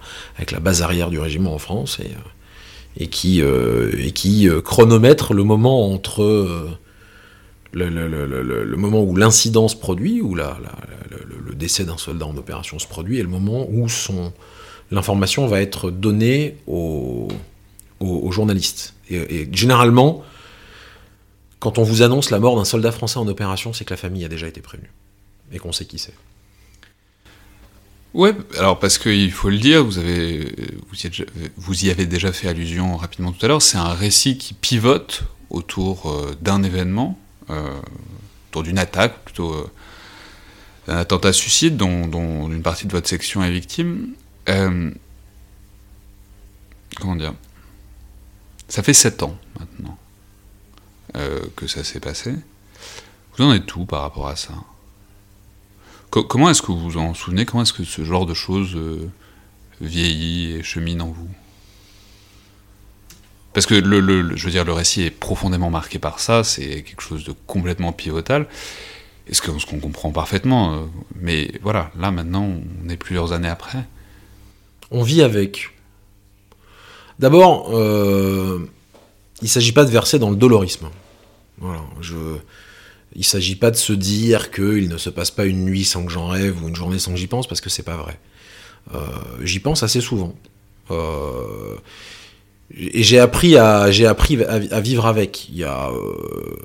base 0.60 0.82
arrière 0.82 1.12
du 1.12 1.19
régiment 1.19 1.54
en 1.54 1.60
France, 1.60 2.00
et, 3.00 3.08
qui, 3.08 3.43
chronomètre 4.63 5.34
le 5.36 5.43
moment 5.43 5.91
entre 5.93 6.80
le, 7.86 8.76
moment 8.76 9.02
où 9.04 9.16
l'incident 9.16 9.68
se 9.68 9.76
produit, 9.76 10.22
où 10.22 10.36
le, 10.36 10.44
décès 11.56 11.86
d'un 11.86 11.98
soldat 11.98 12.26
en 12.26 12.38
opération 12.38 12.80
se 12.80 12.88
produit, 12.88 13.20
et 13.20 13.24
le 13.24 13.30
moment 13.30 13.68
où 13.70 13.88
l'information 14.92 15.48
va 15.48 15.62
être 15.62 15.92
donnée 15.92 16.58
aux, 16.68 17.30
journalistes. 18.32 18.94
Et, 19.10 19.48
généralement, 19.52 20.24
quand 21.60 21.78
on 21.78 21.84
vous 21.84 22.02
annonce 22.02 22.30
la 22.30 22.40
mort 22.40 22.56
d'un 22.56 22.66
soldat 22.66 22.92
français 22.92 23.18
en 23.18 23.28
opération, 23.28 23.74
c'est 23.74 23.86
que 23.86 23.92
la 23.92 23.98
famille 23.98 24.26
a 24.26 24.30
déjà 24.30 24.48
été 24.48 24.62
prévenue 24.62 24.92
et 25.52 25.60
qu'on 25.60 25.72
sait 25.72 25.86
qui 25.86 25.98
c'est. 25.98 26.13
Ouais, 28.13 28.34
alors 28.58 28.80
parce 28.80 28.98
qu'il 28.98 29.32
faut 29.32 29.50
le 29.50 29.58
dire, 29.58 29.84
vous, 29.84 29.98
avez, 29.98 30.52
vous, 31.58 31.86
y 31.86 31.90
avez 31.92 32.06
déjà 32.06 32.32
fait 32.32 32.48
allusion 32.48 32.98
rapidement 32.98 33.32
tout 33.32 33.46
à 33.46 33.50
l'heure, 33.50 33.62
c'est 33.62 33.78
un 33.78 33.94
récit 33.94 34.38
qui 34.38 34.54
pivote 34.54 35.24
autour 35.50 36.10
euh, 36.10 36.36
d'un 36.42 36.63
événement, 36.63 37.20
autour 37.50 38.64
d'une 38.64 38.80
attaque, 38.80 39.18
plutôt 39.26 39.54
euh, 39.54 39.72
un 40.88 40.98
attentat 40.98 41.34
suicide 41.34 41.78
dont, 41.78 42.50
une 42.50 42.62
partie 42.62 42.88
de 42.88 42.92
votre 42.92 43.08
section 43.08 43.44
est 43.44 43.52
victime. 43.52 44.14
Euh, 44.50 44.92
comment 47.00 47.16
dire? 47.16 47.34
Ça 48.70 48.84
fait 48.84 48.94
sept 48.94 49.24
ans 49.24 49.38
maintenant 49.60 49.98
euh, 51.15 51.42
que 51.56 51.67
ça 51.67 51.84
s'est 51.84 52.00
passé. 52.00 52.36
Vous 53.36 53.44
en 53.44 53.54
êtes 53.54 53.76
où 53.76 53.86
par 53.86 54.02
rapport 54.02 54.28
à 54.28 54.36
ça? 54.36 54.54
Co- 56.10 56.24
comment 56.24 56.50
est-ce 56.50 56.62
que 56.62 56.67
vous 56.67 56.80
vous 56.80 56.98
en 56.98 57.13
souvenez? 57.13 57.46
Comment 57.46 57.63
est-ce 57.63 57.74
que 57.74 57.84
ce 57.84 58.04
genre 58.04 58.26
de 58.26 58.34
choses 58.34 58.76
euh, 58.76 59.10
vieillit 59.80 60.54
et 60.54 60.63
chemine 60.63 61.02
en 61.02 61.10
vous? 61.10 61.30
Parce 63.58 63.66
que 63.66 63.74
le, 63.74 64.36
je 64.36 64.46
veux 64.46 64.52
dire, 64.52 64.66
le 64.66 64.72
récit 64.72 65.02
est 65.02 65.10
profondément 65.10 65.72
marqué 65.72 65.98
par 65.98 66.20
ça, 66.20 66.44
c'est 66.44 66.84
quelque 66.84 67.02
chose 67.02 67.24
de 67.24 67.34
complètement 67.48 67.92
pivotal, 67.92 68.46
et 69.28 69.34
ce 69.34 69.42
qu'on 69.42 69.80
comprend 69.80 70.12
parfaitement. 70.12 70.76
euh, 70.76 70.78
mais 71.20 71.50
voilà, 71.64 71.90
là 72.00 72.12
maintenant, 72.12 72.48
on 72.86 72.88
est 72.88 72.98
plusieurs 72.98 73.34
années 73.34 73.50
après. 73.50 73.84
On 74.92 75.02
vit 75.02 75.24
avec. 75.24 75.72
D'abord, 77.18 77.76
euh, 77.76 78.60
il 79.42 79.46
ne 79.46 79.50
s'agit 79.50 79.72
pas 79.72 79.86
de 79.86 79.90
verser 79.90 80.20
dans 80.20 80.30
le 80.30 80.36
dolorisme. 80.36 80.90
Voilà, 81.58 81.82
je... 82.00 82.16
Il 83.16 83.22
ne 83.22 83.26
s'agit 83.26 83.56
pas 83.56 83.72
de 83.72 83.76
se 83.76 83.94
dire 83.94 84.52
qu'il 84.52 84.88
ne 84.88 85.00
se 85.00 85.10
passe 85.10 85.32
pas 85.32 85.46
une 85.46 85.66
nuit 85.66 85.84
sans 85.84 86.06
que 86.06 86.12
j'en 86.12 86.28
rêve 86.28 86.64
ou 86.64 86.68
une 86.68 86.76
journée 86.76 87.00
sans 87.00 87.14
que 87.14 87.18
j'y 87.18 87.26
pense, 87.26 87.48
parce 87.48 87.62
que 87.62 87.72
c'est 87.72 87.82
pas 87.82 87.98
vrai. 87.98 88.20
Euh, 88.94 89.00
j'y 89.42 89.60
pense 89.60 89.82
assez 89.82 90.00
souvent. 90.00 90.36
J'ai 92.76 93.20
appris, 93.20 93.58
à, 93.58 93.92
j'ai 93.92 94.06
appris 94.06 94.44
à, 94.44 94.80
vivre 94.82 95.06
avec. 95.06 95.50
Il 95.50 95.58
y 95.58 95.63
a, 95.63 95.90
euh, 95.90 96.56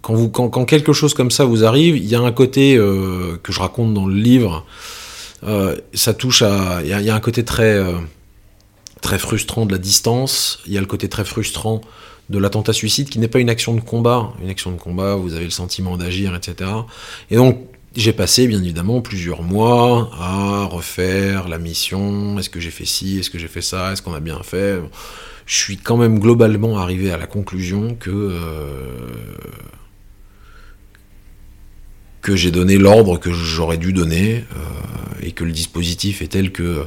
quand, 0.00 0.14
vous, 0.14 0.28
quand, 0.30 0.48
quand 0.48 0.64
quelque 0.64 0.92
chose 0.92 1.14
comme 1.14 1.30
ça 1.30 1.44
vous 1.44 1.64
arrive, 1.64 1.96
il 1.96 2.06
y 2.06 2.14
a 2.14 2.20
un 2.20 2.32
côté 2.32 2.76
euh, 2.76 3.38
que 3.42 3.52
je 3.52 3.60
raconte 3.60 3.92
dans 3.94 4.06
le 4.06 4.14
livre. 4.14 4.64
euh, 5.44 5.76
ça 5.94 6.14
touche 6.14 6.42
à. 6.42 6.80
Il 6.82 6.88
y, 6.88 6.92
a- 6.92 7.00
il 7.00 7.06
y 7.06 7.10
a 7.10 7.14
un 7.14 7.20
côté 7.20 7.44
très, 7.44 7.78
très 9.00 9.18
frustrant 9.18 9.66
de 9.66 9.72
la 9.72 9.78
distance. 9.78 10.60
Il 10.66 10.72
y 10.72 10.78
a 10.78 10.80
le 10.80 10.86
côté 10.86 11.08
très 11.08 11.24
frustrant 11.24 11.80
de 12.30 12.38
l'attentat 12.38 12.72
suicide 12.72 13.10
qui 13.10 13.18
n'est 13.18 13.28
pas 13.28 13.40
une 13.40 13.50
action 13.50 13.74
de 13.74 13.80
combat. 13.80 14.32
Une 14.42 14.48
action 14.48 14.70
de 14.72 14.78
combat, 14.78 15.16
vous 15.16 15.34
avez 15.34 15.44
le 15.44 15.50
sentiment 15.50 15.96
d'agir, 15.98 16.34
etc. 16.34 16.70
Et 17.30 17.36
donc, 17.36 17.58
j'ai 17.94 18.14
passé, 18.14 18.46
bien 18.46 18.58
évidemment, 18.62 19.02
plusieurs 19.02 19.42
mois 19.42 20.10
à 20.18 20.64
refaire 20.64 21.46
la 21.48 21.58
mission. 21.58 22.38
Est-ce 22.38 22.48
que 22.48 22.58
j'ai 22.60 22.70
fait 22.70 22.86
ci? 22.86 23.18
Est-ce 23.18 23.28
que 23.28 23.38
j'ai 23.38 23.48
fait 23.48 23.60
ça? 23.60 23.92
Est-ce 23.92 24.00
qu'on 24.00 24.14
a 24.14 24.20
bien 24.20 24.40
fait? 24.42 24.80
Je 25.46 25.56
suis 25.56 25.76
quand 25.76 25.96
même 25.96 26.18
globalement 26.18 26.78
arrivé 26.78 27.10
à 27.10 27.16
la 27.16 27.26
conclusion 27.26 27.94
que. 27.94 28.10
euh, 28.10 28.78
que 32.20 32.36
j'ai 32.36 32.52
donné 32.52 32.78
l'ordre 32.78 33.18
que 33.18 33.32
j'aurais 33.32 33.78
dû 33.78 33.92
donner 33.92 34.44
euh, 34.56 35.26
et 35.26 35.32
que 35.32 35.42
le 35.42 35.50
dispositif 35.50 36.22
est 36.22 36.28
tel 36.28 36.52
que 36.52 36.86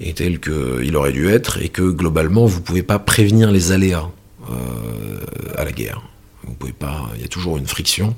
est 0.00 0.18
tel 0.18 0.38
que 0.38 0.82
il 0.84 0.96
aurait 0.96 1.12
dû 1.12 1.28
être 1.28 1.62
et 1.62 1.70
que 1.70 1.82
globalement 1.82 2.44
vous 2.44 2.60
pouvez 2.60 2.82
pas 2.82 2.98
prévenir 2.98 3.50
les 3.50 3.72
aléas 3.72 4.10
euh, 4.50 5.18
à 5.56 5.64
la 5.64 5.72
guerre. 5.72 6.02
Vous 6.44 6.52
pouvez 6.52 6.72
pas, 6.72 7.08
il 7.16 7.22
y 7.22 7.24
a 7.24 7.28
toujours 7.28 7.56
une 7.56 7.66
friction. 7.66 8.14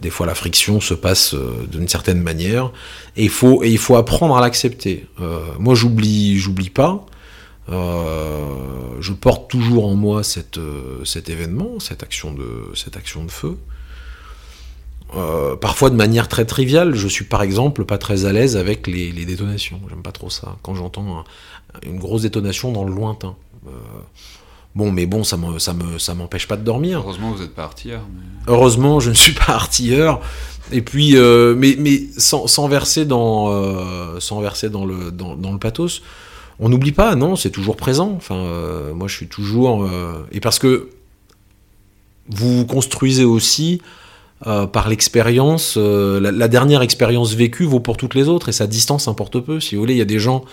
Des 0.00 0.10
fois 0.10 0.26
la 0.26 0.34
friction 0.34 0.80
se 0.80 0.94
passe 0.94 1.34
d'une 1.70 1.86
certaine 1.86 2.22
manière 2.22 2.72
et 3.16 3.24
il 3.24 3.30
faut 3.30 3.62
et 3.62 3.68
il 3.68 3.78
faut 3.78 3.96
apprendre 3.96 4.36
à 4.36 4.40
l'accepter. 4.40 5.06
Moi 5.58 5.74
j'oublie 5.74 6.38
j'oublie 6.38 6.70
pas. 6.70 7.04
Euh, 7.68 8.40
je 9.00 9.12
porte 9.12 9.48
toujours 9.50 9.86
en 9.86 9.94
moi 9.94 10.22
cette, 10.22 10.58
euh, 10.58 11.04
cet 11.04 11.28
événement, 11.30 11.78
cette 11.80 12.02
action 12.02 12.32
de, 12.32 12.70
cette 12.74 12.96
action 12.96 13.24
de 13.24 13.30
feu. 13.30 13.56
Euh, 15.14 15.56
parfois 15.56 15.90
de 15.90 15.94
manière 15.94 16.26
très 16.28 16.44
triviale. 16.46 16.94
Je 16.94 17.06
suis 17.06 17.24
par 17.26 17.42
exemple 17.42 17.84
pas 17.84 17.98
très 17.98 18.24
à 18.24 18.32
l'aise 18.32 18.56
avec 18.56 18.86
les, 18.86 19.12
les 19.12 19.24
détonations. 19.26 19.80
J'aime 19.88 20.02
pas 20.02 20.12
trop 20.12 20.30
ça. 20.30 20.56
Quand 20.62 20.74
j'entends 20.74 21.18
un- 21.18 21.24
une 21.86 21.98
grosse 21.98 22.22
détonation 22.22 22.72
dans 22.72 22.84
le 22.84 22.92
lointain. 22.94 23.34
Euh, 23.66 23.70
bon, 24.74 24.90
mais 24.90 25.06
bon, 25.06 25.22
ça 25.22 25.36
me, 25.36 25.58
ça 25.58 25.72
me, 25.74 25.98
ça 25.98 26.14
m'empêche 26.14 26.48
pas 26.48 26.56
de 26.56 26.64
dormir. 26.64 26.98
Heureusement, 27.00 27.30
vous 27.32 27.42
n'êtes 27.42 27.54
pas 27.54 27.64
artilleur. 27.64 28.02
mais- 28.12 28.52
Heureusement, 28.52 29.00
je 29.00 29.10
ne 29.10 29.14
suis 29.14 29.32
pas 29.32 29.52
artilleur. 29.52 30.20
Et 30.72 30.80
puis, 30.82 31.16
euh, 31.16 31.54
mais, 31.56 31.76
mais 31.78 32.00
sans, 32.16 32.46
sans 32.46 32.66
verser 32.66 33.04
dans, 33.04 34.18
sans 34.18 34.40
verser 34.40 34.70
dans 34.70 34.84
le, 34.86 35.10
dans, 35.10 35.36
dans 35.36 35.52
le 35.52 35.58
pathos, 35.58 36.02
on 36.62 36.68
n'oublie 36.68 36.92
pas, 36.92 37.14
non, 37.16 37.36
c'est 37.36 37.50
toujours 37.50 37.76
présent. 37.76 38.12
Enfin, 38.16 38.36
euh, 38.36 38.94
moi, 38.94 39.08
je 39.08 39.16
suis 39.16 39.26
toujours. 39.26 39.84
euh, 39.84 40.24
et 40.32 40.40
parce 40.40 40.58
que 40.58 40.88
vous 42.28 42.58
vous 42.58 42.64
construisez 42.66 43.24
aussi 43.24 43.82
euh, 44.46 44.66
par 44.66 44.88
l'expérience. 44.88 45.76
la, 45.76 46.48
dernière 46.48 46.82
expérience 46.82 47.34
vécue 47.34 47.64
vaut 47.64 47.80
pour 47.80 47.96
toutes 47.96 48.14
les 48.14 48.28
autres 48.28 48.48
et 48.48 48.52
sa 48.52 48.66
distance 48.66 49.08
importe 49.08 49.40
peu. 49.40 49.60
Si 49.60 49.74
vous 49.74 49.82
voulez, 49.82 49.94
il 49.94 49.98
y 49.98 50.02
a 50.02 50.06
des 50.06 50.18
gens 50.18 50.44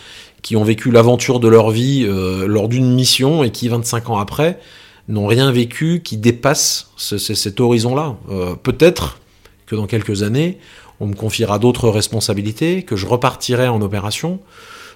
qui 0.41 0.55
ont 0.55 0.63
vécu 0.63 0.91
l'aventure 0.91 1.39
de 1.39 1.47
leur 1.47 1.69
vie 1.71 2.05
lors 2.07 2.69
d'une 2.69 2.93
mission 2.93 3.43
et 3.43 3.51
qui, 3.51 3.67
25 3.69 4.09
ans 4.09 4.17
après, 4.17 4.59
n'ont 5.07 5.27
rien 5.27 5.51
vécu 5.51 6.01
qui 6.03 6.17
dépasse 6.17 6.91
ce- 6.97 7.17
ce- 7.17 7.33
cet 7.33 7.59
horizon-là. 7.59 8.15
Peut-être 8.63 9.19
que 9.65 9.75
dans 9.75 9.87
quelques 9.87 10.23
années, 10.23 10.57
on 10.99 11.07
me 11.07 11.13
confiera 11.15 11.59
d'autres 11.59 11.89
responsabilités, 11.89 12.83
que 12.83 12.95
je 12.95 13.05
repartirai 13.05 13.67
en 13.67 13.81
opération. 13.81 14.39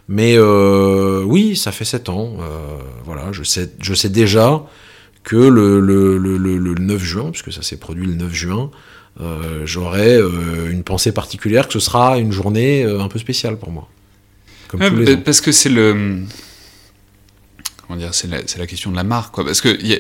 Mais 0.10 0.36
euh, 0.38 1.24
oui, 1.24 1.56
ça 1.56 1.72
fait 1.72 1.86
7 1.86 2.10
ans. 2.10 2.36
euh, 2.40 2.78
voilà, 3.06 3.32
je 3.32 3.44
sais, 3.44 3.72
je 3.82 3.94
sais 3.94 4.10
déjà 4.10 4.64
que 5.24 5.36
le, 5.38 5.80
le, 5.80 6.18
le, 6.18 6.38
le- 6.38 6.58
le 6.58 6.74
9 6.76 7.02
juin, 7.02 7.30
puisque 7.32 7.54
ça 7.54 7.62
s'est 7.62 7.78
produit 7.78 8.06
le 8.06 8.14
9 8.16 8.34
juin, 8.34 8.70
euh, 9.22 9.62
j'aurai 9.66 10.20
une 10.70 10.84
pensée 10.84 11.12
particulière, 11.14 11.68
que 11.68 11.74
ce 11.74 11.80
sera 11.80 12.18
une 12.18 12.32
journée 12.32 12.84
un 12.84 13.08
peu 13.08 13.20
spéciale 13.20 13.58
pour 13.58 13.72
moi. 13.72 13.88
Comme 14.68 14.82
Ouais, 14.82 14.90
tous 14.90 14.96
les 14.98 15.14
ans. 15.14 15.22
parce 15.24 15.40
que 15.40 15.52
c'est 15.52 15.70
le. 15.70 16.24
Comment 17.88 17.98
dire 18.00 18.14
C'est 18.14 18.28
la, 18.58 18.68
question 18.68 18.92
de 18.92 18.96
la 18.96 19.04
marque, 19.04 19.34
quoi. 19.34 19.46
Parce 19.46 19.62
que, 19.62 19.70
il 19.80 19.88
y 19.88 19.94
a- 19.94 20.00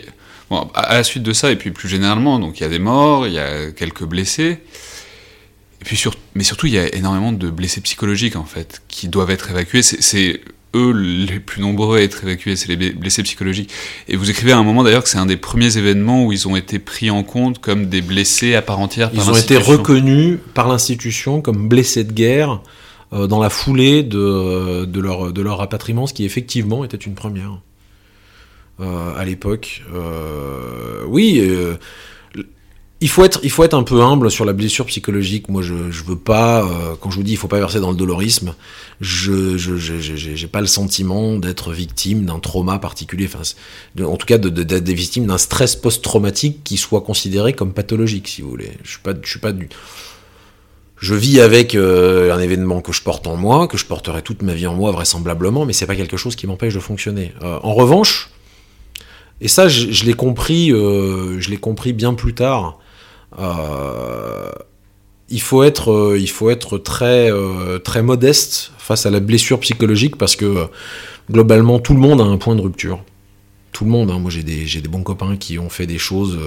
bon, 0.49 0.69
à, 0.73 0.81
à 0.81 0.93
la 0.95 1.03
suite 1.03 1.23
de 1.23 1.31
ça, 1.33 1.51
et 1.51 1.55
puis 1.55 1.71
plus 1.71 1.87
généralement, 1.87 2.39
donc 2.39 2.59
il 2.59 2.63
y 2.63 2.65
a 2.65 2.69
des 2.69 2.79
morts, 2.79 3.27
il 3.27 3.33
y 3.33 3.39
a 3.39 3.71
quelques 3.71 4.03
blessés. 4.03 4.59
Et 5.81 5.85
puis 5.85 5.95
sur- 5.95 6.15
mais 6.35 6.43
surtout, 6.43 6.67
il 6.67 6.73
y 6.73 6.77
a 6.77 6.93
énormément 6.95 7.31
de 7.31 7.49
blessés 7.49 7.81
psychologiques, 7.81 8.35
en 8.35 8.45
fait, 8.45 8.81
qui 8.87 9.07
doivent 9.07 9.31
être 9.31 9.49
évacués. 9.51 9.81
C'est- 9.81 10.41
eux 10.75 10.91
les 10.91 11.39
plus 11.39 11.61
nombreux 11.61 11.99
à 11.99 12.01
être 12.01 12.23
évacués, 12.23 12.55
c'est 12.55 12.67
les 12.75 12.93
blessés 12.93 13.21
psychologiques. 13.23 13.69
Et 14.07 14.15
vous 14.15 14.29
écrivez 14.31 14.53
à 14.53 14.57
un 14.57 14.63
moment 14.63 14.83
d'ailleurs 14.83 15.03
que 15.03 15.09
c'est 15.09 15.19
un 15.19 15.27
des 15.27 15.37
premiers 15.37 15.77
événements 15.77 16.25
où 16.25 16.31
ils 16.31 16.47
ont 16.47 16.55
été 16.55 16.79
pris 16.79 17.11
en 17.11 17.21
compte 17.23 17.59
comme 17.59 17.85
des 17.89 18.01
blessés 18.01 18.55
à 18.55 18.63
part 18.63 18.79
entière 18.79 19.11
par 19.11 19.23
Ils 19.23 19.29
ont 19.29 19.35
été 19.35 19.55
reconnus 19.57 20.39
par 20.55 20.67
l'institution 20.67 21.41
comme 21.41 21.69
blessés 21.69 22.03
de 22.03 22.11
guerre 22.11 22.61
euh, 23.13 23.27
dans 23.27 23.39
la 23.39 23.51
foulée 23.51 24.01
de, 24.01 24.85
de, 24.85 24.99
leur, 24.99 25.31
de 25.31 25.41
leur 25.43 25.59
rapatriement, 25.59 26.07
ce 26.07 26.13
qui 26.15 26.25
effectivement 26.25 26.83
était 26.83 26.97
une 26.97 27.13
première 27.13 27.59
euh, 28.79 29.15
à 29.15 29.25
l'époque. 29.25 29.83
Euh, 29.93 31.03
oui, 31.07 31.37
euh, 31.39 31.75
il, 33.03 33.09
faut 33.09 33.23
être, 33.23 33.39
il 33.43 33.49
faut 33.51 33.63
être 33.63 33.73
un 33.75 33.83
peu 33.83 34.01
humble 34.01 34.31
sur 34.31 34.45
la 34.45 34.53
blessure 34.53 34.85
psychologique. 34.87 35.49
Moi, 35.49 35.61
je, 35.61 35.91
je 35.91 36.03
veux 36.03 36.15
pas, 36.17 36.63
euh, 36.63 36.95
quand 36.99 37.11
je 37.11 37.17
vous 37.17 37.23
dis 37.23 37.33
il 37.33 37.37
faut 37.37 37.47
pas 37.47 37.59
verser 37.59 37.79
dans 37.79 37.91
le 37.91 37.97
dolorisme, 37.97 38.55
je 39.01 39.57
je- 39.57 39.77
j'ai 39.77 40.47
pas 40.47 40.61
le 40.61 40.67
sentiment 40.67 41.35
d'être 41.37 41.71
victime 41.73 42.25
d'un 42.25 42.39
trauma 42.39 42.79
particulier. 42.79 43.25
Enfin, 43.31 43.41
de- 43.95 44.03
en 44.05 44.15
tout 44.17 44.25
cas, 44.25 44.37
de- 44.37 44.49
de- 44.49 44.63
d'être 44.63 44.83
des 44.83 44.93
victimes 44.93 45.27
d'un 45.27 45.37
stress 45.37 45.75
post-traumatique 45.75 46.63
qui 46.63 46.77
soit 46.77 47.01
considéré 47.01 47.53
comme 47.53 47.73
pathologique, 47.73 48.27
si 48.27 48.41
vous 48.41 48.49
voulez. 48.49 48.71
Je 48.83 48.89
suis 48.91 48.99
pas, 49.01 49.13
je 49.21 49.29
suis 49.29 49.39
pas 49.39 49.51
du. 49.51 49.69
Je 50.97 51.15
vis 51.15 51.41
avec 51.41 51.75
euh, 51.75 52.33
un 52.33 52.39
événement 52.39 52.79
que 52.81 52.93
je 52.93 53.01
porte 53.01 53.27
en 53.27 53.35
moi, 53.35 53.67
que 53.67 53.77
je 53.77 53.85
porterai 53.85 54.21
toute 54.21 54.41
ma 54.41 54.53
vie 54.53 54.67
en 54.67 54.73
moi 54.75 54.91
vraisemblablement, 54.91 55.65
mais 55.65 55.73
c'est 55.73 55.85
pas 55.87 55.97
quelque 55.97 56.15
chose 56.15 56.35
qui 56.37 56.47
m'empêche 56.47 56.73
de 56.73 56.79
fonctionner. 56.79 57.33
Euh, 57.43 57.59
en 57.61 57.73
revanche, 57.73 58.29
et 59.41 59.49
ça, 59.49 59.67
je, 59.67 60.05
l'ai 60.05 60.13
compris, 60.13 60.69
je 60.69 61.49
l'ai 61.49 61.57
compris 61.57 61.91
bien 61.91 62.13
plus 62.13 62.33
tard. 62.33 62.79
Euh, 63.39 64.51
il 65.29 65.41
faut 65.41 65.63
être, 65.63 65.91
euh, 65.91 66.19
il 66.19 66.29
faut 66.29 66.49
être 66.49 66.77
très, 66.77 67.31
euh, 67.31 67.79
très 67.79 68.03
modeste 68.03 68.71
face 68.77 69.05
à 69.05 69.09
la 69.09 69.19
blessure 69.19 69.59
psychologique 69.59 70.17
parce 70.17 70.35
que 70.35 70.67
globalement 71.31 71.79
tout 71.79 71.93
le 71.93 71.99
monde 71.99 72.21
a 72.21 72.25
un 72.25 72.37
point 72.37 72.55
de 72.55 72.61
rupture. 72.61 73.03
Tout 73.71 73.85
le 73.85 73.91
monde. 73.91 74.11
hein. 74.11 74.19
Moi, 74.19 74.29
j'ai 74.29 74.43
des, 74.43 74.67
j'ai 74.67 74.81
des 74.81 74.87
bons 74.87 75.01
copains 75.01 75.35
qui 75.35 75.57
ont 75.57 75.69
fait 75.69 75.87
des 75.87 75.97
choses 75.97 76.37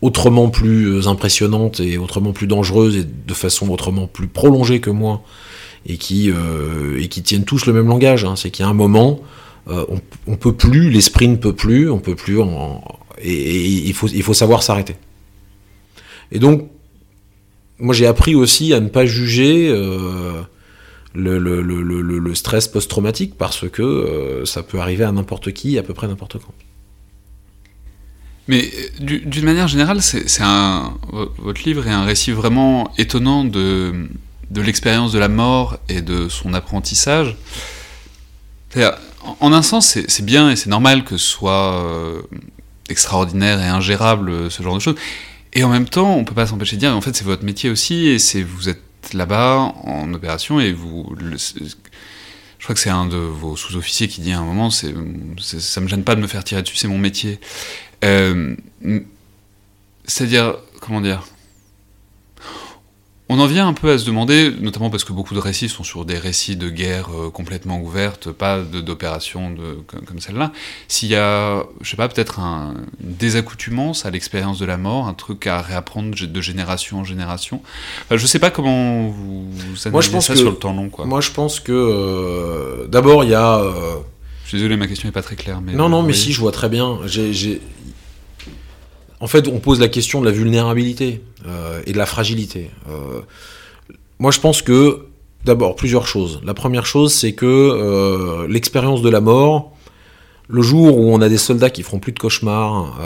autrement 0.00 0.48
plus 0.48 1.08
impressionnantes 1.08 1.80
et 1.80 1.98
autrement 1.98 2.32
plus 2.32 2.46
dangereuses 2.46 2.96
et 2.96 3.04
de 3.04 3.34
façon 3.34 3.68
autrement 3.70 4.06
plus 4.06 4.28
prolongée 4.28 4.78
que 4.80 4.90
moi 4.90 5.22
et 5.86 5.96
qui, 5.96 6.30
et 6.98 7.08
qui 7.08 7.22
tiennent 7.22 7.44
tous 7.44 7.66
le 7.66 7.72
même 7.72 7.88
langage. 7.88 8.24
hein. 8.24 8.36
C'est 8.36 8.50
qu'il 8.52 8.64
y 8.64 8.66
a 8.66 8.70
un 8.70 8.74
moment, 8.74 9.18
on, 9.66 10.00
on 10.28 10.36
peut 10.36 10.52
plus, 10.52 10.90
l'esprit 10.90 11.26
ne 11.26 11.34
peut 11.36 11.52
plus, 11.54 11.90
on 11.90 11.98
peut 11.98 12.14
plus, 12.14 12.38
et, 13.20 13.88
et 13.88 13.92
faut, 13.92 14.06
il 14.06 14.22
faut 14.22 14.34
savoir 14.34 14.62
s'arrêter. 14.62 14.94
Et 16.32 16.38
donc, 16.38 16.68
moi 17.78 17.94
j'ai 17.94 18.06
appris 18.06 18.34
aussi 18.34 18.72
à 18.74 18.80
ne 18.80 18.88
pas 18.88 19.06
juger 19.06 19.68
euh, 19.70 20.42
le, 21.14 22.34
stress 22.34 22.68
post-traumatique 22.68 23.34
parce 23.36 23.68
que 23.68 23.82
euh, 23.82 24.44
ça 24.44 24.62
peut 24.62 24.80
arriver 24.80 25.04
à 25.04 25.12
n'importe 25.12 25.52
qui, 25.52 25.78
à 25.78 25.82
peu 25.82 25.94
près 25.94 26.06
n'importe 26.08 26.38
quand. 26.38 26.52
Mais 28.46 28.64
euh, 28.64 29.04
du- 29.04 29.20
d'une 29.20 29.44
manière 29.44 29.68
générale, 29.68 30.02
c'est 30.02 30.24
votre 31.38 31.62
livre 31.64 31.86
est 31.86 31.90
un 31.92 32.04
récit 32.04 32.32
vraiment 32.32 32.92
étonnant 32.98 33.44
de 33.44 34.06
de 34.50 34.62
l'expérience 34.62 35.12
de 35.12 35.18
la 35.18 35.28
mort 35.28 35.76
et 35.90 36.00
de 36.00 36.30
son 36.30 36.54
apprentissage. 36.54 37.36
En 39.40 39.52
un 39.52 39.60
sens, 39.60 39.98
c'est 40.08 40.24
bien 40.24 40.50
et 40.50 40.56
c'est 40.56 40.70
normal 40.70 41.04
que 41.04 41.18
ce 41.18 41.26
soit 41.26 41.84
extraordinaire 42.88 43.60
et 43.60 43.66
ingérable 43.66 44.50
ce 44.50 44.62
genre 44.62 44.74
de 44.74 44.80
choses. 44.80 44.94
Et 45.54 45.64
en 45.64 45.68
même 45.70 45.88
temps, 45.88 46.14
on 46.14 46.24
peut 46.24 46.34
pas 46.34 46.46
s'empêcher 46.46 46.76
de 46.76 46.80
dire, 46.80 46.96
en 46.96 47.00
fait, 47.00 47.16
c'est 47.16 47.24
votre 47.24 47.44
métier 47.44 47.70
aussi 47.70 48.06
et 48.08 48.18
c'est 48.18 48.42
vous 48.42 48.68
êtes 48.68 48.82
là-bas 49.12 49.72
en 49.84 50.12
opération 50.12 50.60
et 50.60 50.72
vous 50.72 51.14
je 52.58 52.64
crois 52.64 52.74
que 52.74 52.80
c'est 52.80 52.90
un 52.90 53.06
de 53.06 53.16
vos 53.16 53.54
sous-officiers 53.56 54.08
qui 54.08 54.20
dit 54.20 54.32
à 54.32 54.40
un 54.40 54.44
moment, 54.44 54.68
c'est- 54.70 54.92
ça 55.60 55.80
me 55.80 55.86
gêne 55.88 56.02
pas 56.02 56.16
de 56.16 56.20
me 56.20 56.26
faire 56.26 56.42
tirer 56.42 56.60
dessus, 56.62 56.76
c'est 56.76 56.88
mon 56.88 56.98
métier. 56.98 57.38
Euh, 58.04 58.56
c'est-à-dire, 60.04 60.56
comment 60.80 61.00
dire 61.00 61.24
On 63.30 63.38
en 63.40 63.46
vient 63.46 63.68
un 63.68 63.74
peu 63.74 63.90
à 63.90 63.98
se 63.98 64.06
demander, 64.06 64.50
notamment 64.58 64.88
parce 64.88 65.04
que 65.04 65.12
beaucoup 65.12 65.34
de 65.34 65.38
récits 65.38 65.68
sont 65.68 65.84
sur 65.84 66.06
des 66.06 66.16
récits 66.16 66.56
de 66.56 66.70
guerre 66.70 67.08
euh, 67.14 67.28
complètement 67.30 67.78
ouvertes, 67.80 68.30
pas 68.32 68.60
d'opérations 68.60 69.54
comme, 69.86 70.00
comme 70.06 70.18
celle-là, 70.18 70.50
s'il 70.88 71.10
y 71.10 71.14
a, 71.14 71.64
je 71.82 71.90
sais 71.90 71.96
pas, 71.96 72.08
peut-être 72.08 72.40
un, 72.40 72.72
une 73.04 73.14
désaccoutumance 73.16 74.06
à 74.06 74.10
l'expérience 74.10 74.58
de 74.58 74.64
la 74.64 74.78
mort, 74.78 75.06
un 75.08 75.12
truc 75.14 75.46
à 75.46 75.60
réapprendre 75.60 76.14
de 76.18 76.40
génération 76.40 77.00
en 77.00 77.04
génération. 77.04 77.60
Enfin, 78.06 78.16
je 78.16 78.26
sais 78.26 78.38
pas 78.38 78.50
comment 78.50 79.08
vous, 79.08 79.50
vous 79.50 79.90
Moi, 79.90 80.00
je 80.00 80.10
pense 80.10 80.26
ça 80.28 80.32
que- 80.32 80.38
sur 80.38 80.50
le 80.50 80.56
temps 80.56 80.72
long, 80.72 80.88
quoi. 80.88 81.04
Moi, 81.04 81.20
je 81.20 81.30
pense 81.30 81.60
que 81.60 81.72
euh, 81.72 82.86
d'abord, 82.88 83.24
il 83.24 83.30
y 83.30 83.34
a. 83.34 83.58
euh, 83.58 83.96
Je 84.44 84.48
suis 84.48 84.56
désolé, 84.58 84.76
ma 84.78 84.86
question 84.86 85.06
n'est 85.06 85.12
pas 85.12 85.20
très 85.22 85.36
claire. 85.36 85.60
Mais 85.60 85.74
non, 85.74 85.90
non, 85.90 86.02
mais 86.02 86.14
si, 86.14 86.32
je 86.32 86.40
vois 86.40 86.52
très 86.52 86.70
bien. 86.70 86.98
J'ai- 87.04 87.60
En 89.20 89.26
fait, 89.26 89.48
on 89.48 89.58
pose 89.58 89.80
la 89.80 89.88
question 89.88 90.20
de 90.20 90.26
la 90.26 90.32
vulnérabilité 90.32 91.22
euh, 91.46 91.82
et 91.86 91.92
de 91.92 91.98
la 91.98 92.06
fragilité. 92.06 92.70
Euh, 92.88 93.20
moi, 94.18 94.30
je 94.30 94.40
pense 94.40 94.62
que, 94.62 95.06
d'abord, 95.44 95.74
plusieurs 95.74 96.06
choses. 96.06 96.40
La 96.44 96.54
première 96.54 96.86
chose, 96.86 97.12
c'est 97.12 97.32
que 97.32 97.46
euh, 97.46 98.46
l'expérience 98.48 99.02
de 99.02 99.08
la 99.08 99.20
mort, 99.20 99.72
le 100.46 100.62
jour 100.62 100.98
où 100.98 101.12
on 101.12 101.20
a 101.20 101.28
des 101.28 101.36
soldats 101.36 101.68
qui 101.68 101.82
feront 101.82 101.98
plus 101.98 102.12
de 102.12 102.18
cauchemars, 102.18 102.98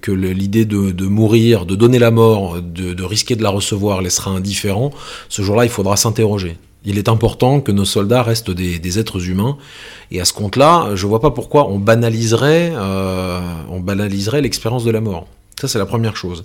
que 0.00 0.12
l'idée 0.12 0.64
de, 0.64 1.06
mourir, 1.06 1.66
de 1.66 1.74
donner 1.74 1.98
la 1.98 2.12
mort, 2.12 2.62
de, 2.62 3.02
risquer 3.02 3.34
de 3.34 3.42
la 3.42 3.50
recevoir 3.50 4.00
les 4.00 4.10
sera 4.10 4.30
indifférent, 4.30 4.92
ce 5.28 5.42
jour-là, 5.42 5.64
il 5.64 5.70
faudra 5.70 5.96
s'interroger. 5.96 6.56
Il 6.86 6.98
est 6.98 7.08
important 7.08 7.60
que 7.60 7.72
nos 7.72 7.84
soldats 7.84 8.22
restent 8.22 8.52
des, 8.52 8.98
êtres 8.98 9.28
humains. 9.28 9.58
Et 10.12 10.20
à 10.20 10.24
ce 10.24 10.32
compte-là, 10.32 10.94
je 10.94 11.04
vois 11.06 11.20
pas 11.20 11.32
pourquoi 11.32 11.68
on 11.68 11.80
banaliserait, 11.80 12.72
euh, 12.74 13.40
banaliserait 13.80 14.40
l'expérience 14.40 14.84
de 14.84 14.92
la 14.92 15.00
mort. 15.00 15.26
Ça, 15.60 15.66
c'est 15.66 15.80
la 15.80 15.86
première 15.86 16.16
chose. 16.16 16.44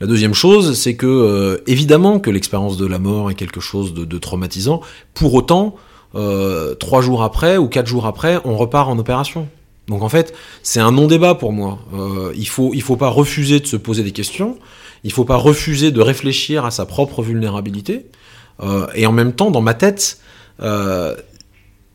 La 0.00 0.06
deuxième 0.06 0.34
chose, 0.34 0.78
c'est 0.78 0.94
que, 0.94 1.06
euh, 1.06 1.62
évidemment, 1.66 2.20
que 2.20 2.28
l'expérience 2.30 2.76
de 2.76 2.86
la 2.86 2.98
mort 2.98 3.30
est 3.30 3.34
quelque 3.34 3.60
chose 3.60 3.94
de, 3.94 4.18
traumatisant. 4.18 4.82
Pour 5.14 5.32
autant, 5.32 5.74
euh, 6.14 6.74
trois 6.74 7.00
jours 7.00 7.22
après 7.22 7.56
ou 7.56 7.66
quatre 7.66 7.86
jours 7.86 8.04
après, 8.04 8.38
on 8.44 8.58
repart 8.58 8.90
en 8.90 8.98
opération. 8.98 9.48
Donc 9.86 10.02
en 10.02 10.10
fait, 10.10 10.34
c'est 10.62 10.80
un 10.80 10.92
non-débat 10.92 11.34
pour 11.34 11.54
moi. 11.54 11.78
Il 12.36 12.46
faut, 12.46 12.72
il 12.74 12.82
faut 12.82 12.96
pas 12.96 13.08
refuser 13.08 13.58
de 13.58 13.66
se 13.66 13.76
poser 13.76 14.02
des 14.02 14.12
questions. 14.12 14.58
Il 15.02 15.12
faut 15.12 15.24
pas 15.24 15.36
refuser 15.36 15.92
de 15.92 16.00
réfléchir 16.02 16.66
à 16.66 16.70
sa 16.70 16.84
propre 16.84 17.22
vulnérabilité. 17.22 18.04
Euh, 18.60 18.86
et 18.94 19.06
en 19.06 19.12
même 19.12 19.32
temps, 19.32 19.50
dans 19.50 19.60
ma 19.60 19.74
tête, 19.74 20.20
euh, 20.60 21.14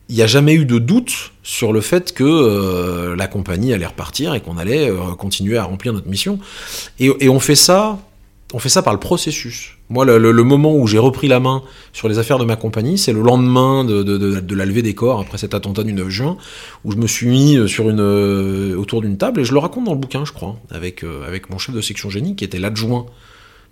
il 0.08 0.16
n'y 0.16 0.22
a 0.22 0.26
jamais 0.26 0.54
eu 0.54 0.66
de 0.66 0.78
doute 0.78 1.32
sur 1.42 1.72
le 1.72 1.80
fait 1.80 2.12
que 2.12 2.24
euh, 2.24 3.16
la 3.16 3.26
compagnie 3.26 3.72
allait 3.72 3.86
repartir 3.86 4.34
et 4.34 4.40
qu'on 4.40 4.58
allait 4.58 4.90
euh, 4.90 5.14
continuer 5.16 5.56
à 5.56 5.64
remplir 5.64 5.92
notre 5.92 6.08
mission. 6.08 6.38
Et, 6.98 7.28
on 7.28 7.40
fait 7.40 7.54
ça, 7.54 7.98
on 8.52 8.58
fait 8.58 8.68
ça 8.68 8.82
par 8.82 8.92
le 8.92 9.00
processus. 9.00 9.72
Moi, 9.90 10.04
le, 10.04 10.42
moment 10.42 10.74
où 10.74 10.86
j'ai 10.86 10.98
repris 10.98 11.28
la 11.28 11.40
main 11.40 11.62
sur 11.92 12.08
les 12.08 12.18
affaires 12.18 12.38
de 12.38 12.44
ma 12.44 12.56
compagnie, 12.56 12.98
c'est 12.98 13.12
le 13.12 13.22
lendemain 13.22 13.84
de, 13.84 14.54
la 14.54 14.64
levée 14.64 14.82
des 14.82 14.94
corps 14.94 15.20
après 15.20 15.38
cet 15.38 15.54
attentat 15.54 15.84
du 15.84 15.92
9 15.92 16.08
juin, 16.08 16.36
où 16.84 16.92
je 16.92 16.96
me 16.96 17.06
suis 17.06 17.26
mis 17.26 17.56
euh, 17.56 17.66
euh, 17.80 18.76
autour 18.76 19.02
d'une 19.02 19.18
table 19.18 19.40
et 19.40 19.44
je 19.44 19.52
le 19.52 19.58
raconte 19.58 19.84
dans 19.84 19.92
le 19.92 19.98
bouquin, 19.98 20.24
je 20.24 20.32
crois, 20.32 20.56
avec, 20.70 21.04
euh, 21.04 21.26
avec 21.26 21.50
mon 21.50 21.58
chef 21.58 21.74
de 21.74 21.80
section 21.80 22.10
génie 22.10 22.36
qui 22.36 22.44
était 22.44 22.58
l'adjoint 22.58 23.06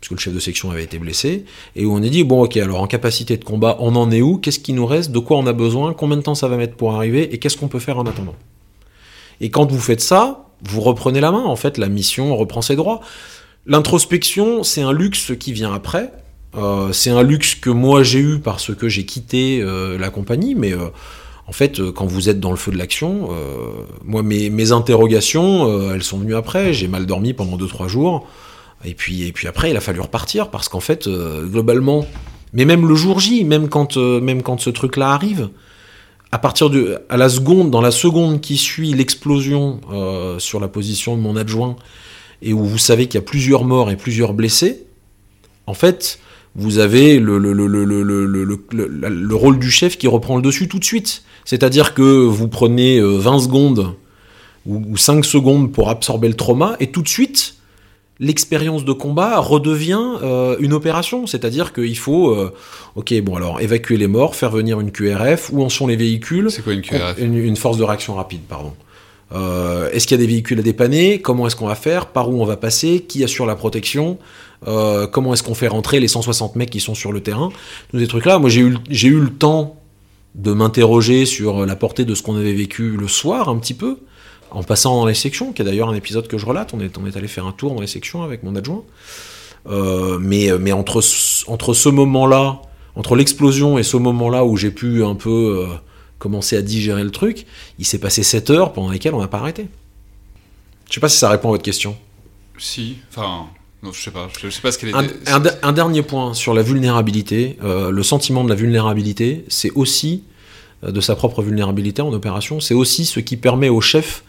puisque 0.02 0.12
le 0.12 0.18
chef 0.18 0.34
de 0.34 0.40
section 0.40 0.72
avait 0.72 0.82
été 0.82 0.98
blessé, 0.98 1.44
et 1.76 1.84
où 1.84 1.94
on 1.94 2.02
a 2.02 2.08
dit, 2.08 2.24
bon 2.24 2.42
ok, 2.42 2.56
alors 2.56 2.80
en 2.80 2.88
capacité 2.88 3.36
de 3.36 3.44
combat, 3.44 3.76
on 3.78 3.94
en 3.94 4.10
est 4.10 4.20
où? 4.20 4.36
Qu'est-ce 4.36 4.58
qui 4.58 4.72
nous 4.72 4.84
reste? 4.84 5.12
De 5.12 5.20
quoi 5.20 5.36
on 5.36 5.46
a 5.46 5.52
besoin? 5.52 5.94
Combien 5.94 6.16
de 6.16 6.22
temps 6.22 6.34
ça 6.34 6.48
va 6.48 6.56
mettre 6.56 6.74
pour 6.74 6.92
arriver? 6.92 7.32
Et 7.32 7.38
qu'est-ce 7.38 7.56
qu'on 7.56 7.68
peut 7.68 7.78
faire 7.78 7.98
en 7.98 8.04
attendant? 8.04 8.34
Et 9.40 9.50
quand 9.50 9.70
vous 9.70 9.78
faites 9.78 10.00
ça, 10.00 10.48
vous 10.64 10.80
reprenez 10.80 11.20
la 11.20 11.30
main, 11.30 11.44
en 11.44 11.54
fait, 11.54 11.78
la 11.78 11.88
mission 11.88 12.36
reprend 12.36 12.62
ses 12.62 12.74
droits. 12.74 13.00
L'introspection, 13.64 14.64
c'est 14.64 14.82
un 14.82 14.92
luxe 14.92 15.34
qui 15.38 15.52
vient 15.52 15.72
après. 15.72 16.10
Euh, 16.56 16.92
c'est 16.92 17.10
un 17.10 17.22
luxe 17.22 17.54
que 17.54 17.70
moi 17.70 18.02
j'ai 18.02 18.18
eu 18.18 18.38
parce 18.40 18.74
que 18.74 18.88
j'ai 18.88 19.06
quitté 19.06 19.60
euh, 19.62 19.96
la 19.98 20.10
compagnie, 20.10 20.56
mais 20.56 20.72
euh, 20.72 20.88
en 21.46 21.52
fait, 21.52 21.80
quand 21.92 22.06
vous 22.06 22.28
êtes 22.28 22.40
dans 22.40 22.50
le 22.50 22.56
feu 22.56 22.72
de 22.72 22.76
l'action, 22.76 23.28
moi 24.04 24.22
mes, 24.22 24.72
interrogations, 24.72 25.92
elles 25.92 26.02
sont 26.02 26.18
venues 26.18 26.36
après. 26.36 26.72
J'ai 26.72 26.88
mal 26.88 27.04
dormi 27.06 27.34
pendant 27.34 27.56
2-3 27.56 27.88
jours. 27.88 28.26
Et 28.84 28.94
puis, 28.94 29.22
et 29.26 29.32
puis 29.32 29.46
après, 29.48 29.70
il 29.70 29.76
a 29.76 29.80
fallu 29.80 30.00
repartir 30.00 30.50
parce 30.50 30.68
qu'en 30.68 30.80
fait, 30.80 31.06
euh, 31.06 31.46
globalement, 31.46 32.06
mais 32.52 32.64
même 32.64 32.86
le 32.88 32.94
jour 32.94 33.20
J, 33.20 33.44
même 33.44 33.68
quand, 33.68 33.96
euh, 33.96 34.20
même 34.20 34.42
quand 34.42 34.60
ce 34.60 34.70
truc-là 34.70 35.10
arrive, 35.12 35.48
à 36.32 36.38
partir 36.38 36.70
de, 36.70 36.98
à 37.08 37.16
la 37.16 37.28
seconde, 37.28 37.70
dans 37.70 37.80
la 37.80 37.90
seconde 37.90 38.40
qui 38.40 38.56
suit 38.56 38.92
l'explosion 38.94 39.80
euh, 39.92 40.38
sur 40.38 40.60
la 40.60 40.68
position 40.68 41.16
de 41.16 41.20
mon 41.22 41.36
adjoint, 41.36 41.76
et 42.40 42.52
où 42.52 42.64
vous 42.64 42.78
savez 42.78 43.06
qu'il 43.06 43.14
y 43.20 43.22
a 43.22 43.26
plusieurs 43.26 43.64
morts 43.64 43.90
et 43.90 43.96
plusieurs 43.96 44.32
blessés, 44.32 44.84
en 45.66 45.74
fait, 45.74 46.18
vous 46.56 46.78
avez 46.78 47.18
le, 47.20 47.38
le, 47.38 47.52
le, 47.52 47.66
le, 47.66 47.84
le, 47.84 48.02
le, 48.02 48.26
le, 48.26 48.44
le- 48.44 48.86
le- 48.88 49.08
le 49.08 49.34
rôle 49.34 49.58
du 49.58 49.70
chef 49.70 49.96
qui 49.96 50.08
reprend 50.08 50.36
le 50.36 50.42
dessus 50.42 50.68
tout 50.68 50.78
de 50.78 50.84
suite. 50.84 51.22
C'est-à-dire 51.44 51.94
que 51.94 52.02
vous 52.02 52.48
prenez 52.48 52.98
euh, 52.98 53.16
20 53.18 53.38
secondes 53.40 53.94
ou 54.66 54.96
5 54.96 55.24
secondes 55.24 55.72
pour 55.72 55.88
absorber 55.88 56.28
le 56.28 56.34
trauma, 56.34 56.76
et 56.80 56.90
tout 56.92 57.02
de 57.02 57.08
suite, 57.08 57.56
l'expérience 58.22 58.84
de 58.84 58.92
combat 58.92 59.38
redevient 59.40 60.14
euh, 60.22 60.56
une 60.60 60.72
opération. 60.72 61.26
C'est-à-dire 61.26 61.72
qu'il 61.72 61.98
faut, 61.98 62.30
euh, 62.30 62.54
ok, 62.94 63.12
bon 63.20 63.34
alors, 63.34 63.60
évacuer 63.60 63.96
les 63.96 64.06
morts, 64.06 64.36
faire 64.36 64.50
venir 64.50 64.80
une 64.80 64.92
QRF, 64.92 65.50
où 65.52 65.62
en 65.62 65.68
sont 65.68 65.88
les 65.88 65.96
véhicules 65.96 66.50
C'est 66.50 66.62
quoi 66.62 66.72
une 66.72 66.82
QRF 66.82 67.18
une, 67.18 67.36
une 67.36 67.56
force 67.56 67.76
de 67.76 67.82
réaction 67.82 68.14
rapide, 68.14 68.42
pardon. 68.48 68.72
Euh, 69.34 69.90
est-ce 69.90 70.06
qu'il 70.06 70.16
y 70.16 70.20
a 70.20 70.24
des 70.24 70.30
véhicules 70.30 70.58
à 70.58 70.62
dépanner? 70.62 71.20
Comment 71.20 71.48
est-ce 71.48 71.56
qu'on 71.56 71.66
va 71.66 71.74
faire? 71.74 72.06
Par 72.06 72.30
où 72.30 72.40
on 72.40 72.44
va 72.44 72.56
passer? 72.56 73.00
Qui 73.00 73.24
assure 73.24 73.44
la 73.44 73.56
protection? 73.56 74.18
Comment 75.10 75.34
est-ce 75.34 75.42
qu'on 75.42 75.56
fait 75.56 75.66
rentrer 75.66 75.98
les 75.98 76.06
160 76.06 76.54
mecs 76.54 76.70
qui 76.70 76.78
sont 76.78 76.94
sur 76.94 77.10
le 77.10 77.20
terrain? 77.20 77.50
Tous 77.90 77.98
ces 77.98 78.06
trucs-là. 78.06 78.38
Moi, 78.38 78.48
j'ai 78.48 78.60
eu, 78.60 78.76
j'ai 78.90 79.08
eu 79.08 79.18
le 79.18 79.30
temps 79.30 79.80
de 80.36 80.52
m'interroger 80.52 81.26
sur 81.26 81.66
la 81.66 81.74
portée 81.74 82.04
de 82.04 82.14
ce 82.14 82.22
qu'on 82.22 82.36
avait 82.36 82.52
vécu 82.52 82.96
le 82.96 83.08
soir, 83.08 83.48
un 83.48 83.56
petit 83.56 83.74
peu, 83.74 83.98
en 84.52 84.62
passant 84.62 84.94
dans 84.96 85.06
les 85.06 85.14
sections, 85.14 85.52
qui 85.52 85.62
est 85.62 85.64
d'ailleurs 85.64 85.88
un 85.88 85.94
épisode 85.94 86.28
que 86.28 86.38
je 86.38 86.46
relate. 86.46 86.72
On 86.74 86.80
est, 86.80 86.96
on 86.98 87.06
est 87.06 87.16
allé 87.16 87.28
faire 87.28 87.46
un 87.46 87.52
tour 87.52 87.74
dans 87.74 87.80
les 87.80 87.86
sections 87.86 88.22
avec 88.22 88.42
mon 88.42 88.54
adjoint. 88.56 88.82
Euh, 89.68 90.18
mais, 90.20 90.48
mais 90.58 90.72
entre, 90.72 91.00
ce- 91.00 91.44
entre 91.50 91.72
ce 91.74 91.88
moment-là, 91.88 92.60
entre 92.96 93.14
l'explosion 93.16 93.78
et 93.78 93.82
ce 93.82 93.96
moment-là 93.96 94.44
où 94.44 94.56
j'ai 94.56 94.70
pu 94.70 95.04
un 95.04 95.14
peu 95.14 95.66
euh, 95.70 95.74
commencer 96.18 96.56
à 96.56 96.62
digérer 96.62 97.04
le 97.04 97.10
truc, 97.10 97.46
il 97.78 97.84
s'est 97.84 97.98
passé 97.98 98.22
7 98.22 98.50
heures 98.50 98.72
pendant 98.72 98.90
lesquelles 98.90 99.14
on 99.14 99.20
n'a 99.20 99.28
pas 99.28 99.38
arrêté. 99.38 99.68
Je 100.88 100.94
sais 100.94 101.00
pas 101.00 101.08
si 101.08 101.16
ça 101.18 101.30
répond 101.30 101.48
à 101.48 101.52
votre 101.52 101.62
question. 101.62 101.96
Si, 102.58 102.96
enfin, 103.10 103.46
non, 103.82 103.92
je 103.92 104.02
sais 104.02 104.10
pas, 104.10 104.28
je 104.40 104.50
sais 104.50 104.60
pas 104.60 104.70
ce 104.72 104.78
qu'elle 104.78 104.94
Un, 104.94 105.04
était. 105.04 105.30
un 105.30 105.42
un 105.62 105.72
dernier 105.72 106.02
point 106.02 106.34
sur 106.34 106.52
la 106.54 106.62
vulnérabilité. 106.62 107.56
euh, 107.64 107.90
le 107.90 108.02
sentiment 108.02 108.44
de 108.44 108.48
la 108.50 108.54
vulnérabilité, 108.54 109.44
c'est 109.48 109.70
aussi 109.70 110.24
euh, 110.84 110.90
de 110.90 111.00
sa 111.00 111.16
propre 111.16 111.40
vulnérabilité 111.42 112.02
en 112.02 112.12
opération, 112.12 112.60
c'est 112.60 112.74
aussi 112.74 113.06
ce 113.06 113.20
qui 113.20 113.36
permet 113.36 113.68
au 113.70 113.80
chef 113.80 114.22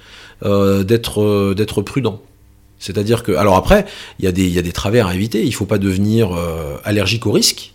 euh, 0.43 0.83
d'être 0.83 1.21
euh, 1.21 1.53
d'être 1.55 1.81
prudent. 1.81 2.21
C'est-à-dire 2.79 3.23
que, 3.23 3.31
alors 3.31 3.55
après, 3.55 3.85
il 4.19 4.25
y, 4.25 4.27
a 4.27 4.31
des- 4.33 4.49
y 4.49 4.59
a 4.59 4.61
des 4.61 4.73
travers 4.73 5.07
à 5.07 5.15
éviter. 5.15 5.43
Il 5.45 5.53
faut 5.53 5.65
pas 5.65 5.77
devenir 5.77 6.33
euh, 6.33 6.75
allergique 6.83 7.25
au 7.25 7.31
risque, 7.31 7.73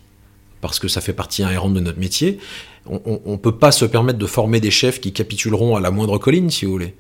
parce 0.61 0.79
que 0.79 0.87
ça 0.89 1.01
fait 1.01 1.14
partie 1.14 1.43
inhérente 1.43 1.73
de 1.75 1.81
notre 1.81 1.99
métier. 1.99 2.39
On 2.87 3.21
ne 3.33 3.37
peut 3.37 3.57
pas 3.57 3.71
se 3.73 3.85
permettre 3.85 4.19
de 4.19 4.27
former 4.27 4.61
des 4.61 4.71
chefs 4.71 4.99
qui 5.01 5.12
capituleront 5.12 5.77
à 5.77 5.81
la 5.81 5.91
moindre 5.91 6.16
colline, 6.19 6.51
si 6.51 6.64
vous 6.64 6.73
voulez. 6.73 6.95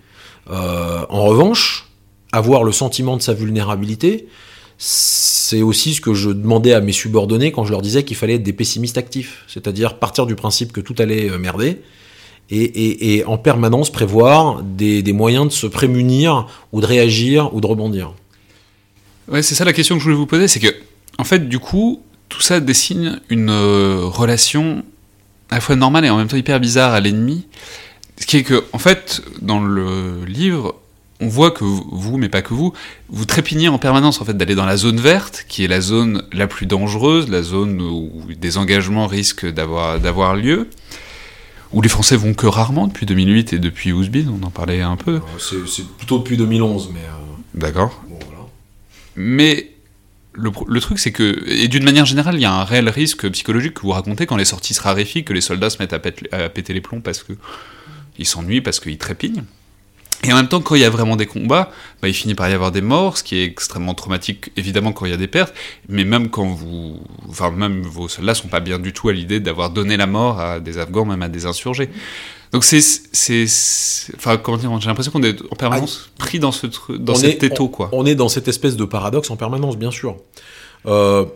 En 0.50 1.24
revanche, 1.24 1.86
avoir 2.32 2.62
le 2.62 2.72
sentiment 2.72 3.16
de 3.16 3.22
sa 3.22 3.32
vulnérabilité, 3.32 4.28
c'est 4.76 5.62
aussi 5.62 5.94
ce 5.94 6.02
que 6.02 6.12
je 6.12 6.28
demandais 6.28 6.74
à 6.74 6.82
mes 6.82 6.92
subordonnés 6.92 7.52
quand 7.52 7.64
je 7.64 7.70
leur 7.70 7.80
disais 7.80 8.04
qu'il 8.04 8.18
fallait 8.18 8.34
être 8.34 8.42
des 8.42 8.52
pessimistes 8.52 8.98
actifs, 8.98 9.44
c'est-à-dire 9.48 9.98
partir 9.98 10.26
du 10.26 10.34
principe 10.34 10.72
que 10.72 10.82
tout 10.82 10.94
allait 10.98 11.30
merder 11.38 11.80
et, 12.50 13.24
en 13.26 13.38
permanence 13.38 13.90
prévoir 13.90 14.62
des, 14.62 15.12
moyens 15.12 15.46
de 15.46 15.52
se 15.52 15.66
prémunir 15.66 16.46
ou 16.72 16.80
de 16.80 16.86
réagir 16.86 17.54
ou 17.54 17.60
de 17.60 17.66
rebondir. 17.66 18.12
Ouais, 19.28 19.42
c'est 19.42 19.54
ça 19.54 19.64
la 19.64 19.72
question 19.72 19.96
que 19.96 20.00
je 20.00 20.04
voulais 20.04 20.16
vous 20.16 20.26
poser, 20.26 20.48
c'est 20.48 20.60
que, 20.60 20.74
en 21.18 21.24
fait, 21.24 21.48
du 21.48 21.58
coup, 21.58 22.02
tout 22.28 22.40
ça 22.40 22.60
dessine 22.60 23.20
une 23.28 23.50
euh, 23.50 24.00
relation 24.04 24.84
à 25.50 25.56
la 25.56 25.60
fois 25.60 25.76
normale 25.76 26.04
et 26.04 26.10
en 26.10 26.16
même 26.16 26.28
temps 26.28 26.36
hyper 26.36 26.60
bizarre 26.60 26.94
à 26.94 27.00
l'ennemi. 27.00 27.46
Ce 28.18 28.26
qui 28.26 28.38
est 28.38 28.42
que, 28.42 28.64
en 28.72 28.78
fait, 28.78 29.22
dans 29.42 29.60
le 29.60 30.24
livre, 30.24 30.74
on 31.20 31.28
voit 31.28 31.50
que 31.50 31.64
vous, 31.64 32.16
mais 32.16 32.28
pas 32.28 32.42
que 32.42 32.54
vous, 32.54 32.72
vous 33.08 33.24
trépignez 33.24 33.68
en 33.68 33.78
permanence 33.78 34.20
en 34.20 34.24
fait 34.24 34.36
d'aller 34.36 34.54
dans 34.54 34.66
la 34.66 34.76
zone 34.76 35.00
verte, 35.00 35.44
qui 35.48 35.64
est 35.64 35.68
la 35.68 35.80
zone 35.80 36.22
la 36.32 36.46
plus 36.46 36.66
dangereuse, 36.66 37.28
la 37.28 37.42
zone 37.42 37.80
où 37.80 38.22
des 38.38 38.56
engagements 38.56 39.06
risquent 39.06 39.46
d'avoir 39.46 40.36
lieu, 40.36 40.68
où 41.72 41.82
les 41.82 41.88
Français 41.88 42.16
vont 42.16 42.34
que 42.34 42.46
rarement 42.46 42.86
depuis 42.86 43.06
2008 43.06 43.52
et 43.54 43.58
depuis 43.58 43.92
Ouzbid, 43.92 44.28
on 44.28 44.42
en 44.46 44.50
parlait 44.50 44.80
un 44.82 44.96
peu. 44.96 45.20
C'est 45.38 45.86
plutôt 45.98 46.18
depuis 46.18 46.36
2011, 46.36 46.90
mais 46.94 47.00
D'accord. 47.54 48.02
bon, 48.08 48.18
voilà. 48.26 48.46
Mais 49.16 49.72
le, 50.32 50.50
le 50.66 50.80
truc, 50.80 50.98
c'est 50.98 51.12
que, 51.12 51.44
et 51.48 51.68
d'une 51.68 51.84
manière 51.84 52.06
générale, 52.06 52.36
il 52.36 52.40
y 52.42 52.44
a 52.46 52.52
un 52.52 52.64
réel 52.64 52.88
risque 52.88 53.28
psychologique 53.30 53.74
que 53.74 53.80
vous 53.82 53.90
racontez 53.90 54.26
quand 54.26 54.36
les 54.36 54.44
sorties 54.44 54.74
se 54.74 54.80
raréfient, 54.80 55.24
que 55.24 55.32
les 55.32 55.40
soldats 55.40 55.70
se 55.70 55.78
mettent 55.78 55.92
à, 55.92 55.98
pète- 55.98 56.32
à 56.32 56.48
péter 56.48 56.72
les 56.72 56.80
plombs 56.80 57.00
parce 57.00 57.22
que 57.22 57.32
ils 58.18 58.26
s'ennuient, 58.26 58.60
parce 58.60 58.80
qu'ils 58.80 58.98
trépignent. 58.98 59.44
Et 60.24 60.32
en 60.32 60.36
même 60.36 60.48
temps, 60.48 60.60
quand 60.60 60.74
il 60.74 60.80
y 60.80 60.84
a 60.84 60.90
vraiment 60.90 61.14
des 61.14 61.26
combats, 61.26 61.70
bah, 62.02 62.08
il 62.08 62.14
finit 62.14 62.34
par 62.34 62.50
y 62.50 62.52
avoir 62.52 62.72
des 62.72 62.80
morts, 62.80 63.16
ce 63.18 63.22
qui 63.22 63.36
est 63.38 63.44
extrêmement 63.44 63.94
traumatique, 63.94 64.50
évidemment, 64.56 64.92
quand 64.92 65.04
il 65.06 65.10
y 65.12 65.14
a 65.14 65.16
des 65.18 65.28
pertes. 65.28 65.54
Mais 65.88 66.04
même 66.04 66.28
quand 66.28 66.44
vous, 66.46 66.98
enfin, 67.28 67.52
même 67.52 67.82
vos 67.82 68.08
soldats 68.08 68.34
sont 68.34 68.48
pas 68.48 68.58
bien 68.58 68.80
du 68.80 68.92
tout 68.92 69.08
à 69.08 69.12
l'idée 69.12 69.38
d'avoir 69.38 69.70
donné 69.70 69.96
la 69.96 70.06
mort 70.08 70.40
à 70.40 70.58
des 70.58 70.78
Afghans, 70.78 71.04
même 71.04 71.22
à 71.22 71.28
des 71.28 71.46
insurgés. 71.46 71.88
Donc 72.50 72.64
c'est, 72.64 72.80
enfin, 74.16 74.38
comment 74.38 74.56
dire, 74.56 74.80
j'ai 74.80 74.88
l'impression 74.88 75.12
qu'on 75.12 75.22
est 75.22 75.40
en 75.52 75.54
permanence 75.56 76.10
pris 76.18 76.38
dans 76.40 76.50
ce 76.50 76.66
truc, 76.66 76.96
dans 77.00 77.12
On 77.12 77.16
cet 77.16 77.42
est- 77.44 77.46
étau, 77.48 77.68
quoi. 77.68 77.88
On 77.92 78.04
est 78.04 78.14
dans 78.16 78.28
cette 78.28 78.48
espèce 78.48 78.74
de 78.76 78.84
paradoxe 78.84 79.30
en 79.30 79.36
permanence, 79.36 79.76
bien 79.76 79.90
sûr. 79.92 80.16
Euh, 80.86 81.26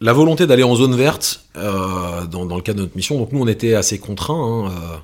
la 0.00 0.12
volonté 0.12 0.46
d'aller 0.46 0.62
en 0.64 0.74
zone 0.74 0.94
verte, 0.94 1.44
euh, 1.56 2.26
dans, 2.26 2.44
dans 2.44 2.56
le 2.56 2.62
cadre 2.62 2.78
de 2.80 2.82
notre 2.84 2.96
mission, 2.96 3.16
donc 3.18 3.32
nous 3.32 3.40
on 3.40 3.46
était 3.48 3.74
assez 3.74 3.98
contraints, 3.98 4.34
hein, 4.34 4.70
euh, 4.70 4.96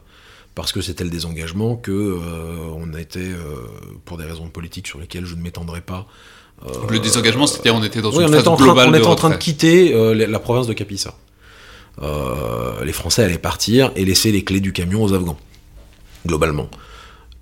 parce 0.54 0.72
que 0.72 0.80
c'était 0.80 1.04
le 1.04 1.10
désengagement, 1.10 1.76
que 1.76 1.90
euh, 1.92 2.18
on 2.76 2.92
était, 2.98 3.20
euh, 3.20 3.36
pour 4.04 4.18
des 4.18 4.24
raisons 4.24 4.48
politiques 4.48 4.86
sur 4.86 4.98
lesquelles 5.00 5.24
je 5.26 5.34
ne 5.34 5.40
m'étendrai 5.42 5.80
pas. 5.80 6.06
euh, 6.66 6.70
le 6.90 6.98
désengagement, 6.98 7.46
c'est-à-dire 7.46 7.74
on 7.74 7.82
était 7.82 8.02
dans 8.02 8.10
oui, 8.10 8.18
une 8.24 8.24
on 8.24 8.32
phase 8.32 8.40
était 8.40 8.48
en 8.48 8.56
train, 8.56 8.64
globale 8.66 8.88
on 8.88 8.92
de 8.92 8.96
était 8.98 9.06
en 9.06 9.14
train 9.14 9.30
de 9.30 9.36
quitter 9.36 9.94
euh, 9.94 10.14
la 10.14 10.26
la 10.26 10.38
province 10.38 10.66
de 10.66 10.72
Capissa. 10.74 11.14
Euh, 12.02 12.84
les 12.84 12.92
Français 12.92 13.24
allaient 13.24 13.38
partir 13.38 13.92
et 13.96 14.04
laisser 14.04 14.32
les 14.32 14.44
clés 14.44 14.60
du 14.60 14.72
camion 14.72 15.02
aux 15.04 15.12
Afghans, 15.12 15.38
globalement. 16.26 16.68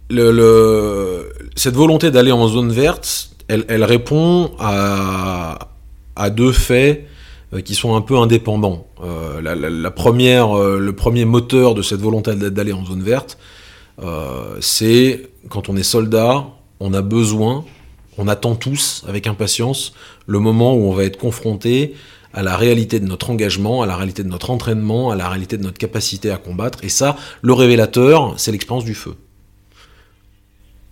Le, 0.09 0.33
le- 0.33 1.33
cette 1.57 1.77
volonté 1.77 2.11
d'aller 2.11 2.33
en 2.33 2.49
zone 2.49 2.73
verte, 2.73 3.31
elle, 3.47 3.65
elle 3.69 3.85
répond 3.85 4.53
à, 4.59 5.69
à 6.17 6.31
deux 6.31 6.51
faits 6.53 7.07
qui 7.65 7.75
sont 7.75 7.97
un 7.97 8.01
peu 8.01 8.17
indépendants. 8.17 8.87
Euh, 9.03 9.41
la, 9.43 9.55
la- 9.57 9.71
la 9.71 9.91
première, 9.91 10.57
euh, 10.57 10.79
le 10.79 10.93
premier 10.95 11.25
moteur 11.25 11.75
de 11.75 11.83
cette 11.83 12.01
volonté 12.01 12.35
d'a- 12.37 12.51
d'aller 12.51 12.73
en 12.73 12.85
zone 12.85 13.03
verte, 13.03 13.39
euh, 14.03 14.57
c'est 14.61 15.29
quand 15.49 15.69
on 15.69 15.77
est 15.77 15.83
soldat, 15.83 16.47
on 16.79 16.95
a 16.95 17.03
besoin, 17.03 17.65
on 18.19 18.29
attend 18.29 18.55
tous 18.55 19.05
avec 19.09 19.27
impatience 19.27 19.93
le 20.27 20.39
moment 20.39 20.75
où 20.75 20.85
on 20.85 20.93
va 20.93 21.05
être 21.05 21.19
confronté 21.19 21.95
à 22.33 22.43
la 22.45 22.57
réalité 22.57 23.01
de 23.01 23.07
notre 23.07 23.31
engagement, 23.31 23.83
à 23.83 23.87
la 23.87 23.97
réalité 23.97 24.23
de 24.23 24.29
notre 24.29 24.51
entraînement, 24.51 25.11
à 25.11 25.17
la 25.17 25.29
réalité 25.29 25.59
de 25.59 25.65
notre 25.65 25.79
capacité 25.79 26.31
à 26.31 26.37
combattre. 26.37 26.79
Et 26.85 26.89
ça, 26.89 27.17
le 27.43 27.53
révélateur, 27.53 28.35
c'est 28.37 28.53
l'expérience 28.53 28.85
du 28.85 28.95
feu. 28.95 29.15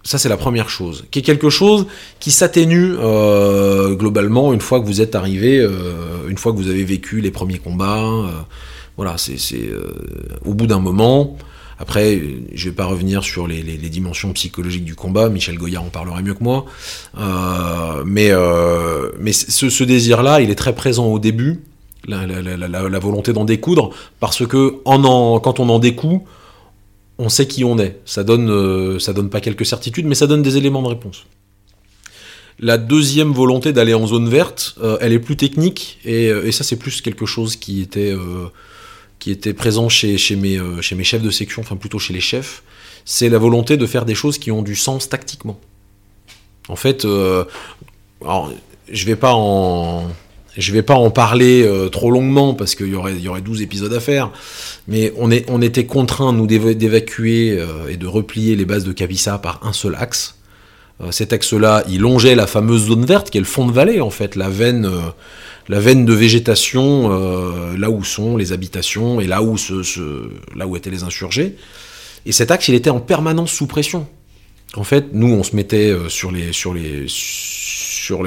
Ça, 0.09 0.17
c'est 0.17 0.31
la 0.31 0.39
première 0.39 0.71
chose. 0.71 1.05
Qui 1.11 1.19
est 1.19 1.23
quelque 1.23 1.51
chose 1.51 1.87
qui 2.19 2.31
s'atténue 2.31 2.95
euh, 2.99 3.95
globalement 3.95 4.55
une 4.55 4.63
fois 4.63 4.81
que 4.81 4.87
vous 4.87 5.03
êtes 5.03 5.15
arrivé, 5.15 5.59
euh, 5.59 5.71
une 6.31 6.39
fois 6.39 6.53
que 6.53 6.57
vous 6.57 6.71
avez 6.71 6.83
vécu 6.83 7.21
les 7.21 7.31
premiers 7.31 7.59
combats. 7.59 8.05
euh, 8.07 8.31
voilà, 8.97 9.17
c'est 9.19 9.37
au 10.47 10.55
bout 10.55 10.67
d'un 10.67 10.79
moment. 10.81 11.37
Après, 11.79 12.23
je 12.55 12.71
vais 12.71 12.75
pas 12.75 12.87
revenir 12.87 13.23
sur 13.23 13.47
les, 13.47 13.63
les- 13.63 13.77
dimensions 13.91 14.33
psychologiques 14.33 14.87
du 14.87 14.95
combat. 14.95 15.29
Michel 15.29 15.59
Goya 15.59 15.83
en 15.83 15.91
parlerait 15.91 16.23
mieux 16.23 16.33
que 16.33 16.43
moi. 16.43 16.65
Mais 18.07 18.31
mais 19.21 19.33
ce, 19.33 19.85
désir-là, 19.85 20.41
il 20.41 20.49
est 20.51 20.55
très 20.65 20.75
présent 20.75 21.05
au 21.07 21.19
début. 21.19 21.61
La, 22.07 22.27
la- 22.27 22.99
volonté 22.99 23.35
d'en 23.35 23.45
découdre, 23.45 23.91
parce 24.21 24.47
que 24.47 24.77
en 24.87 25.05
en, 25.05 25.39
quand 25.39 25.61
on 25.61 25.69
en 25.69 25.79
découd, 25.79 26.21
on 27.19 27.29
sait 27.29 27.47
qui 27.47 27.65
on 27.65 27.79
est. 27.79 28.01
Ça 28.05 28.25
donne, 28.25 28.49
euh, 28.49 28.99
donne 29.13 29.29
pas 29.29 29.41
quelques 29.41 29.67
certitudes, 29.67 30.07
mais 30.07 30.15
ça 30.15 30.27
donne 30.27 30.43
des 30.43 30.57
éléments 30.57 30.83
de 30.83 30.89
réponse. 30.89 31.27
La 32.61 32.79
deuxième 32.79 33.33
volonté 33.33 33.73
d'aller 33.73 33.95
en 33.95 34.07
zone 34.07 34.29
verte, 34.29 34.77
euh, 34.83 34.99
elle 35.01 35.13
est 35.13 35.19
plus 35.19 35.37
technique, 35.37 35.99
et, 36.05 36.29
euh, 36.29 36.47
et 36.47 36.53
ça 36.53 36.65
c'est 36.65 36.77
plus 36.77 37.01
quelque 37.01 37.27
chose 37.27 37.57
qui 37.57 37.81
était, 37.81 38.15
présent 39.53 39.89
chez, 39.89 40.17
mes, 40.37 40.59
chefs 40.83 41.23
de 41.23 41.31
section, 41.31 41.63
enfin 41.63 41.77
plutôt 41.77 41.99
chez 41.99 42.13
les 42.13 42.21
chefs, 42.21 42.63
c'est 43.05 43.29
la 43.29 43.39
volonté 43.39 43.77
de 43.77 43.87
faire 43.87 44.05
des 44.05 44.15
choses 44.15 44.39
qui 44.39 44.51
ont 44.51 44.63
du 44.63 44.75
sens 44.75 45.09
tactiquement. 45.09 45.61
En 46.69 46.77
fait, 46.77 47.05
alors, 47.05 48.53
je 48.91 49.07
vais 49.07 49.17
pas 49.17 49.35
en... 49.35 50.09
Je 50.57 50.73
vais 50.73 50.83
pas 50.83 50.95
en 50.95 51.11
parler 51.11 51.63
euh, 51.63 51.89
trop 51.89 52.11
longuement 52.11 52.55
parce 52.55 52.75
qu'il 52.75 52.89
y 52.89 52.95
aurait, 52.95 53.15
y 53.17 53.29
aurait 53.29 53.43
12 53.43 53.63
épisodes 53.63 53.93
à 53.93 54.01
faire, 54.01 54.33
mais 54.89 55.13
on, 55.17 55.31
était 55.63 55.87
contraints, 55.87 56.33
nous, 56.33 56.47
d'éva- 56.47 56.75
d'évacuer 56.75 57.57
euh, 57.59 57.89
et 57.89 57.97
de 57.97 58.07
replier 58.07 58.57
les 58.57 58.65
bases 58.65 58.85
de 58.85 58.93
Capissa 58.93 59.39
par 59.39 59.61
un 59.63 59.73
seul 59.73 59.95
axe. 59.97 60.37
Euh, 61.01 61.13
cet 61.13 61.33
axe-là, 61.33 61.85
il 61.89 62.01
longeait 62.01 62.35
la 62.35 62.47
fameuse 62.47 62.87
zone 62.87 63.05
verte, 63.05 63.31
qui 63.31 63.39
est 63.39 63.41
le 63.43 63.47
fond 63.47 63.67
de 63.67 63.73
vallée, 63.73 64.01
en 64.01 64.11
fait, 64.11 64.35
la 64.35 64.49
veine, 64.49 64.91
la 65.69 65.79
veine 65.81 66.05
de 66.05 66.13
végétation, 66.15 67.11
là 67.77 67.91
où 67.91 68.03
sont 68.03 68.37
les 68.37 68.53
habitations 68.53 69.21
et 69.21 69.27
là 69.27 69.43
où, 69.43 69.57
étaient 70.77 70.91
les 70.91 71.03
insurgés. 71.05 71.55
Et 72.27 72.33
cet 72.33 72.51
axe, 72.51 72.67
il 72.69 72.75
était 72.75 72.91
en 72.91 73.01
permanence 73.01 73.53
sous 73.53 73.67
pression. 73.67 74.09
En 74.75 74.83
fait, 74.83 75.07
nous, 75.13 75.33
on 75.33 75.45
se 75.45 75.55
mettait 75.55 75.95
sur 76.09 76.33
les 76.33 77.13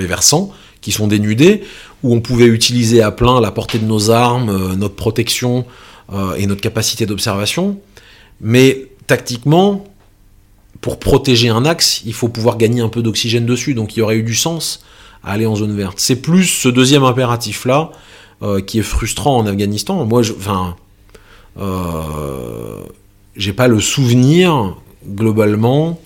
versants 0.06 0.54
qui 0.82 0.92
sont 0.92 1.08
dénudés, 1.08 1.62
où 2.04 2.14
on 2.14 2.22
pouvait 2.22 2.47
utiliser 2.47 3.02
à 3.02 3.12
plein 3.12 3.41
la 3.41 3.52
portée 3.52 3.80
de 3.80 3.86
nos 3.86 4.10
armes, 4.10 4.49
euh, 4.49 4.76
notre 4.76 4.95
protection 4.95 5.66
euh, 6.12 6.34
et 6.36 6.45
notre 6.47 6.62
capacité 6.62 7.06
d'observation. 7.06 7.78
Mais 8.39 8.88
tactiquement, 9.08 9.86
pour 10.82 10.99
protéger 10.99 11.49
un 11.49 11.66
axe, 11.66 12.02
il 12.06 12.14
faut 12.14 12.28
pouvoir 12.28 12.58
gagner 12.58 12.82
un 12.82 12.89
peu 12.89 13.02
d'oxygène 13.02 13.45
dessus. 13.45 13.74
Donc 13.74 13.95
il 13.95 13.99
y 13.99 14.02
aurait 14.02 14.18
eu 14.18 14.24
du 14.24 14.36
sens 14.36 14.84
à 15.24 15.34
aller 15.34 15.45
en 15.45 15.56
zone 15.56 15.76
verte. 15.76 15.99
C'est 15.99 16.16
plus 16.16 16.45
ce 16.45 16.70
deuxième 16.70 17.04
impératif-là 17.04 17.91
euh, 18.41 18.62
qui 18.62 18.80
est 18.80 18.84
frustrant 18.84 19.38
en 19.38 19.45
Afghanistan. 19.45 20.04
Moi, 20.06 20.24
je, 20.24 20.34
enfin, 20.34 20.76
j'ai 23.36 23.54
pas 23.54 23.68
le 23.68 23.80
souvenir 23.80 24.76
globalement. 25.08 25.99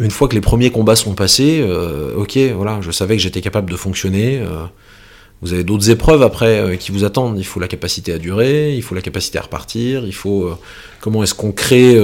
Une 0.00 0.10
fois 0.10 0.28
que 0.28 0.34
les 0.34 0.40
premiers 0.40 0.70
combats 0.70 0.96
sont 0.96 1.14
passés, 1.14 1.60
euh, 1.62 2.14
ok, 2.16 2.38
voilà, 2.56 2.80
je 2.80 2.90
savais 2.90 3.16
que 3.16 3.22
j'étais 3.22 3.42
capable 3.42 3.70
de 3.70 3.76
fonctionner. 3.76 4.38
euh, 4.38 4.64
vous 5.42 5.52
avez 5.52 5.62
d'autres 5.62 5.90
épreuves 5.90 6.22
après 6.22 6.58
euh, 6.58 6.76
qui 6.76 6.90
vous 6.90 7.04
attendent. 7.04 7.38
Il 7.38 7.44
faut 7.44 7.60
la 7.60 7.68
capacité 7.68 8.14
à 8.14 8.18
durer, 8.18 8.74
il 8.74 8.82
faut 8.82 8.94
la 8.94 9.02
capacité 9.02 9.38
à 9.38 9.42
repartir, 9.42 10.06
il 10.06 10.14
faut 10.14 10.50
comment 11.00 11.22
est-ce 11.22 11.34
qu'on 11.34 11.52
crée, 11.52 11.98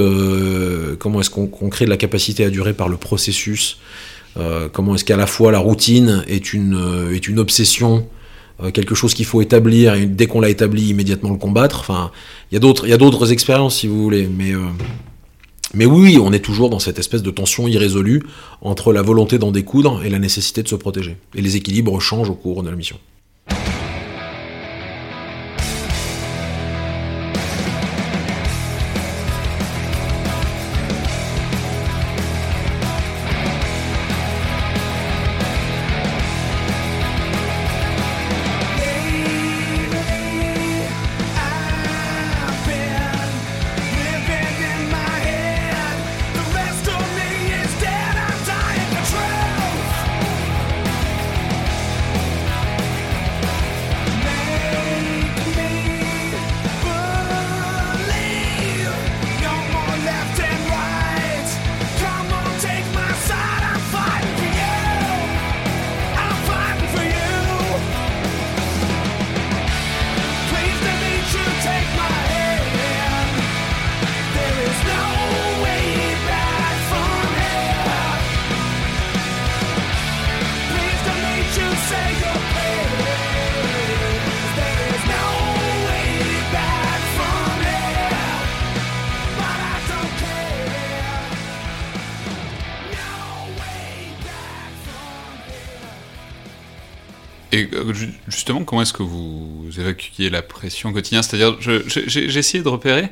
comment 0.99 1.21
est-ce 1.21 1.31
qu'on 1.31 1.69
crée 1.69 1.85
de 1.85 1.89
la 1.89 1.97
capacité 1.97 2.43
à 2.45 2.51
durer 2.51 2.73
par 2.73 2.87
le 2.87 2.97
processus. 2.97 3.79
comment 4.73 4.93
est-ce 4.93 5.05
qu'à 5.05 5.17
la 5.17 5.27
fois 5.27 5.51
la 5.51 5.59
routine 5.59 6.23
est 6.27 6.53
une 6.53 7.09
est 7.11 7.27
une 7.27 7.39
obsession, 7.39 8.07
quelque 8.73 8.95
chose 8.95 9.13
qu'il 9.15 9.25
faut 9.25 9.41
établir 9.41 9.95
et 9.95 10.05
dès 10.05 10.27
qu'on 10.27 10.41
l'a 10.41 10.49
établi 10.49 10.89
immédiatement 10.89 11.31
le 11.31 11.37
combattre. 11.37 11.79
Enfin, 11.79 12.11
il 12.51 12.55
y 12.55 12.57
a 12.57 12.59
d'autres 12.59 12.85
il 12.85 12.89
y 12.89 12.93
a 12.93 12.97
d'autres 12.97 13.31
expériences 13.31 13.77
si 13.77 13.87
vous 13.87 14.01
voulez, 14.01 14.27
mais 14.27 14.53
mais 15.73 15.85
oui, 15.85 16.17
on 16.21 16.31
est 16.31 16.39
toujours 16.39 16.69
dans 16.69 16.79
cette 16.79 16.99
espèce 16.99 17.23
de 17.23 17.31
tension 17.31 17.67
irrésolue 17.67 18.23
entre 18.61 18.93
la 18.93 19.01
volonté 19.01 19.37
d'en 19.37 19.51
découdre 19.51 20.03
et 20.03 20.09
la 20.09 20.19
nécessité 20.19 20.63
de 20.63 20.67
se 20.67 20.75
protéger. 20.75 21.17
Et 21.35 21.41
les 21.41 21.55
équilibres 21.55 21.99
changent 21.99 22.29
au 22.29 22.35
cours 22.35 22.63
de 22.63 22.69
la 22.69 22.75
mission. 22.75 22.97
Justement, 97.93 98.63
comment 98.63 98.81
est-ce 98.81 98.93
que 98.93 99.03
vous 99.03 99.67
évacuiez 99.77 100.29
la 100.29 100.41
pression 100.41 100.93
quotidienne 100.93 101.23
C'est-à-dire, 101.23 101.57
j'ai 101.59 102.37
essayé 102.37 102.63
de 102.63 102.69
repérer. 102.69 103.09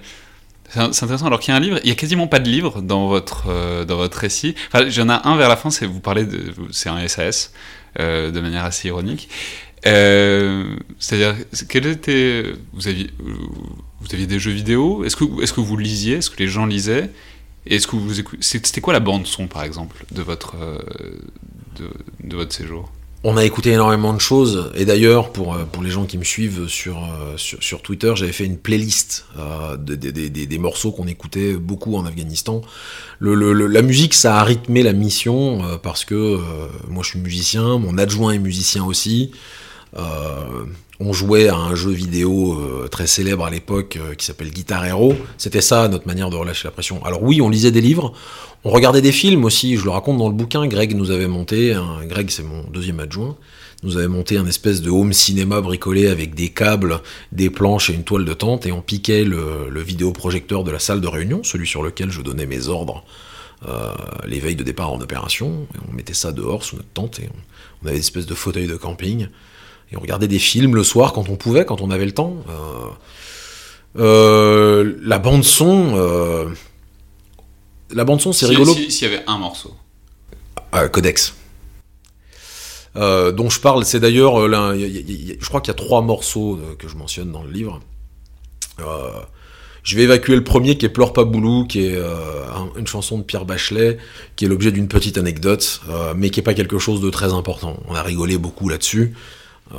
C'est 0.69 0.79
intéressant. 0.79 1.27
Alors 1.27 1.39
qu'il 1.39 1.51
y 1.51 1.53
a 1.53 1.57
un 1.57 1.61
livre, 1.61 1.79
il 1.83 1.89
y 1.89 1.91
a 1.91 1.95
quasiment 1.95 2.27
pas 2.27 2.39
de 2.39 2.49
livre 2.49 2.81
dans 2.81 3.07
votre 3.07 3.45
euh, 3.47 3.85
dans 3.85 3.97
votre 3.97 4.17
récit. 4.17 4.55
Enfin, 4.67 4.89
j'en 4.89 5.09
ai 5.09 5.17
un 5.23 5.37
vers 5.37 5.47
la 5.47 5.57
fin. 5.57 5.69
C'est 5.69 5.85
vous 5.85 5.99
parlez 5.99 6.25
de, 6.25 6.53
c'est 6.71 6.89
un 6.89 7.07
SAS 7.07 7.53
euh, 7.99 8.31
de 8.31 8.39
manière 8.39 8.65
assez 8.65 8.87
ironique. 8.87 9.29
Euh, 9.85 10.75
C'est-à-dire, 10.97 11.35
quel 11.69 11.85
était 11.85 12.43
vous 12.73 12.87
aviez 12.87 13.11
vous 13.19 14.13
aviez 14.13 14.25
des 14.25 14.39
jeux 14.39 14.51
vidéo? 14.51 15.03
Est-ce 15.05 15.15
que 15.15 15.43
est-ce 15.43 15.53
que 15.53 15.61
vous 15.61 15.77
lisiez? 15.77 16.15
Est-ce 16.15 16.31
que 16.31 16.39
les 16.39 16.47
gens 16.47 16.65
lisaient? 16.65 17.11
Est-ce 17.67 17.87
que 17.87 17.95
vous 17.95 18.13
C'était 18.41 18.81
quoi 18.81 18.93
la 18.93 18.99
bande 18.99 19.25
son, 19.27 19.47
par 19.47 19.63
exemple, 19.63 20.05
de 20.11 20.21
votre 20.21 20.55
euh, 20.55 20.79
de, 21.77 21.89
de 22.27 22.35
votre 22.35 22.53
séjour? 22.53 22.91
On 23.27 23.37
a 23.37 23.43
écouté 23.43 23.71
énormément 23.71 24.13
de 24.13 24.19
choses, 24.19 24.69
et 24.75 24.85
d'ailleurs, 24.85 25.31
pour, 25.31 25.55
euh, 25.55 25.63
les 25.81 25.89
gens 25.89 26.05
qui 26.05 26.19
me 26.19 26.23
suivent 26.23 26.67
sur, 26.67 26.97
euh, 26.97 27.35
Twitter, 27.81 28.13
j'avais 28.15 28.31
fait 28.31 28.45
une 28.45 28.59
playlist 28.59 29.25
euh, 29.39 29.77
de- 29.77 29.95
de- 29.95 30.11
de- 30.11 30.27
des- 30.27 30.57
morceaux 30.59 30.91
qu'on 30.91 31.07
écoutait 31.07 31.53
beaucoup 31.53 31.95
en 31.95 32.05
Afghanistan. 32.05 32.61
La 33.21 33.81
musique, 33.81 34.13
ça 34.13 34.37
a 34.39 34.43
rythmé 34.43 34.83
la 34.83 34.93
mission, 34.93 35.63
parce 35.81 36.05
que 36.05 36.37
moi 36.87 37.01
je 37.01 37.09
suis 37.09 37.19
musicien, 37.19 37.79
mon 37.79 37.97
adjoint 37.97 38.31
est 38.33 38.37
musicien 38.37 38.85
aussi. 38.85 39.31
On 41.01 41.11
jouait 41.11 41.49
à 41.49 41.57
un 41.57 41.75
jeu 41.75 41.91
vidéo 41.91 42.53
euh, 42.53 42.87
très 42.87 43.05
célèbre 43.05 43.43
à 43.43 43.49
l'époque 43.49 43.97
euh, 43.97 44.15
qui 44.15 44.25
s'appelle 44.25 44.49
Guitar 44.49 44.85
Hero. 44.85 45.13
C'était 45.37 45.59
ça 45.59 45.89
notre 45.89 46.07
manière 46.07 46.29
de 46.29 46.37
relâcher 46.37 46.69
la 46.69 46.71
pression. 46.71 47.03
Alors 47.03 47.21
oui, 47.21 47.41
on 47.41 47.49
lisait 47.49 47.71
des 47.71 47.81
livres, 47.81 48.13
on 48.63 48.69
regardait 48.69 49.01
des 49.01 49.11
films 49.11 49.43
aussi. 49.43 49.75
Je 49.75 49.83
le 49.83 49.89
raconte 49.89 50.17
dans 50.17 50.29
le 50.29 50.33
bouquin. 50.33 50.65
Greg 50.67 50.95
nous 50.95 51.11
avait 51.11 51.27
monté, 51.27 51.77
Greg 52.05 52.29
c'est 52.29 52.43
mon 52.43 52.63
deuxième 52.71 53.01
adjoint, 53.01 53.35
nous 53.83 53.97
avait 53.97 54.07
monté 54.07 54.37
un 54.37 54.47
espèce 54.47 54.81
de 54.81 54.89
home 54.89 55.11
cinéma 55.11 55.59
bricolé 55.59 56.07
avec 56.07 56.33
des 56.33 56.47
câbles, 56.47 57.01
des 57.33 57.49
planches 57.49 57.89
et 57.89 57.93
une 57.93 58.05
toile 58.05 58.23
de 58.23 58.33
tente, 58.33 58.65
et 58.65 58.71
on 58.71 58.81
piquait 58.81 59.25
le, 59.25 59.81
vidéoprojecteur 59.81 60.63
de 60.63 60.71
la 60.71 60.79
salle 60.79 61.01
de 61.01 61.07
réunion, 61.07 61.43
celui 61.43 61.67
sur 61.67 61.83
lequel 61.83 62.09
je 62.09 62.21
donnais 62.21 62.45
mes 62.45 62.69
ordres. 62.69 63.03
euh, 63.67 63.91
les 64.25 64.39
veilles 64.39 64.55
de 64.55 64.63
départ 64.63 64.93
en 64.93 65.01
opération, 65.01 65.67
on 65.89 65.93
mettait 65.93 66.13
ça 66.13 66.31
dehors 66.31 66.63
sous 66.63 66.77
notre 66.77 66.89
tente 66.93 67.19
et 67.19 67.27
on, 67.29 67.37
on 67.83 67.87
avait 67.87 67.97
des 67.97 68.01
espèces 68.01 68.25
de 68.25 68.35
fauteuils 68.35 68.67
de 68.67 68.77
camping 68.77 69.27
et 69.91 69.97
on 69.97 69.99
regardait 69.99 70.27
des 70.27 70.39
films 70.39 70.75
le 70.75 70.83
soir 70.83 71.13
quand 71.13 71.29
on 71.29 71.35
pouvait, 71.35 71.65
quand 71.65 71.81
on 71.81 71.91
avait 71.91 72.05
le 72.05 72.11
temps. 72.13 72.35
Euh, 72.49 74.01
euh, 74.01 74.95
la 75.01 75.19
bande 75.19 75.43
son, 75.43 75.93
euh, 75.95 76.45
la 77.93 78.03
bande 78.03 78.19
son, 78.21 78.33
c'est 78.33 78.45
Si- 78.45 78.51
rigolo. 78.51 78.73
si- 78.73 78.91
S'il 78.91 79.09
y 79.09 79.13
avait 79.13 79.23
un 79.27 79.37
morceau. 79.37 79.73
Codex. 80.91 81.33
Euh, 82.97 83.31
dont 83.31 83.49
je 83.49 83.59
parle, 83.61 83.85
c'est 83.85 83.99
d'ailleurs, 83.99 84.35
je 84.47 85.45
crois 85.47 85.61
qu'il 85.61 85.69
y 85.69 85.75
a 85.75 85.77
trois 85.77 86.01
morceaux 86.01 86.59
que 86.79 86.87
je 86.89 86.95
mentionne 86.95 87.31
dans 87.31 87.43
le 87.43 87.51
livre. 87.51 87.79
Euh, 88.79 89.09
je 89.83 89.95
vais 89.95 90.03
évacuer 90.03 90.35
le 90.35 90.43
premier 90.43 90.77
qui 90.77 90.85
est 90.85 90.89
Pleure 90.89 91.13
pas 91.13 91.23
Boulou, 91.23 91.65
qui 91.65 91.85
est 91.85 91.95
euh, 91.95 92.13
un- 92.53 92.77
une 92.79 92.87
chanson 92.87 93.17
de 93.17 93.23
Pierre 93.23 93.45
Bachelet, 93.45 93.97
qui 94.35 94.43
est 94.45 94.47
l'objet 94.49 94.71
d'une 94.73 94.87
petite 94.89 95.17
anecdote, 95.17 95.81
mais 96.17 96.29
qui 96.29 96.39
est 96.41 96.43
pas 96.43 96.53
quelque 96.53 96.77
chose 96.79 96.99
de 97.01 97.09
très 97.09 97.31
important. 97.33 97.77
On 97.87 97.95
a 97.95 98.01
rigolé 98.03 98.37
beaucoup 98.37 98.67
là-dessus. 98.67 99.13
Euh, 99.73 99.77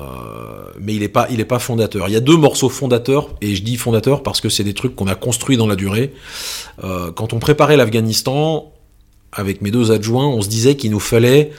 mais 0.81 0.95
il 0.95 1.03
est 1.03 1.09
pas, 1.09 1.29
il 1.31 1.39
est 1.41 1.45
pas 1.45 1.59
fondateur. 1.61 2.09
Il 2.09 2.13
y 2.13 2.17
a 2.17 2.21
deux 2.21 2.37
morceaux 2.37 2.69
fondateurs, 2.69 3.29
et 3.41 3.55
je 3.55 3.63
dis 3.63 3.77
fondateurs 3.77 4.23
parce 4.23 4.41
que 4.41 4.49
c'est 4.49 4.65
des 4.65 4.75
trucs 4.75 4.97
qu'on 4.97 5.07
a 5.07 5.15
construits 5.15 5.57
dans 5.57 5.67
la 5.69 5.77
durée. 5.77 6.13
Euh, 6.83 7.13
quand 7.13 7.33
on 7.33 7.39
préparait 7.39 7.77
l'Afghanistan, 7.77 8.73
avec 9.33 9.63
mes 9.63 9.71
deux 9.71 9.93
adjoints, 9.93 10.27
on 10.27 10.43
se 10.43 10.49
disait 10.49 10.77
qu'il 10.77 10.91
nous 10.91 11.01
fallait 11.01 11.53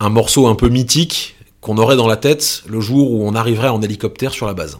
un 0.00 0.10
morceau 0.10 0.46
un 0.46 0.54
peu 0.54 0.68
mythique 0.68 1.36
qu'on 1.60 1.78
aurait 1.78 1.96
dans 1.96 2.06
la 2.06 2.16
tête 2.16 2.62
le 2.68 2.80
jour 2.80 3.10
où 3.10 3.26
on 3.26 3.34
arriverait 3.34 3.68
en 3.68 3.82
hélicoptère 3.82 4.32
sur 4.32 4.46
la 4.46 4.54
base. 4.54 4.78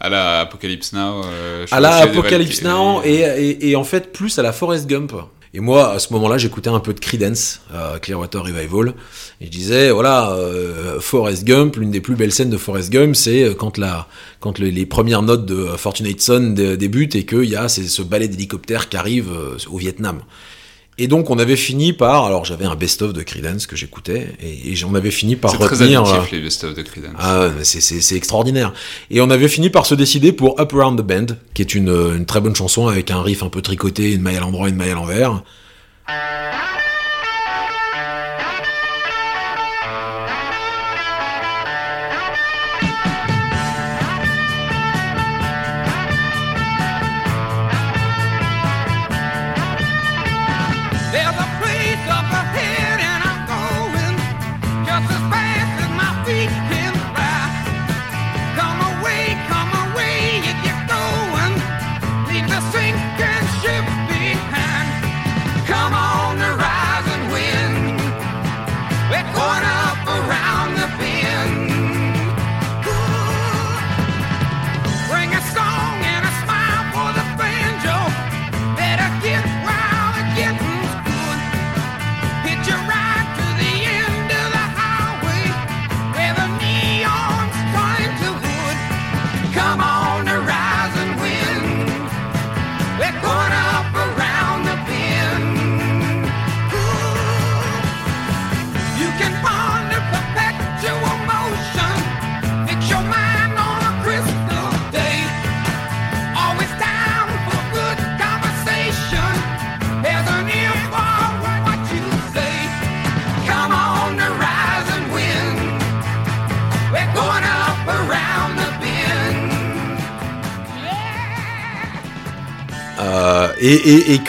À 0.00 0.08
la 0.10 0.40
Apocalypse 0.40 0.92
Now. 0.92 1.22
euh, 1.24 1.64
À 1.70 1.78
la 1.80 1.96
Apocalypse. 1.98 2.62
Now 2.62 3.02
et, 3.04 3.14
et- 3.20 3.70
et 3.70 3.76
en 3.76 3.84
fait 3.84 4.12
plus 4.12 4.38
à 4.38 4.42
la 4.42 4.52
Forest 4.52 4.86
Gump. 4.88 5.12
Et 5.54 5.60
moi, 5.60 5.92
à 5.92 5.98
ce 5.98 6.10
moment-là, 6.14 6.38
j'écoutais 6.38 6.70
un 6.70 6.80
peu 6.80 6.94
de 6.94 7.00
Creedence, 7.00 7.60
euh, 7.74 7.98
Clearwater 7.98 8.42
Revival, 8.42 8.94
et 9.40 9.44
je 9.46 9.50
disais, 9.50 9.90
voilà, 9.90 10.30
euh, 10.32 10.98
Forrest 10.98 11.44
Gump, 11.44 11.76
l'une 11.76 11.90
des 11.90 12.00
plus 12.00 12.14
belles 12.14 12.32
scènes 12.32 12.48
de 12.48 12.56
Forrest 12.56 12.90
Gump, 12.90 13.14
c'est 13.14 13.42
euh, 13.44 13.54
quand 13.54 13.76
la, 13.76 14.08
quand 14.40 14.58
le- 14.58 14.68
les 14.70 14.86
premières 14.86 15.20
notes 15.20 15.44
de 15.44 15.54
euh, 15.56 15.76
Fortunate 15.76 16.18
Son 16.22 16.54
dé- 16.54 16.78
débutent 16.78 17.16
et 17.16 17.26
qu'il 17.26 17.44
y 17.44 17.56
a 17.56 17.68
ce 17.68 18.00
ballet 18.02 18.28
d'hélicoptères 18.28 18.88
qui 18.88 18.96
arrive 18.96 19.28
euh, 19.30 19.58
au 19.70 19.76
Vietnam. 19.76 20.22
Et 21.02 21.08
donc, 21.08 21.30
on 21.30 21.38
avait 21.38 21.56
fini 21.56 21.92
par, 21.92 22.26
alors 22.26 22.44
j'avais 22.44 22.64
un 22.64 22.76
best-of 22.76 23.12
de 23.12 23.22
Creedence 23.22 23.66
que 23.66 23.74
j'écoutais, 23.74 24.28
et, 24.40 24.70
et 24.72 24.84
on 24.84 24.94
avait 24.94 25.10
fini 25.10 25.34
par 25.34 25.50
C'est 25.50 25.56
très 25.58 25.66
retenir. 25.68 26.04
euh, 26.04 26.12
addictif, 26.12 26.30
les 26.32 26.40
best-of 26.42 26.74
de 26.74 26.82
Creedence. 26.82 27.12
ah, 27.18 27.48
mais 27.58 27.64
c'est- 27.64 27.80
c'est 27.80 28.00
c'est 28.00 28.14
extraordinaire. 28.14 28.72
Et 29.10 29.20
on 29.20 29.28
avait 29.30 29.48
fini 29.48 29.68
par 29.68 29.84
se 29.86 29.94
décider 29.96 30.32
pour 30.32 30.60
Up 30.60 30.72
Around 30.74 31.00
the 31.00 31.02
Bend, 31.04 31.26
qui 31.54 31.62
est 31.62 31.74
une, 31.74 31.88
une 31.88 32.24
très 32.26 32.40
bonne 32.40 32.54
chanson 32.54 32.86
avec 32.86 33.10
un 33.10 33.20
riff 33.20 33.42
un 33.42 33.48
peu 33.48 33.62
tricoté, 33.62 34.12
une 34.12 34.22
maille 34.22 34.36
à 34.36 34.40
l'endroit, 34.40 34.68
une 34.68 34.76
maille 34.76 34.90
à 34.90 34.94
l'envers. 34.94 35.42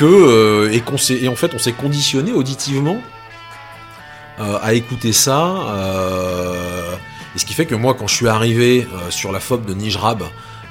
Euh, 0.02 0.72
et 0.72 1.28
en 1.28 1.36
fait 1.36 1.54
on 1.54 1.60
s'est 1.60 1.74
conditionné 1.74 2.32
auditivement 2.32 2.98
euh, 4.40 4.58
à 4.62 4.74
écouter 4.74 5.14
ça. 5.14 5.46
euh, 5.68 6.96
et 7.36 7.40
ce 7.40 7.46
qui 7.46 7.56
fait 7.56 7.66
que 7.66 7.74
moi, 7.74 7.96
quand 7.96 8.06
je 8.06 8.14
suis 8.14 8.28
arrivé 8.28 8.88
sur 9.10 9.32
la 9.32 9.40
FOB 9.40 9.66
de 9.66 9.74
Nijrab, 9.74 10.22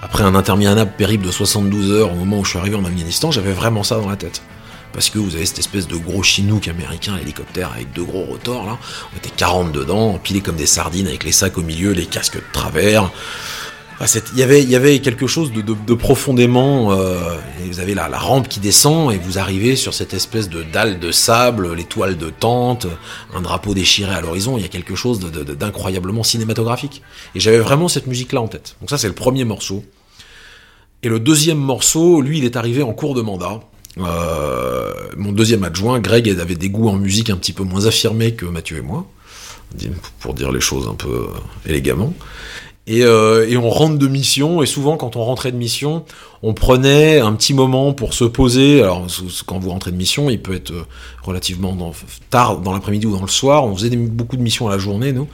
après 0.00 0.22
un 0.22 0.36
interminable 0.36 0.92
périple 0.96 1.26
de 1.26 1.32
72 1.32 1.90
heures, 1.90 2.12
au 2.12 2.14
moment 2.14 2.38
où 2.38 2.44
je 2.44 2.50
suis 2.50 2.58
arrivé 2.58 2.76
en 2.76 2.84
Afghanistan, 2.84 3.32
j'avais 3.32 3.50
vraiment 3.50 3.82
ça 3.82 3.96
dans 3.96 4.08
la 4.08 4.14
tête. 4.14 4.42
Parce 4.92 5.10
que 5.10 5.18
vous 5.18 5.34
avez 5.34 5.44
cette 5.44 5.58
espèce 5.58 5.88
de 5.88 5.96
gros 5.96 6.22
chinook 6.22 6.68
américain, 6.68 7.16
hélicoptère 7.20 7.72
avec 7.72 7.92
deux 7.92 8.04
gros 8.04 8.22
rotors 8.22 8.64
là. 8.66 8.78
On 9.12 9.16
était 9.16 9.30
40 9.30 9.72
dedans, 9.72 10.14
empilés 10.14 10.40
comme 10.40 10.54
des 10.54 10.66
sardines 10.66 11.08
avec 11.08 11.24
les 11.24 11.32
sacs 11.32 11.58
au 11.58 11.62
milieu, 11.62 11.92
les 11.92 12.06
casques 12.06 12.36
de 12.36 12.52
travers. 12.52 13.10
Ah, 14.05 14.09
c'est- 14.09 14.32
Il 14.32 14.38
y, 14.40 14.74
avait, 14.74 14.98
quelque 14.98 15.28
chose 15.28 15.53
de, 15.53 15.94
profondément. 15.94 16.90
euh, 16.90 17.36
vous 17.70 17.78
avez 17.78 17.94
la, 17.94 18.09
rampe 18.18 18.48
qui 18.48 18.59
descend 18.59 19.12
et 19.12 19.16
vous 19.16 19.38
arrivez 19.38 19.76
sur 19.76 19.94
cette 19.94 20.12
espèce 20.12 20.48
de 20.50 20.64
dalle 20.64 20.98
de 20.98 21.12
sable, 21.12 21.72
les 21.74 21.84
toiles 21.84 22.18
de 22.18 22.28
tente, 22.28 22.88
un 23.32 23.40
drapeau 23.40 23.74
déchiré 23.74 24.12
à 24.12 24.20
l'horizon. 24.20 24.59
Il 24.59 24.62
y 24.62 24.64
a 24.64 24.68
quelque 24.68 24.96
chose 24.96 25.20
d'incroyablement 25.20 26.24
cinématographique. 26.24 27.00
Et 27.36 27.40
j'avais 27.40 27.61
vraiment 27.61 27.86
cette 27.86 28.09
musique-là 28.09 28.40
en 28.40 28.48
tête. 28.48 28.74
Donc 28.80 28.90
ça, 28.90 28.98
c'est 28.98 29.07
le 29.07 29.14
premier 29.14 29.44
morceau. 29.44 29.84
Et 31.05 31.09
le 31.09 31.20
deuxième 31.20 31.59
morceau, 31.59 32.22
lui, 32.22 32.38
il 32.38 32.44
est 32.44 32.57
arrivé 32.57 32.82
en 32.82 32.92
cours 32.94 33.14
de 33.14 33.22
mandat. 33.22 33.61
Euh, 33.98 34.92
mon 35.16 35.30
deuxième 35.30 35.62
adjoint, 35.62 36.00
Greg, 36.00 36.28
avait 36.28 36.57
des 36.57 36.70
goûts 36.70 36.88
en 36.88 36.96
musique 36.96 37.30
un 37.30 37.36
petit 37.36 37.53
peu 37.53 37.62
moins 37.62 37.86
affirmés 37.86 38.34
que 38.34 38.46
Mathieu 38.46 38.78
et 38.78 38.82
moi. 38.82 39.07
pour 40.18 40.34
dire 40.34 40.50
les 40.50 40.61
choses 40.61 40.88
un 40.88 40.94
peu 40.94 41.28
élégamment. 41.66 42.12
Et, 42.89 43.05
euh, 43.05 43.49
et, 43.49 43.57
on 43.57 43.70
rentre 43.70 43.97
de 43.97 44.09
mission, 44.09 44.61
et 44.61 44.66
souvent 44.66 44.97
quand 44.97 45.14
on 45.14 45.24
rentrait 45.24 45.53
de 45.53 45.57
mission, 45.57 46.05
on 46.43 46.53
prenait 46.53 47.20
un 47.20 47.33
petit 47.35 47.55
moment 47.55 47.93
pour 47.93 48.12
se 48.12 48.24
poser. 48.24 48.83
Alors 48.83 49.07
quand 49.47 49.61
vous 49.61 49.70
rentrez 49.70 49.93
de 49.93 49.97
mission, 49.97 50.28
il 50.28 50.43
peut 50.43 50.55
être 50.55 50.72
euh, 50.72 50.85
relativement 51.22 51.74
dans, 51.74 51.93
tard 52.28 52.59
dans 52.59 52.72
l'après-midi 52.72 53.07
ou 53.07 53.16
dans 53.16 53.22
le 53.22 53.28
soir. 53.28 53.64
On 53.64 53.76
faisait 53.76 53.91
des, 53.91 53.97
beaucoup 53.97 54.37
de 54.37 54.43
missions 54.43 54.66
à 54.66 54.72
la 54.72 54.78
journée, 54.78 55.12
nous, 55.12 55.28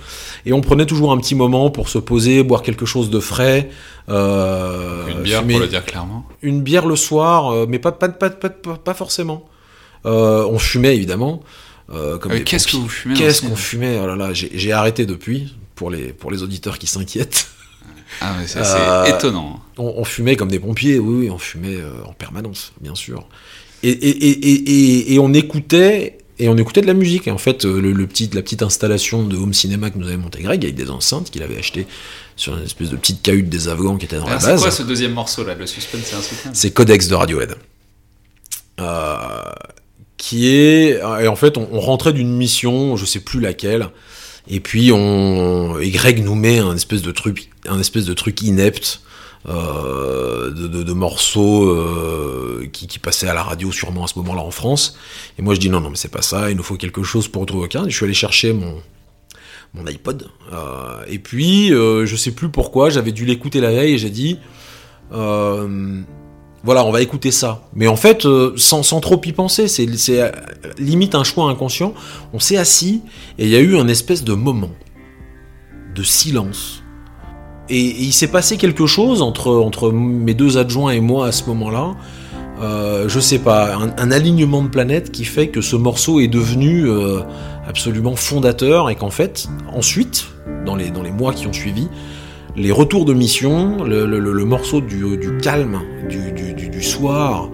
et 0.45 0.53
on 0.53 0.61
prenait 0.61 0.85
toujours 0.85 1.11
un 1.11 1.17
petit 1.17 1.35
moment 1.35 1.71
pour 1.71 1.89
se 1.89 1.99
poser, 1.99 2.43
boire 2.43 2.61
quelque 2.61 2.85
chose 2.85 3.09
de 3.09 3.19
frais. 3.19 3.71
Euh, 4.11 5.07
une 5.09 5.23
bière, 5.23 5.41
fumer, 5.41 5.55
pour 5.55 5.63
le 5.63 5.69
dire 5.69 5.85
clairement. 5.87 6.27
Une 6.43 6.61
bière 6.61 6.85
le 6.85 6.97
soir, 6.97 7.67
mais 7.67 7.79
pas, 7.79 7.93
pas, 7.93 8.11
pas, 8.11 8.29
pas, 8.29 8.51
pas 8.51 8.95
forcément. 8.95 9.49
Euh, 10.07 10.45
on 10.47 10.59
fumait 10.59 10.97
évidemment. 10.97 11.43
Euh, 11.91 12.19
Qu'est-ce 12.45 12.67
que 12.67 12.77
vous 12.77 12.89
fumez 12.89 13.15
Qu'est-ce 13.15 13.43
qu'on 13.43 13.57
fumait? 13.57 13.99
Oh 14.03 14.07
là 14.07 14.17
là, 14.17 14.31
j'ai 14.33 14.73
arrêté 14.73 15.07
depuis 15.07 15.55
pour 15.79 15.91
les, 15.93 16.13
pour 16.13 16.33
les 16.33 16.43
auditeurs 16.43 16.77
qui 16.77 16.89
s'inquiètent. 16.89 17.47
Ah, 18.21 18.35
mais 18.37 18.49
c'est 18.49 18.59
euh, 18.61 19.05
étonnant. 19.05 19.63
On, 19.77 19.95
on, 19.99 20.05
fumait 20.05 20.35
comme 20.35 20.51
des 20.51 20.59
pompiers, 20.59 20.99
oui, 20.99 21.27
oui 21.27 21.31
on 21.31 21.39
fumait 21.39 21.77
euh, 21.77 21.93
en 22.05 22.13
permanence, 22.13 22.73
bien 22.81 22.97
sûr. 22.97 23.29
Et, 23.85 23.91
et, 23.91 24.11
et, 24.11 25.15
et, 25.15 25.19
on 25.21 25.33
écoutait. 25.33 26.19
Et 26.41 26.49
on 26.49 26.57
écoutait 26.57 26.81
de 26.81 26.87
la 26.89 26.95
musique. 26.95 27.29
Et 27.29 27.31
en 27.31 27.39
fait, 27.39 27.65
euh, 27.65 27.81
le, 27.81 28.07
petit, 28.09 28.29
la 28.33 28.43
petite 28.43 28.63
installation 28.63 29.25
de 29.25 29.37
home 29.37 29.55
cinéma 29.55 29.91
que 29.91 29.99
nous 29.99 30.09
avait 30.09 30.17
monté 30.17 30.43
Greg 30.43 30.65
avec 30.65 30.75
des 30.75 30.91
enceintes 30.91 31.31
qu'il 31.31 31.45
avait 31.45 31.59
acheté 31.59 31.87
sur 32.35 32.57
une 32.57 32.65
espèce 32.65 32.91
de 32.91 32.97
petite 32.97 33.23
cahute 33.23 33.49
des 33.49 33.69
Afghans 33.69 33.99
qui 33.99 34.07
était 34.07 34.19
dans 34.19 34.27
la 34.27 34.39
base. 34.39 34.57
C'est 34.57 34.63
quoi 34.63 34.71
ce 34.73 34.83
deuxième 34.83 35.13
morceau 35.13 35.45
là 35.45 35.55
Le 35.55 35.67
suspense, 35.67 36.03
c'est 36.05 36.49
un 36.49 36.55
C'est 36.55 36.73
Codex 36.73 37.07
de 37.07 37.15
Radiohead. 37.15 37.55
Euh, 38.81 39.53
qui 40.17 40.49
est. 40.49 41.01
Et 41.21 41.29
en 41.29 41.37
fait, 41.37 41.57
on, 41.57 41.69
on 41.71 41.81
rentrait 41.81 42.13
d'une 42.13 42.33
mission, 42.37 42.97
je 42.97 43.05
sais 43.05 43.21
plus 43.21 43.39
laquelle, 43.39 43.91
et 44.49 44.61
puis 44.61 44.93
on, 44.93 45.79
et 45.79 45.91
Greg 45.91 46.25
nous 46.25 46.35
met 46.35 46.59
un 46.59 46.75
espèce 46.75 47.03
de 47.03 47.13
truc, 47.13 47.51
un 47.69 47.79
espèce 47.79 48.05
de 48.05 48.15
truc 48.15 48.43
inepte. 48.43 49.01
Euh, 49.49 50.51
de, 50.51 50.93
morceaux 50.93 51.71
euh, 51.71 52.69
qui, 52.73 52.87
qui, 52.87 52.99
passaient 52.99 53.29
à 53.29 53.35
la 53.35 53.45
radio 53.45 53.71
sûrement 53.71 54.05
à 54.05 54.09
ce 54.09 54.19
moment-là 54.19 54.43
en 54.43 54.51
France. 54.51 54.99
Et 55.39 55.43
moi 55.43 55.55
je 55.55 55.61
dis 55.61 55.71
non, 55.71 55.81
non, 55.81 55.91
mais 55.91 55.97
c'est 55.97 56.11
pas 56.11 56.23
ça, 56.23 56.51
il 56.51 56.57
nous 56.57 56.65
faut 56.65 56.75
quelque 56.75 57.05
chose 57.05 57.29
pour 57.29 57.43
retrouver 57.43 57.67
aucun. 57.67 57.89
Je 57.89 57.95
suis 57.95 58.05
allé 58.05 58.15
chercher 58.15 58.53
mon, 58.53 58.83
mon 59.75 59.87
iPod. 59.87 60.29
Euh, 60.53 61.05
et 61.09 61.19
puis, 61.21 61.69
je 61.69 62.17
sais 62.17 62.33
plus 62.33 62.51
pourquoi, 62.51 62.91
j'avais 62.91 63.13
dû 63.13 63.25
l'écouter 63.25 63.61
la 63.61 63.71
veille 63.71 63.95
et 63.95 63.99
j'ai 63.99 64.11
dit 64.11 64.39
voilà, 66.65 66.85
on 66.85 66.91
va 66.91 67.01
écouter 67.03 67.31
ça. 67.31 67.63
Mais 67.75 67.87
en 67.87 67.97
fait, 67.97 68.27
euh, 68.27 68.53
sans, 68.57 68.83
sans, 68.83 69.01
trop 69.01 69.21
y 69.25 69.33
penser, 69.33 69.69
c'est 69.69 69.87
euh, 70.11 70.31
limite 70.79 71.15
un 71.15 71.25
choix 71.25 71.49
inconscient. 71.49 71.95
On 72.33 72.41
s'est 72.41 72.57
assis 72.57 73.03
et 73.39 73.45
il 73.45 73.51
y 73.51 73.57
a 73.57 73.61
eu 73.61 73.77
un 73.77 73.89
espèce 73.89 74.25
de 74.25 74.35
moment 74.35 74.71
de 75.95 76.03
silence. 76.03 76.83
Et, 77.69 77.81
il 77.81 78.13
s'est 78.13 78.29
passé 78.29 78.57
quelque 78.57 78.87
chose 78.87 79.23
entre, 79.23 79.53
entre 79.53 79.93
mes 79.93 80.35
deux 80.35 80.59
adjoints 80.59 80.93
et 80.93 81.01
moi 81.01 81.29
à 81.29 81.33
ce 81.33 81.45
moment-là. 81.47 81.95
Euh, 82.61 83.09
je 83.09 83.21
sais 83.21 83.39
pas, 83.39 83.77
un, 83.77 84.11
alignement 84.11 84.63
de 84.63 84.69
planètes 84.69 85.13
qui 85.13 85.25
fait 85.25 85.49
que 85.49 85.61
ce 85.61 85.77
morceau 85.77 86.19
est 86.19 86.27
devenu 86.27 86.89
absolument 87.69 88.17
fondateur 88.17 88.91
et 88.91 88.97
qu'en 88.97 89.11
fait, 89.11 89.49
ensuite, 89.73 90.27
dans 90.67 90.75
les, 90.75 90.91
dans 90.91 91.03
les 91.03 91.13
mois 91.13 91.33
qui 91.33 91.47
ont 91.47 91.53
suivi, 91.53 91.87
les 92.57 92.73
retours 92.73 93.05
de 93.05 93.15
mission, 93.15 93.85
le, 93.85 94.45
morceau 94.45 94.81
du, 94.81 95.39
calme, 95.43 95.81
du, 96.09 96.83
soir, 96.83 97.51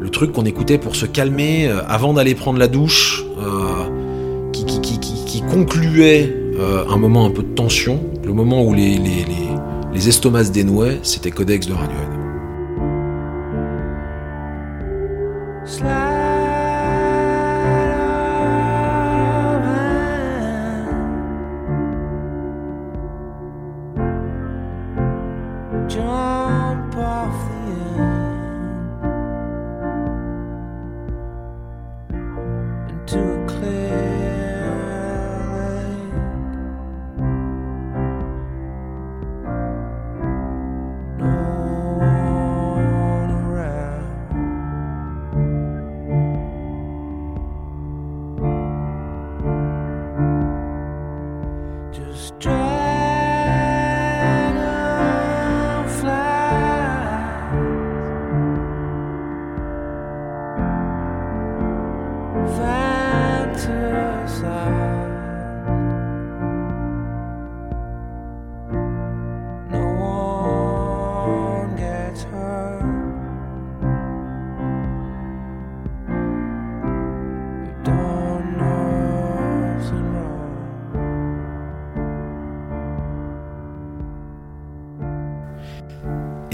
le 0.00 0.10
truc 0.10 0.32
qu'on 0.32 0.44
écoutait 0.44 0.78
pour 0.78 0.96
se 0.96 1.06
calmer 1.06 1.68
euh, 1.68 1.80
avant 1.86 2.12
d'aller 2.12 2.34
prendre 2.34 2.58
la 2.58 2.68
douche, 2.68 3.24
euh, 3.38 4.50
qui, 4.52 5.42
concluait 5.50 6.34
euh, 6.58 6.84
un 6.88 6.96
moment 6.96 7.26
un 7.26 7.30
peu 7.30 7.42
de 7.42 7.54
tension, 7.54 8.00
le 8.24 8.32
moment 8.32 8.64
où 8.64 8.74
les 8.74 10.08
estomacs 10.08 10.46
se 10.46 10.52
dénouaient, 10.52 10.98
c'était 11.02 11.30
Codex 11.30 11.66
de 11.66 11.74
Radiohead. 11.74 12.24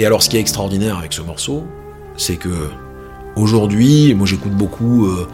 Et 0.01 0.07
alors, 0.07 0.23
ce 0.23 0.31
qui 0.31 0.39
est 0.39 0.41
extraordinaire 0.41 0.97
avec 0.97 1.13
ce 1.13 1.21
morceau, 1.21 1.65
c'est 2.17 2.37
que 2.37 2.71
aujourd'hui, 3.37 4.15
moi 4.15 4.27
j'écoute 4.27 4.53
beaucoup 4.53 5.05
euh, 5.05 5.29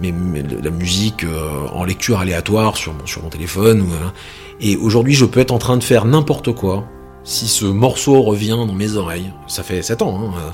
la 0.00 0.70
musique 0.70 1.24
euh, 1.24 1.66
en 1.72 1.82
lecture 1.82 2.20
aléatoire 2.20 2.76
sur 2.76 2.94
mon, 2.94 3.28
téléphone. 3.28 3.80
Euh, 3.80 4.08
et 4.60 4.76
aujourd'hui, 4.76 5.14
je 5.14 5.24
peux 5.24 5.40
être 5.40 5.50
en 5.50 5.58
train 5.58 5.76
de 5.76 5.82
faire 5.82 6.04
n'importe 6.04 6.54
quoi. 6.54 6.86
Si 7.24 7.48
ce 7.48 7.64
morceau 7.64 8.22
revient 8.22 8.50
dans 8.68 8.72
mes 8.72 8.94
oreilles, 8.94 9.32
ça 9.48 9.64
fait 9.64 9.82
7 9.82 10.02
ans, 10.02 10.20
hein, 10.20 10.34
euh, 10.38 10.50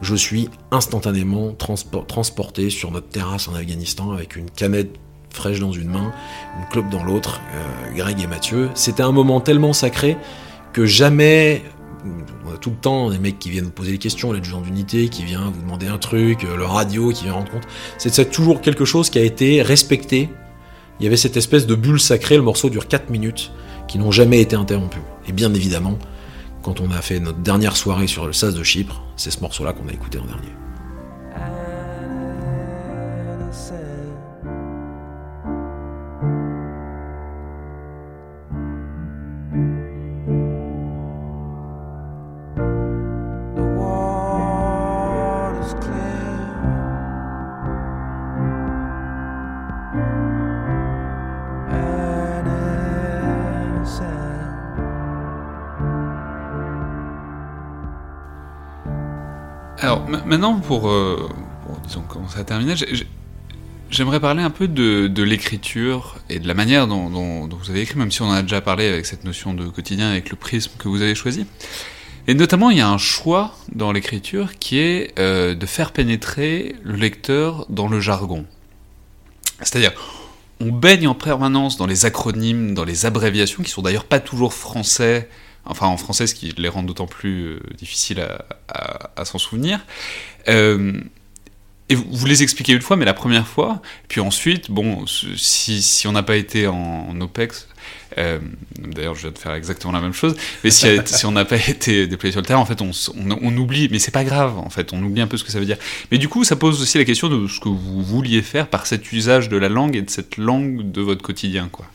je 0.00 0.14
suis 0.14 0.48
instantanément 0.70 1.54
transpor 1.54 2.06
transporté 2.06 2.70
sur 2.70 2.92
notre 2.92 3.08
terrasse 3.08 3.48
en 3.48 3.54
Afghanistan 3.56 4.12
avec 4.12 4.36
une 4.36 4.48
canette 4.48 4.94
fraîche 5.30 5.58
dans 5.58 5.72
une 5.72 5.90
main, 5.90 6.12
une 6.56 6.68
clope 6.70 6.88
dans 6.90 7.02
l'autre, 7.02 7.40
Greg 7.96 8.20
et 8.20 8.28
Mathieu. 8.28 8.70
C'était 8.74 9.02
un 9.02 9.12
moment 9.12 9.40
tellement 9.40 9.72
sacré 9.72 10.16
que 10.72 10.84
jamais 10.84 11.62
tout 12.62 12.70
le 12.70 12.76
temps 12.76 13.10
des 13.10 13.18
mecs 13.18 13.38
qui 13.38 13.50
viennent 13.50 13.64
vous 13.64 13.70
poser 13.70 13.92
des 13.92 13.98
questions, 13.98 14.32
l'adjudant 14.32 14.62
d'unité 14.62 15.08
qui 15.08 15.24
vient 15.24 15.50
vous 15.50 15.60
demander 15.60 15.88
un 15.88 15.98
truc, 15.98 16.44
le 16.44 16.64
radio 16.64 17.10
qui 17.10 17.24
vient 17.24 17.34
rendre 17.34 17.50
compte. 17.50 17.66
C'est 17.98 18.30
toujours 18.30 18.62
quelque 18.62 18.86
chose 18.86 19.10
qui 19.10 19.18
a 19.18 19.22
été 19.22 19.60
respecté. 19.60 20.30
Il 21.00 21.04
y 21.04 21.06
avait 21.06 21.16
cette 21.16 21.36
espèce 21.36 21.66
de 21.66 21.74
bulle 21.74 22.00
sacrée, 22.00 22.36
le 22.36 22.42
morceau 22.42 22.70
dure 22.70 22.86
4 22.86 23.10
minutes, 23.10 23.52
qui 23.88 23.98
n'ont 23.98 24.12
jamais 24.12 24.40
été 24.40 24.56
interrompus. 24.56 25.02
Et 25.26 25.32
bien 25.32 25.52
évidemment, 25.52 25.98
quand 26.62 26.80
on 26.80 26.90
a 26.92 27.02
fait 27.02 27.18
notre 27.18 27.38
dernière 27.38 27.76
soirée 27.76 28.06
sur 28.06 28.26
le 28.26 28.32
SAS 28.32 28.54
de 28.54 28.62
Chypre, 28.62 29.02
c'est 29.16 29.32
ce 29.32 29.40
morceau-là 29.40 29.72
qu'on 29.72 29.88
a 29.88 29.92
écouté 29.92 30.18
en 30.18 30.24
dernier. 30.24 30.52
Maintenant, 60.42 60.58
pour, 60.58 60.88
euh, 60.88 61.28
disons, 61.86 62.00
commencer 62.00 62.40
à 62.40 62.42
terminer, 62.42 62.74
j'aimerais 63.90 64.18
parler 64.18 64.42
un 64.42 64.50
peu 64.50 64.66
de, 64.66 65.22
l'écriture 65.22 66.16
et 66.28 66.40
de 66.40 66.48
la 66.48 66.54
manière 66.54 66.88
dont, 66.88 67.48
vous 67.48 67.70
avez 67.70 67.82
écrit, 67.82 67.96
même 67.96 68.10
si 68.10 68.22
on 68.22 68.26
en 68.26 68.32
a 68.32 68.42
déjà 68.42 68.60
parlé 68.60 68.88
avec 68.88 69.06
cette 69.06 69.22
notion 69.22 69.54
de 69.54 69.68
quotidien, 69.68 70.10
avec 70.10 70.30
le 70.30 70.36
prisme 70.36 70.72
que 70.78 70.88
vous 70.88 71.00
avez 71.00 71.14
choisi. 71.14 71.46
Et 72.26 72.34
notamment, 72.34 72.70
il 72.70 72.78
y 72.78 72.80
a 72.80 72.88
un 72.88 72.98
choix 72.98 73.54
dans 73.72 73.92
l'écriture 73.92 74.58
qui 74.58 74.78
est 74.78 75.16
euh, 75.20 75.54
de 75.54 75.66
faire 75.66 75.92
pénétrer 75.92 76.74
le 76.82 76.96
lecteur 76.96 77.64
dans 77.68 77.86
le 77.86 78.00
jargon. 78.00 78.44
C'est-à-dire, 79.60 79.92
on 80.58 80.72
baigne 80.72 81.06
en 81.06 81.14
permanence 81.14 81.76
dans 81.76 81.86
les 81.86 82.04
acronymes, 82.04 82.74
dans 82.74 82.84
les 82.84 83.06
abréviations, 83.06 83.62
qui 83.62 83.70
sont 83.70 83.82
d'ailleurs 83.82 84.06
pas 84.06 84.18
toujours 84.18 84.54
français, 84.54 85.28
enfin 85.64 85.86
en 85.86 85.96
français, 85.96 86.26
ce 86.26 86.34
qui 86.34 86.52
les 86.56 86.68
rend 86.68 86.82
d'autant 86.82 87.06
plus 87.06 87.44
euh, 87.44 87.60
difficiles 87.76 88.24
à, 88.68 89.24
s'en 89.24 89.38
souvenir. 89.38 89.80
Euh, 90.48 90.92
et 91.88 91.94
vous, 91.94 92.26
les 92.26 92.42
expliquez 92.42 92.72
une 92.72 92.80
fois, 92.80 92.96
mais 92.96 93.04
la 93.04 93.12
première 93.12 93.46
fois, 93.46 93.82
puis 94.08 94.20
ensuite, 94.20 94.70
bon, 94.70 95.04
si, 95.06 96.06
on 96.06 96.12
n'a 96.12 96.22
pas 96.22 96.36
été 96.36 96.66
en, 96.66 97.20
OPEX, 97.20 97.68
euh, 98.16 98.38
d'ailleurs 98.78 99.14
je 99.14 99.22
viens 99.22 99.30
de 99.30 99.36
faire 99.38 99.52
exactement 99.52 99.92
la 99.92 100.00
même 100.00 100.14
chose, 100.14 100.34
mais 100.64 100.70
si, 100.70 100.86
on 101.24 101.32
n'a 101.32 101.44
pas 101.44 101.56
été 101.56 102.06
déployé 102.06 102.32
sur 102.32 102.40
le 102.40 102.46
terrain, 102.46 102.60
en 102.60 102.64
fait 102.64 102.80
on, 102.80 102.92
on 103.14 103.56
oublie, 103.58 103.88
mais 103.90 103.98
c'est 103.98 104.10
pas 104.10 104.24
grave, 104.24 104.56
en 104.56 104.70
fait, 104.70 104.94
on 104.94 105.02
oublie 105.02 105.20
un 105.20 105.26
peu 105.26 105.36
ce 105.36 105.44
que 105.44 105.52
ça 105.52 105.58
veut 105.58 105.66
dire. 105.66 105.76
Mais 106.10 106.16
du 106.16 106.28
coup, 106.28 106.44
ça 106.44 106.56
pose 106.56 106.80
aussi 106.80 106.96
la 106.96 107.04
question 107.04 107.28
de 107.28 107.46
ce 107.46 107.60
que 107.60 107.68
vous 107.68 108.02
vouliez 108.02 108.40
faire 108.40 108.68
par 108.68 108.86
cet 108.86 109.12
usage 109.12 109.50
de 109.50 109.58
la 109.58 109.68
langue 109.68 109.94
et 109.94 110.02
de 110.02 110.10
cette 110.10 110.38
langue 110.38 110.92
de 110.92 111.02
votre 111.02 111.22
quotidien, 111.22 111.68
quoi. 111.70 111.86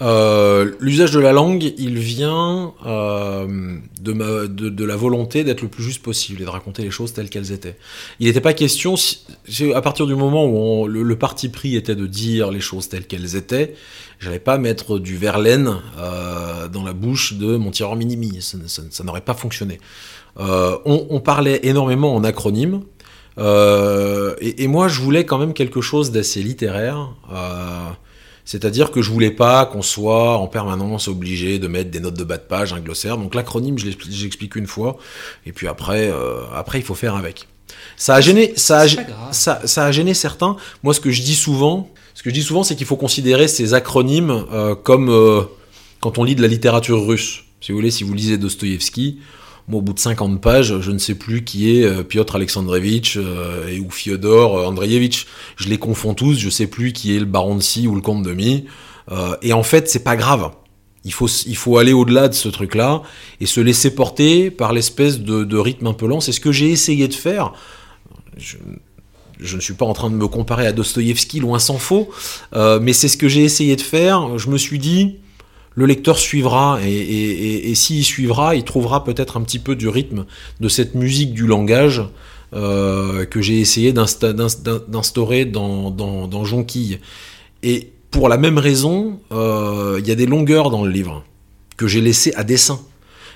Euh, 0.00 0.72
L'usage 0.80 1.10
de 1.10 1.20
la 1.20 1.32
langue, 1.32 1.72
il 1.76 1.98
vient 1.98 2.72
euh, 2.86 3.78
de, 4.00 4.84
la 4.84 4.96
volonté 4.96 5.44
d'être 5.44 5.62
le 5.62 5.68
plus 5.68 5.82
juste 5.82 6.02
possible 6.02 6.42
et 6.42 6.44
de 6.44 6.50
raconter 6.50 6.82
les 6.82 6.90
choses 6.90 7.12
telles 7.12 7.28
qu'elles 7.28 7.52
étaient. 7.52 7.76
Il 8.20 8.26
n'était 8.26 8.40
pas 8.40 8.52
question, 8.52 8.94
à 9.74 9.82
partir 9.82 10.06
du 10.06 10.14
moment 10.14 10.46
où 10.46 10.86
le, 10.86 11.16
parti 11.16 11.48
pris 11.48 11.76
était 11.76 11.96
de 11.96 12.06
dire 12.06 12.50
les 12.50 12.60
choses 12.60 12.88
telles 12.88 13.06
qu'elles 13.06 13.36
étaient, 13.36 13.74
j'allais 14.20 14.38
pas 14.38 14.58
mettre 14.58 14.98
du 14.98 15.16
Verlaine 15.16 15.76
euh, 15.98 16.68
dans 16.68 16.84
la 16.84 16.92
bouche 16.92 17.34
de 17.34 17.56
mon 17.56 17.70
tireur 17.70 17.96
minimi, 17.96 18.40
ça, 18.40 19.02
n'aurait 19.04 19.20
pas 19.20 19.34
fonctionné. 19.34 19.80
On, 20.36 21.20
parlait 21.20 21.60
énormément 21.64 22.14
en 22.14 22.22
acronyme. 22.22 22.82
Euh, 23.38 24.34
et, 24.40 24.66
moi, 24.66 24.88
je 24.88 25.00
voulais 25.00 25.24
quand 25.24 25.38
même 25.38 25.54
quelque 25.54 25.80
chose 25.80 26.10
d'assez 26.10 26.42
littéraire. 26.42 27.14
C'est-à-dire 28.50 28.90
que 28.90 29.02
je 29.02 29.10
voulais 29.10 29.30
pas 29.30 29.66
qu'on 29.66 29.82
soit 29.82 30.38
en 30.38 30.46
permanence 30.46 31.06
obligé 31.06 31.58
de 31.58 31.68
mettre 31.68 31.90
des 31.90 32.00
notes 32.00 32.16
de 32.16 32.24
bas 32.24 32.38
de 32.38 32.42
page, 32.42 32.72
un 32.72 32.80
glossaire. 32.80 33.18
Donc 33.18 33.34
l'acronyme, 33.34 33.78
je 33.78 33.84
l'expli- 33.84 34.10
j'explique 34.10 34.56
une 34.56 34.66
fois, 34.66 34.96
et 35.44 35.52
puis 35.52 35.68
après, 35.68 36.08
euh, 36.10 36.40
après 36.54 36.78
il 36.78 36.84
faut 36.84 36.94
faire 36.94 37.14
avec. 37.14 37.46
Ça 37.98 38.14
a 38.14 38.20
gêné, 38.22 38.54
ça 38.56 38.78
a, 38.80 38.88
C'est 38.88 38.96
pas 38.96 39.02
grave. 39.02 39.28
ça, 39.32 39.60
ça 39.66 39.84
a 39.84 39.92
gêné 39.92 40.14
certains. 40.14 40.56
Moi, 40.82 40.94
ce 40.94 41.00
que 41.00 41.10
je 41.10 41.20
dis 41.22 41.34
souvent, 41.34 41.90
ce 42.14 42.22
que 42.22 42.30
je 42.30 42.34
dis 42.34 42.42
souvent, 42.42 42.62
c'est 42.62 42.74
qu'il 42.74 42.86
faut 42.86 42.96
considérer 42.96 43.48
ces 43.48 43.74
acronymes 43.74 44.46
euh, 44.52 44.74
comme 44.74 45.10
euh, 45.10 45.42
quand 46.00 46.16
on 46.16 46.24
lit 46.24 46.34
de 46.34 46.40
la 46.42 46.48
littérature 46.48 47.06
russe. 47.06 47.44
Si 47.60 47.70
vous 47.72 47.78
voulez, 47.78 47.90
si 47.90 48.02
vous 48.04 48.14
lisez 48.14 48.38
Dostoïevski, 48.38 49.18
moi, 49.68 49.80
au 49.80 49.82
bout 49.82 49.92
de 49.92 49.98
50 49.98 50.40
pages, 50.40 50.80
je 50.80 50.90
ne 50.90 50.98
sais 50.98 51.14
plus 51.14 51.44
qui 51.44 51.76
est 51.76 51.84
euh, 51.84 52.02
Piotr 52.02 52.36
Alexandrovitch 52.36 53.18
euh, 53.18 53.68
et 53.68 53.80
ou 53.80 53.90
Fyodor 53.90 54.58
euh, 54.58 54.64
Andreevitch. 54.64 55.26
Je 55.56 55.68
les 55.68 55.76
confonds 55.76 56.14
tous, 56.14 56.38
je 56.38 56.48
sais 56.48 56.66
plus 56.66 56.94
qui 56.94 57.14
est 57.14 57.18
le 57.18 57.26
baron 57.26 57.54
de 57.54 57.60
Si 57.60 57.86
ou 57.86 57.94
le 57.94 58.00
comte 58.00 58.22
de 58.22 58.32
Mi. 58.32 58.64
Et 59.40 59.54
en 59.54 59.62
fait, 59.62 59.88
c'est 59.88 60.04
pas 60.04 60.16
grave. 60.16 60.50
Il 61.04 61.14
faut, 61.14 61.28
il 61.28 61.56
faut 61.56 61.78
aller 61.78 61.94
au-delà 61.94 62.28
de 62.28 62.34
ce 62.34 62.50
truc-là 62.50 63.02
et 63.40 63.46
se 63.46 63.60
laisser 63.60 63.94
porter 63.94 64.50
par 64.50 64.74
l'espèce 64.74 65.20
de, 65.20 65.44
de 65.44 65.56
rythme 65.56 65.86
un 65.86 65.94
peu 65.94 66.06
lent. 66.06 66.20
C'est 66.20 66.32
ce 66.32 66.40
que 66.40 66.52
j'ai 66.52 66.70
essayé 66.70 67.08
de 67.08 67.14
faire. 67.14 67.54
Je, 68.36 68.58
ne 69.56 69.60
suis 69.62 69.72
pas 69.72 69.86
en 69.86 69.94
train 69.94 70.10
de 70.10 70.14
me 70.14 70.28
comparer 70.28 70.66
à 70.66 70.72
Dostoïevski, 70.72 71.40
loin 71.40 71.58
s'en 71.58 71.78
faut, 71.78 72.10
mais 72.54 72.92
c'est 72.92 73.08
ce 73.08 73.16
que 73.16 73.28
j'ai 73.28 73.44
essayé 73.44 73.76
de 73.76 73.80
faire. 73.80 74.36
Je 74.36 74.50
me 74.50 74.58
suis 74.58 74.78
dit, 74.78 75.16
le 75.78 75.86
lecteur 75.86 76.18
suivra, 76.18 76.80
et, 76.84 76.90
et, 76.90 77.70
et, 77.70 77.74
s'il 77.76 78.04
suivra, 78.04 78.56
il 78.56 78.64
trouvera 78.64 79.04
peut-être 79.04 79.36
un 79.36 79.42
petit 79.42 79.60
peu 79.60 79.76
du 79.76 79.88
rythme 79.88 80.24
de 80.58 80.68
cette 80.68 80.96
musique 80.96 81.32
du 81.34 81.46
langage 81.46 82.02
euh, 82.52 83.24
que 83.26 83.40
j'ai 83.40 83.60
essayé 83.60 83.92
d'insta- 83.92 84.32
d'insta- 84.32 84.82
d'instaurer 84.88 85.44
dans, 85.44 86.44
Jonquille. 86.44 86.98
Et 87.62 87.92
pour 88.10 88.28
la 88.28 88.38
même 88.38 88.58
raison, 88.58 89.20
euh, 89.30 90.00
il 90.00 90.08
y 90.08 90.10
a 90.10 90.16
des 90.16 90.26
longueurs 90.26 90.70
dans 90.70 90.84
le 90.84 90.90
livre 90.90 91.22
que 91.76 91.86
j'ai 91.86 92.00
laissées 92.00 92.34
à 92.34 92.42
dessein. 92.42 92.80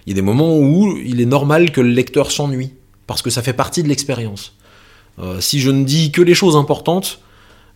Il 0.05 0.11
y 0.11 0.15
a 0.15 0.17
des 0.17 0.27
moments 0.33 0.59
où 0.59 0.97
il 0.97 1.21
est 1.21 1.27
normal 1.27 1.71
que 1.71 1.81
le 1.81 1.91
lecteur 1.91 2.33
s'ennuie, 2.33 2.73
parce 3.07 3.23
que 3.23 3.31
ça 3.31 3.43
fait 3.43 3.53
partie 3.53 3.85
de 3.85 3.89
l'expérience. 3.89 4.55
Euh, 5.21 5.41
si 5.41 5.61
je 5.61 5.71
ne 5.71 5.85
dis 5.85 6.11
que 6.11 6.23
les 6.23 6.35
choses 6.35 6.57
importantes, 6.57 7.21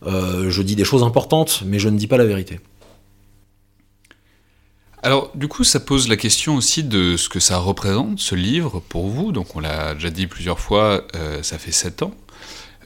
je 0.04 0.62
dis 0.62 0.74
des 0.76 0.84
choses 0.84 1.04
importantes, 1.04 1.62
mais 1.66 1.78
je 1.78 1.88
ne 1.88 1.96
dis 1.98 2.08
pas 2.08 2.16
la 2.16 2.26
vérité. 2.26 2.58
Alors, 5.06 5.30
du 5.36 5.46
coup, 5.46 5.62
ça 5.62 5.78
pose 5.78 6.08
la 6.08 6.16
question 6.16 6.56
aussi 6.56 6.82
de 6.82 7.16
ce 7.16 7.28
que 7.28 7.38
ça 7.38 7.58
représente, 7.58 8.18
ce 8.18 8.34
livre, 8.34 8.82
pour 8.88 9.06
vous. 9.06 9.30
Donc, 9.30 9.54
on 9.54 9.60
l'a 9.60 9.94
déjà 9.94 10.10
dit 10.10 10.26
plusieurs 10.26 10.58
fois, 10.58 11.06
euh, 11.14 11.44
ça 11.44 11.58
fait 11.58 11.70
sept 11.70 12.02
ans. 12.02 12.12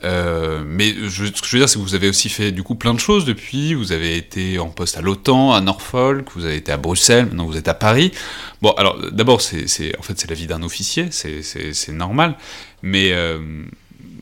Euh, 0.05 0.63
mais 0.67 0.93
je, 1.09 1.25
ce 1.25 1.41
que 1.41 1.47
je 1.47 1.53
veux 1.53 1.61
dire, 1.61 1.69
c'est 1.71 1.79
que 1.79 1.83
vous 1.83 1.95
avez 1.95 2.11
aussi 2.11 2.29
fait 2.29 2.53
du 2.53 2.63
coup 2.63 2.75
plein 2.75 2.93
de 2.93 3.01
choses 3.01 3.25
depuis. 3.25 3.73
Vous 3.73 3.93
avez 3.93 4.19
été 4.19 4.59
en 4.59 4.69
poste 4.69 4.99
à 4.99 5.01
l'OTAN, 5.01 5.55
à 5.55 5.63
Norfolk, 5.63 6.29
vous 6.35 6.45
avez 6.45 6.57
été 6.57 6.71
à 6.71 6.77
Bruxelles, 6.77 7.25
maintenant 7.25 7.47
vous 7.47 7.57
êtes 7.57 7.69
à 7.69 7.75
Paris. 7.75 8.13
Bon, 8.61 8.73
alors 8.73 8.99
d'abord, 9.13 9.41
c'est, 9.41 9.65
en 9.99 10.03
fait, 10.03 10.21
c'est 10.21 10.29
la 10.29 10.37
vie 10.37 10.47
d'un 10.47 10.63
officier, 10.63 11.09
c'est, 11.11 11.89
normal. 11.89 12.37
Mais 12.83 13.13
euh, 13.13 13.39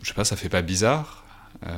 je 0.03 0.07
sais 0.07 0.15
pas, 0.15 0.25
ça 0.25 0.37
fait 0.37 0.49
pas 0.49 0.63
bizarre. 0.63 1.25
Euh, 1.67 1.71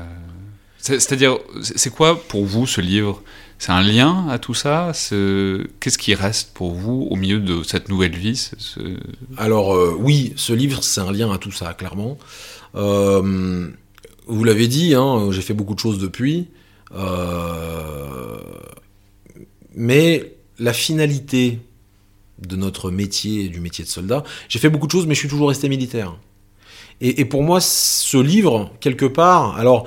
c'est, 0.77 1.01
c'est-à-dire, 1.01 1.39
c'est, 1.63 1.79
c'est 1.79 1.91
quoi 1.91 2.23
pour 2.29 2.45
vous 2.45 2.67
ce 2.67 2.83
livre? 2.83 3.23
C'est 3.61 3.73
un 3.73 3.83
lien 3.83 4.27
à 4.31 4.39
tout 4.39 4.55
ça 4.55 4.93
Qu'est-ce 4.95 5.99
qui 5.99 6.15
reste 6.15 6.55
pour 6.55 6.73
vous 6.73 7.07
au 7.11 7.17
milieu 7.17 7.41
de 7.41 7.63
cette 7.63 7.91
nouvelle 7.91 8.17
vie 8.17 8.51
Alors 9.37 9.75
euh, 9.75 9.95
oui, 10.01 10.33
ce 10.37 10.55
livre, 10.55 10.83
c'est 10.83 11.03
un 11.03 11.13
lien 11.13 11.31
à 11.31 11.37
tout 11.37 11.53
ça, 11.53 11.75
clairement. 11.75 12.17
Euh, 12.75 13.69
vous 14.27 14.45
l'avez 14.45 14.67
dit, 14.67 14.95
hein, 14.95 15.29
j'ai 15.31 15.43
fait 15.43 15.53
beaucoup 15.53 15.75
de 15.75 15.79
choses 15.79 15.99
depuis. 15.99 16.49
Euh, 16.95 18.39
mais 19.75 20.33
la 20.59 20.73
finalité 20.73 21.59
de 22.39 22.57
notre 22.57 22.91
métier, 22.91 23.51
du 23.51 23.61
métier 23.61 23.85
de 23.85 23.91
soldat, 23.91 24.25
j'ai 24.49 24.59
fait 24.59 24.71
beaucoup 24.71 24.87
de 24.87 24.93
choses, 24.93 25.07
mais 25.07 25.15
je 25.15 25.21
suis 25.21 25.29
toujours 25.29 25.51
resté 25.51 25.69
militaire. 25.69 26.17
Et, 27.03 27.21
et 27.21 27.27
pour 27.27 27.43
moi, 27.43 27.61
ce 27.61 28.17
livre, 28.17 28.73
quelque 28.81 29.05
part, 29.05 29.59
alors 29.59 29.87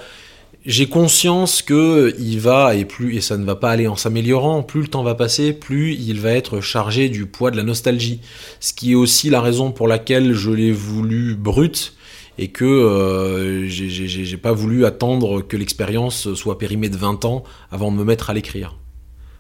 j'ai 0.66 0.88
conscience 0.88 1.62
que 1.62 2.16
il 2.20 2.40
va 2.40 2.76
et 2.76 2.86
plus 2.86 3.16
et 3.16 3.22
ça 3.22 3.38
ne 3.38 3.44
va 3.46 3.56
pas 3.56 3.70
aller 3.72 3.88
en 3.88 3.96
s'améliorant. 3.96 4.64
Plus 4.64 4.82
le 4.82 4.88
temps 4.88 5.04
va 5.04 5.16
passer, 5.16 5.52
plus 5.54 5.94
il 5.94 6.20
va 6.22 6.32
être 6.32 6.62
chargé 6.62 7.10
du 7.10 7.26
poids 7.26 7.52
de 7.52 7.58
la 7.58 7.64
nostalgie. 7.64 8.22
Ce 8.60 8.74
qui 8.74 8.94
est 8.94 8.96
aussi 8.96 9.30
la 9.30 9.42
raison 9.42 9.72
pour 9.72 9.88
laquelle 9.88 10.34
je 10.34 10.52
l'ai 10.52 10.72
voulu 10.72 11.36
brut 11.36 11.94
et 12.38 12.48
que 12.48 12.64
euh, 12.66 13.68
j'ai- 13.68 14.38
pas 14.38 14.54
voulu 14.54 14.86
attendre 14.86 15.42
que 15.42 15.58
l'expérience 15.58 16.34
soit 16.34 16.58
périmée 16.58 16.90
de 16.90 16.98
20 16.98 17.26
ans 17.26 17.44
avant 17.72 17.92
de 17.92 17.98
me 17.98 18.04
mettre 18.04 18.30
à 18.30 18.34
l'écrire. 18.34 18.76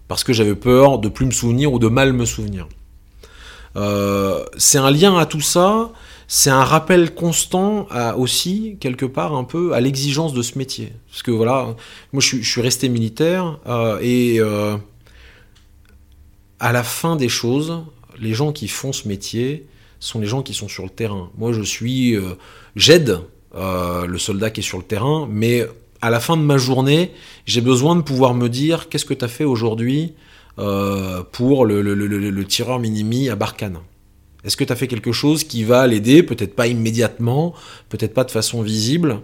Parce 0.09 0.23
que 0.23 0.33
j'avais 0.33 0.55
peur 0.55 0.99
de 0.99 1.07
plus 1.09 1.25
me 1.25 1.31
souvenir 1.31 1.71
ou 1.73 1.79
de 1.79 1.87
mal 1.87 2.13
me 2.13 2.25
souvenir. 2.25 2.67
Euh, 3.75 4.43
c'est 4.57 4.77
un 4.77 4.91
lien 4.91 5.17
à 5.17 5.25
tout 5.25 5.41
ça, 5.41 5.91
c'est 6.27 6.49
un 6.49 6.63
rappel 6.63 7.13
constant 7.13 7.87
aussi, 8.17 8.77
quelque 8.79 9.05
part, 9.05 9.33
un 9.35 9.43
peu 9.43 9.73
à 9.73 9.81
l'exigence 9.81 10.33
de 10.33 10.41
ce 10.41 10.57
métier. 10.57 10.93
Parce 11.09 11.23
que 11.23 11.31
voilà, 11.31 11.75
moi 12.11 12.21
je 12.21 12.37
suis, 12.37 12.61
resté 12.61 12.89
militaire 12.89 13.59
euh, 13.67 13.99
et 14.01 14.39
euh, 14.39 14.77
à 16.59 16.71
la 16.71 16.83
fin 16.83 17.15
des 17.15 17.29
choses, 17.29 17.81
les 18.19 18.33
gens 18.33 18.51
qui 18.51 18.67
font 18.67 18.93
ce 18.93 19.07
métier 19.07 19.67
sont 19.99 20.19
les 20.19 20.27
gens 20.27 20.41
qui 20.41 20.53
sont 20.53 20.67
sur 20.67 20.83
le 20.83 20.89
terrain. 20.89 21.29
Moi 21.37 21.53
je 21.53 21.61
suis, 21.61 22.15
euh, 22.15 22.35
j'aide 22.75 23.19
euh, 23.55 24.05
le 24.05 24.17
soldat 24.17 24.49
qui 24.49 24.61
est 24.61 24.63
sur 24.63 24.77
le 24.77 24.83
terrain, 24.83 25.27
mais 25.29 25.65
à 26.01 26.09
la 26.09 26.19
fin 26.19 26.35
de 26.35 26.41
ma 26.41 26.57
journée, 26.57 27.11
j'ai 27.45 27.61
besoin 27.61 27.95
de 27.95 28.01
pouvoir 28.01 28.33
me 28.33 28.49
dire 28.49 28.89
qu'est-ce 28.89 29.05
que 29.05 29.13
tu 29.13 29.23
as 29.23 29.29
fait 29.29 29.45
aujourd'hui 29.45 30.13
pour 31.31 31.65
le- 31.65 31.81
le 31.81 32.45
tireur 32.45 32.79
minimi 32.79 33.29
à 33.29 33.35
Barkhane? 33.35 33.79
Est-ce 34.45 34.57
que 34.57 34.63
tu 34.63 34.73
as 34.73 34.75
fait 34.75 34.87
quelque 34.87 35.11
chose 35.11 35.43
qui 35.43 35.63
va 35.63 35.87
l'aider, 35.87 36.21
peut-être 36.23 36.55
pas 36.55 36.67
immédiatement, 36.67 37.53
peut-être 37.89 38.13
pas 38.13 38.23
de 38.25 38.31
façon 38.31 38.61
visible, 38.61 39.19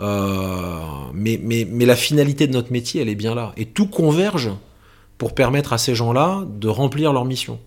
euh, 0.00 0.76
mais, 1.12 1.38
mais, 1.42 1.66
mais 1.70 1.86
la 1.86 1.96
finalité 1.96 2.46
de 2.48 2.52
notre 2.52 2.72
métier, 2.72 3.00
elle 3.00 3.08
est 3.08 3.14
bien 3.14 3.34
là. 3.34 3.52
Et 3.56 3.66
tout 3.66 3.86
converge 3.86 4.50
pour 5.18 5.34
permettre 5.34 5.72
à 5.72 5.78
ces 5.78 5.94
gens-là 5.94 6.42
de 6.48 6.66
remplir 6.68 7.12
leur 7.12 7.24
mission. 7.24 7.60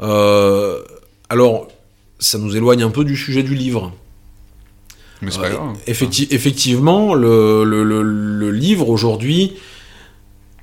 Euh, 0.00 0.82
alors, 1.28 1.68
ça 2.18 2.38
nous 2.38 2.56
éloigne 2.56 2.82
un 2.82 2.90
peu 2.90 3.04
du 3.04 3.16
sujet 3.16 3.42
du 3.42 3.54
livre. 3.54 3.92
Mais 5.22 5.30
c'est 5.30 5.38
Euh, 5.38 5.42
pas 5.42 5.50
grave. 5.50 5.76
effecti- 5.86 6.28
effectivement, 6.30 7.14
le, 7.14 7.64
le- 7.64 7.84
le- 7.84 8.02
le 8.02 8.50
livre 8.50 8.88
aujourd'hui, 8.88 9.52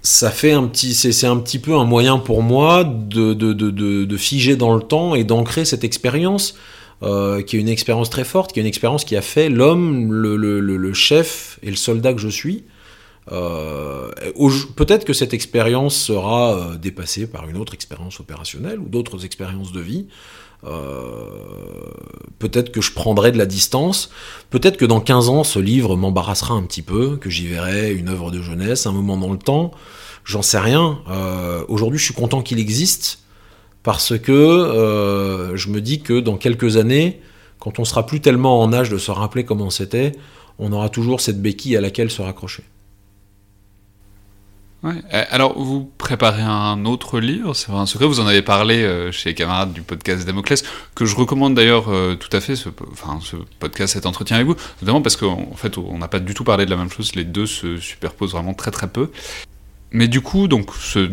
ça 0.08 0.32
fait 0.32 0.54
un 0.54 0.66
petit, 0.68 0.94
c'est 0.94 1.28
un 1.28 1.36
petit 1.38 1.60
peu 1.60 1.76
un 1.76 1.84
moyen 1.84 2.18
pour 2.18 2.42
moi 2.42 2.86
de, 2.86 3.34
de, 3.34 3.52
de, 3.52 3.70
de- 4.06 4.18
figer 4.18 4.56
dans 4.56 4.74
le 4.74 4.82
temps 4.82 5.16
et 5.16 5.26
d'ancrer 5.26 5.66
cette 5.66 5.84
expérience, 5.84 6.56
euh, 7.04 7.42
qui 7.42 7.58
est 7.58 7.60
une 7.60 7.68
expérience 7.68 8.10
très 8.10 8.24
forte, 8.24 8.54
qui 8.54 8.60
est 8.60 8.64
une 8.64 8.68
expérience 8.68 9.04
qui 9.04 9.18
a 9.18 9.22
fait 9.22 9.50
l'homme, 9.50 10.14
le, 10.14 10.38
le- 10.38 10.62
le- 10.62 10.94
chef 10.94 11.60
et 11.62 11.70
le 11.70 11.76
soldat 11.76 12.14
que 12.14 12.22
je 12.22 12.30
suis. 12.30 12.64
Euh, 13.34 14.10
Peut-être 14.78 15.04
que 15.04 15.12
cette 15.14 15.34
expérience 15.34 15.96
sera 15.98 16.56
euh, 16.58 16.78
dépassée 16.78 17.28
par 17.28 17.50
une 17.50 17.58
autre 17.58 17.74
expérience 17.74 18.22
opérationnelle 18.22 18.80
ou 18.80 18.88
d'autres 18.88 19.26
expériences 19.26 19.74
de 19.74 19.82
vie. 19.82 20.08
Euh, 20.66 21.92
peut-être 22.40 22.72
que 22.72 22.82
je 22.82 22.92
prendrai 22.92 23.32
de 23.32 23.38
la 23.38 23.46
distance, 23.46 24.10
peut-être 24.50 24.78
que 24.78 24.86
dans 24.86 25.00
15 25.00 25.30
ans, 25.30 25.44
ce 25.44 25.60
livre 25.60 25.96
m'embarrassera 25.96 26.54
un 26.54 26.64
petit 26.64 26.82
peu, 26.82 27.18
que 27.18 27.30
j'y 27.30 27.48
verrai 27.48 27.94
une 27.94 28.10
œuvre 28.10 28.32
de 28.32 28.42
jeunesse, 28.42 28.86
un 28.88 28.92
moment 28.92 29.18
dans 29.18 29.32
le 29.32 29.38
temps, 29.38 29.72
j'en 30.24 30.42
sais 30.42 30.60
rien. 30.60 31.00
Euh, 31.10 31.64
Aujourd'hui, 31.68 32.00
je 32.00 32.06
suis 32.06 32.14
content 32.14 32.42
qu'il 32.42 32.60
existe, 32.60 33.20
parce 33.84 34.18
que 34.18 34.32
euh, 34.32 35.56
je 35.56 35.70
me 35.70 35.80
dis 35.82 36.02
que 36.02 36.20
dans 36.20 36.38
quelques 36.38 36.78
années, 36.78 37.22
quand 37.60 37.80
on 37.80 37.86
sera 37.86 38.06
plus 38.06 38.20
tellement 38.20 38.62
en 38.62 38.74
âge 38.74 38.90
de 38.90 38.98
se 38.98 39.12
rappeler 39.12 39.46
comment 39.46 39.70
c'était, 39.70 40.14
on 40.60 40.72
aura 40.72 40.90
toujours 40.90 41.22
cette 41.22 41.42
béquille 41.42 41.78
à 41.78 41.82
laquelle 41.82 42.10
se 42.10 42.22
raccrocher. 42.22 42.64
Euh, 45.14 45.24
Alors, 45.30 45.60
vous 45.60 45.92
préparez 45.98 46.42
un 46.42 46.86
autre 46.86 47.20
livre, 47.20 47.54
c'est 47.54 47.72
un 47.72 47.86
secret, 47.86 48.06
vous 48.06 48.20
en 48.20 48.28
avez 48.28 48.42
parlé 48.42 48.84
euh, 48.84 49.12
chez 49.12 49.30
les 49.30 49.36
camarades 49.36 49.74
du 49.74 49.82
podcast 49.82 50.26
Damoclès, 50.26 50.64
que 50.96 51.06
je 51.06 51.16
recommande 51.16 51.56
d'ailleurs 51.56 51.90
euh, 51.90 52.16
tout 52.16 52.36
à 52.36 52.40
fait, 52.40 52.56
ce, 52.56 52.70
enfin, 52.92 53.20
ce 53.22 53.36
podcast, 53.60 53.94
cet 53.94 54.06
entretien 54.06 54.38
avec 54.38 54.48
vous, 54.48 54.56
notamment 54.82 55.02
parce 55.02 55.16
qu'en 55.16 55.54
fait, 55.56 55.78
on 55.78 55.98
n'a 55.98 56.08
pas 56.08 56.20
du 56.20 56.34
tout 56.34 56.44
parlé 56.44 56.66
de 56.66 56.70
la 56.70 56.78
même 56.78 56.92
chose, 56.92 57.16
les 57.16 57.24
deux 57.24 57.46
se 57.46 57.78
superposent 57.78 58.32
vraiment 58.32 58.54
très 58.54 58.72
très 58.72 58.88
peu. 58.88 59.12
Mais 59.92 60.08
du 60.08 60.22
coup, 60.22 60.48
donc, 60.48 60.72
ce 60.74 61.10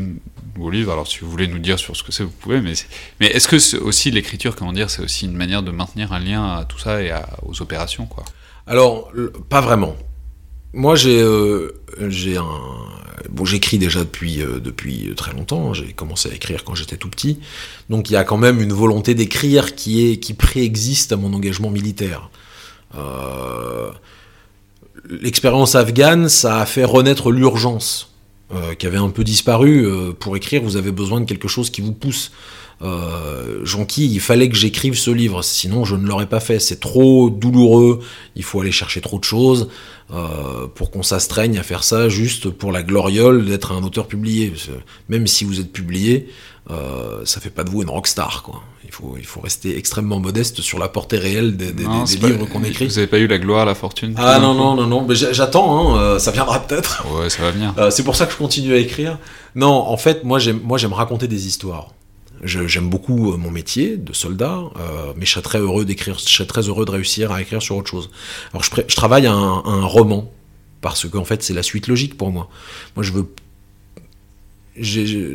nouveau 0.57 0.71
livre, 0.71 0.93
alors 0.93 1.07
si 1.07 1.21
vous 1.21 1.31
voulez 1.31 1.47
nous 1.47 1.61
dire 1.61 1.79
sur 1.79 1.97
ce 1.97 2.03
que 2.03 2.13
c'est, 2.13 2.25
vous 2.25 2.31
pouvez, 2.31 2.61
mais, 2.61 2.75
est-ce 3.27 3.49
que 3.49 3.79
aussi 3.79 4.11
l'écriture, 4.11 4.57
comment 4.57 4.73
dire, 4.73 4.91
c'est 4.91 5.03
aussi 5.03 5.27
une 5.27 5.37
manière 5.37 5.63
de 5.63 5.71
maintenir 5.71 6.13
un 6.13 6.19
lien 6.19 6.45
à 6.57 6.65
tout 6.65 6.79
ça 6.79 7.03
et 7.03 7.13
aux 7.47 7.63
opérations, 7.63 8.07
quoi? 8.07 8.25
Alors, 8.67 9.13
pas 9.49 9.61
vraiment. 9.61 9.95
Moi, 10.75 10.97
j'ai 10.97 11.21
euh, 11.23 11.71
un 12.01 13.45
j'écris 13.45 13.79
déjà 13.79 14.01
depuis 14.01 14.43
euh, 14.43 14.59
depuis 14.59 15.15
très 15.17 15.33
longtemps. 15.33 15.73
J'ai 15.73 15.93
commencé 15.93 16.29
à 16.29 16.35
écrire 16.35 16.65
quand 16.65 16.75
j'étais 16.75 16.97
tout 16.97 17.09
petit, 17.09 17.39
donc 17.91 18.11
il 18.11 18.15
y 18.15 18.17
a 18.17 18.25
quand 18.25 18.37
même 18.37 18.61
une 18.61 18.73
volonté 18.73 19.15
d'écrire 19.15 19.77
qui 19.77 20.19
qui 20.19 20.35
préexiste 20.35 21.13
à 21.13 21.17
mon 21.17 21.33
engagement 21.33 21.71
militaire. 21.71 22.29
Euh, 22.97 23.91
L'expérience 25.09 25.75
afghane, 25.75 26.29
ça 26.29 26.61
a 26.61 26.67
fait 26.67 26.85
renaître 26.85 27.31
l'urgence 27.31 28.11
qui 28.79 28.87
avait 28.87 28.99
un 28.99 29.11
peu 29.11 29.23
disparu. 29.25 29.87
Pour 30.19 30.37
écrire, 30.37 30.63
vous 30.63 30.77
avez 30.77 30.93
besoin 30.93 31.21
de 31.21 31.27
quelque 31.27 31.49
chose 31.49 31.69
qui 31.69 31.83
vous 31.83 31.93
pousse. 31.93 32.31
Euh, 32.83 33.61
Jonqui, 33.65 34.07
il 34.07 34.21
fallait 34.21 34.49
que 34.49 34.57
j'écrive 34.57 34.95
ce 34.99 35.11
livre, 35.11 35.43
sinon 35.43 35.85
je 35.85 35.97
ne 35.97 36.07
l'aurais 36.07 36.27
pas 36.29 36.41
fait. 36.41 36.59
C'est 36.59 36.81
trop 36.81 37.31
douloureux, 37.31 38.01
il 38.37 38.43
faut 38.43 38.61
aller 38.61 38.73
chercher 38.73 39.01
trop 39.01 39.19
de 39.19 39.25
choses 39.25 39.69
euh, 40.13 40.67
pour 40.75 40.91
qu'on 40.91 41.03
s'astreigne 41.03 41.59
à 41.59 41.63
faire 41.63 41.85
ça 41.85 42.09
juste 42.09 42.51
pour 42.51 42.73
la 42.73 42.83
gloriole 42.83 43.45
d'être 43.47 43.73
un 43.73 43.83
auteur 43.83 44.07
publié. 44.07 44.53
Même 45.09 45.27
si 45.27 45.45
vous 45.45 45.61
êtes 45.61 45.73
publié, 45.73 46.29
euh, 46.71 47.23
ça 47.25 47.41
fait 47.41 47.51
pas 47.51 47.65
de 47.65 47.71
vous 47.71 47.83
une 47.83 47.91
rockstar. 47.91 48.43
Quoi. 48.43 48.63
Il, 48.85 48.91
faut, 48.91 49.15
il 49.19 49.25
faut 49.27 49.41
rester 49.41 49.77
extrêmement 49.79 50.21
modeste 50.21 50.61
sur 50.61 50.79
la 50.79 50.89
portée 50.89 51.19
réelle 51.19 51.57
des, 51.57 51.73
des- 51.73 51.85
Non, 51.85 52.05
des 52.05 52.13
livres 52.29 52.47
qu'on 52.47 52.63
écrit. 52.65 52.87
Vous 52.87 52.95
n'avez 52.95 53.07
pas 53.07 53.19
eu 53.19 53.27
la 53.27 53.39
gloire, 53.39 53.65
la 53.67 53.75
fortune 53.75 54.15
Ah 54.19 54.39
non, 54.41 54.55
non, 54.55 54.75
non, 54.75 54.87
non, 54.87 55.05
mais 55.09 55.15
j'a- 55.15 55.33
j'attends, 55.33 55.95
hein, 55.95 55.99
euh, 55.99 56.19
ça 56.19 56.31
viendra 56.33 56.61
peut-être. 56.61 57.05
Ouais, 57.15 57.31
ça 57.31 57.43
va 57.43 57.51
venir. 57.51 57.73
Euh, 57.79 57.91
c'est 57.91 58.05
pour 58.05 58.15
ça 58.17 58.27
que 58.27 58.33
je 58.33 58.37
continue 58.39 58.73
à 58.75 58.79
écrire. 58.79 59.19
Non, 59.55 59.69
en 59.73 59.97
fait, 59.97 60.23
moi 60.25 60.39
j'aime, 60.39 60.61
moi 60.63 60.79
j'aime 60.79 60.93
raconter 60.93 61.29
des 61.29 61.47
histoires. 61.47 61.89
J'aime 62.45 62.91
beaucoup 62.91 63.33
euh, 63.33 63.37
mon 63.39 63.51
métier 63.51 63.97
de 63.97 64.13
soldat, 64.13 64.59
euh, 64.79 65.13
mais 65.17 65.25
je 65.25 65.33
serais 65.33 65.43
très 65.43 65.59
heureux 65.59 65.85
d'écrire, 65.87 66.19
je 66.19 66.25
serais 66.29 66.47
très 66.47 66.63
heureux 66.69 66.85
de 66.85 66.91
réussir 66.91 67.33
à 67.33 67.41
écrire 67.41 67.63
sur 67.63 67.77
autre 67.77 67.91
chose. 67.91 68.11
Alors 68.53 68.63
je, 68.63 68.95
travaille 68.95 69.27
à 69.27 69.33
un, 69.33 69.61
à 69.61 69.69
un 69.71 69.85
roman 69.85 70.31
parce 70.83 71.09
que 71.09 71.17
en 71.17 71.25
fait 71.25 71.43
c'est 71.43 71.55
la 71.55 71.63
suite 71.63 71.87
logique 71.89 72.19
pour 72.19 72.31
moi. 72.31 72.49
Moi 72.97 73.03
je 73.03 73.13
veux, 73.13 73.27
j'ai, 74.77 75.35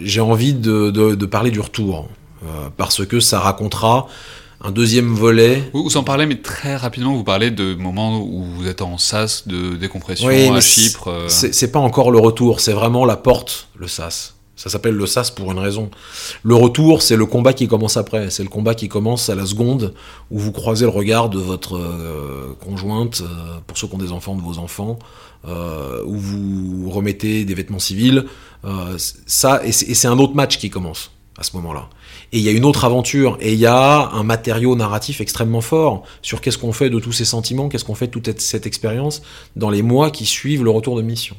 j'ai- 0.00 0.20
envie 0.20 0.54
de, 0.54 0.90
de- 0.90 1.14
de 1.14 1.26
parler 1.26 1.50
du 1.50 1.60
retour 1.60 2.08
euh, 2.44 2.68
parce 2.76 3.04
que 3.06 3.20
ça 3.20 3.38
racontera 3.40 4.08
un 4.60 4.72
deuxième 4.72 5.14
volet 5.14 5.62
Vous, 5.72 5.84
vous 5.84 5.96
en 5.96 6.02
parlez, 6.02 6.26
mais 6.26 6.40
très 6.40 6.74
rapidement, 6.74 7.14
vous 7.14 7.22
parlez 7.24 7.50
de 7.52 7.74
moments 7.76 8.20
où 8.20 8.42
vous 8.42 8.66
êtes 8.66 8.82
en 8.82 8.98
sas 8.98 9.46
de 9.46 9.76
décompression 9.76 10.26
Oui, 10.26 10.48
à 10.48 10.60
Chypre. 10.60 11.26
C'est 11.28 11.54
c'est 11.54 11.70
pas 11.70 11.78
encore 11.78 12.10
le 12.10 12.18
retour, 12.18 12.60
c'est 12.60 12.72
vraiment 12.72 13.04
la 13.04 13.16
porte, 13.16 13.68
le 13.76 13.86
sas. 13.86 14.34
Ça 14.58 14.68
s'appelle 14.68 14.96
le 14.96 15.06
sas 15.06 15.30
pour 15.30 15.52
une 15.52 15.60
raison. 15.60 15.88
Le 16.42 16.56
retour, 16.56 17.00
c'est 17.00 17.14
le 17.14 17.26
combat 17.26 17.52
qui 17.52 17.68
commence 17.68 17.96
après. 17.96 18.28
C'est 18.28 18.42
le 18.42 18.48
combat 18.48 18.74
qui 18.74 18.88
commence 18.88 19.30
à 19.30 19.36
la 19.36 19.46
seconde 19.46 19.94
où 20.32 20.40
vous 20.40 20.50
croisez 20.50 20.84
le 20.84 20.90
regard 20.90 21.28
de 21.28 21.38
votre 21.38 21.76
euh, 21.76 22.56
conjointe, 22.58 23.22
euh, 23.22 23.60
pour 23.68 23.78
ceux 23.78 23.86
qui 23.86 23.94
ont 23.94 23.98
des 23.98 24.10
enfants, 24.10 24.34
de 24.34 24.42
vos 24.42 24.58
enfants, 24.58 24.98
euh, 25.46 26.02
où 26.04 26.16
vous 26.16 26.90
remettez 26.90 27.44
des 27.44 27.54
vêtements 27.54 27.78
civils. 27.78 28.24
Ça, 28.96 29.64
et 29.64 29.70
c'est 29.70 30.08
un 30.08 30.18
autre 30.18 30.34
match 30.34 30.58
qui 30.58 30.70
commence 30.70 31.12
à 31.38 31.44
ce 31.44 31.54
moment-là. 31.54 31.88
Et 32.32 32.38
il 32.38 32.42
y 32.42 32.48
a 32.48 32.52
une 32.52 32.64
autre 32.64 32.84
aventure, 32.84 33.38
et 33.40 33.52
il 33.52 33.60
y 33.60 33.66
a 33.66 34.10
un 34.10 34.24
matériau 34.24 34.74
narratif 34.74 35.20
extrêmement 35.20 35.60
fort 35.60 36.02
sur 36.20 36.40
qu'est-ce 36.40 36.58
qu'on 36.58 36.72
fait 36.72 36.90
de 36.90 36.98
tous 36.98 37.12
ces 37.12 37.24
sentiments, 37.24 37.68
qu'est-ce 37.68 37.84
qu'on 37.84 37.94
fait 37.94 38.08
de 38.08 38.12
toute 38.18 38.40
cette 38.40 38.66
expérience 38.66 39.22
dans 39.54 39.70
les 39.70 39.82
mois 39.82 40.10
qui 40.10 40.26
suivent 40.26 40.64
le 40.64 40.70
retour 40.70 40.96
de 40.96 41.02
mission. 41.02 41.36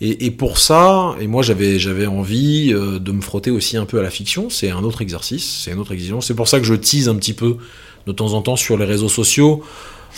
Et, 0.00 0.26
et 0.26 0.30
pour 0.30 0.58
ça, 0.58 1.14
et 1.20 1.26
moi 1.26 1.42
j'avais 1.42 1.78
j'avais 1.78 2.06
envie 2.06 2.72
euh, 2.72 2.98
de 2.98 3.12
me 3.12 3.20
frotter 3.20 3.50
aussi 3.50 3.76
un 3.76 3.84
peu 3.84 3.98
à 3.98 4.02
la 4.02 4.10
fiction. 4.10 4.48
C'est 4.48 4.70
un 4.70 4.82
autre 4.82 5.02
exercice, 5.02 5.62
c'est 5.64 5.72
une 5.72 5.78
autre 5.78 5.92
exigence. 5.92 6.26
C'est 6.26 6.34
pour 6.34 6.48
ça 6.48 6.58
que 6.58 6.64
je 6.64 6.74
tease 6.74 7.08
un 7.08 7.16
petit 7.16 7.34
peu 7.34 7.58
de 8.06 8.12
temps 8.12 8.32
en 8.32 8.40
temps 8.42 8.56
sur 8.56 8.78
les 8.78 8.86
réseaux 8.86 9.10
sociaux. 9.10 9.62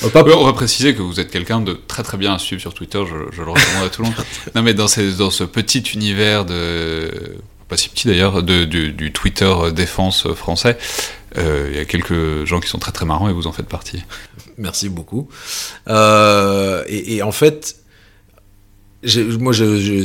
Euh, 0.05 0.09
pas 0.09 0.23
on 0.25 0.45
va 0.47 0.53
préciser 0.53 0.95
que 0.95 1.03
vous 1.03 1.19
êtes 1.21 1.31
quelqu'un 1.31 1.61
de 1.61 1.77
très 1.87 2.03
très 2.03 2.17
bien 2.17 2.33
à 2.35 2.39
suivre 2.39 2.61
sur 2.63 2.73
Twitter, 2.75 3.03
je, 3.07 3.35
je 3.37 3.43
le 3.43 3.51
recommande 3.51 3.85
à 3.85 3.89
tout 3.91 4.03
le 4.03 4.09
monde. 4.09 4.17
Non 4.55 4.63
mais 4.63 4.73
dans, 4.73 4.89
ces- 4.89 5.13
dans 5.15 5.31
ce 5.31 5.45
petit 5.45 5.81
univers 5.95 6.45
de... 6.47 7.11
pas 7.69 7.77
si 7.77 7.89
petit 7.91 8.07
d'ailleurs, 8.07 8.43
du, 8.43 8.67
du 8.93 9.13
Twitter 9.13 9.53
défense 9.75 10.33
français, 10.33 10.79
euh, 11.37 11.69
il 11.73 11.77
y 11.77 11.81
a 11.81 11.85
quelques 11.85 12.45
gens 12.47 12.61
qui 12.61 12.69
sont 12.69 12.79
très 12.79 12.93
très 12.93 13.05
marrants 13.05 13.29
et 13.29 13.33
vous 13.35 13.47
en 13.47 13.53
faites 13.53 13.67
partie. 13.69 14.03
Merci 14.57 14.89
beaucoup. 14.89 15.29
Euh, 15.89 16.85
et, 16.89 17.17
et 17.17 17.23
en 17.23 17.33
fait, 17.33 17.77
moi, 19.41 19.53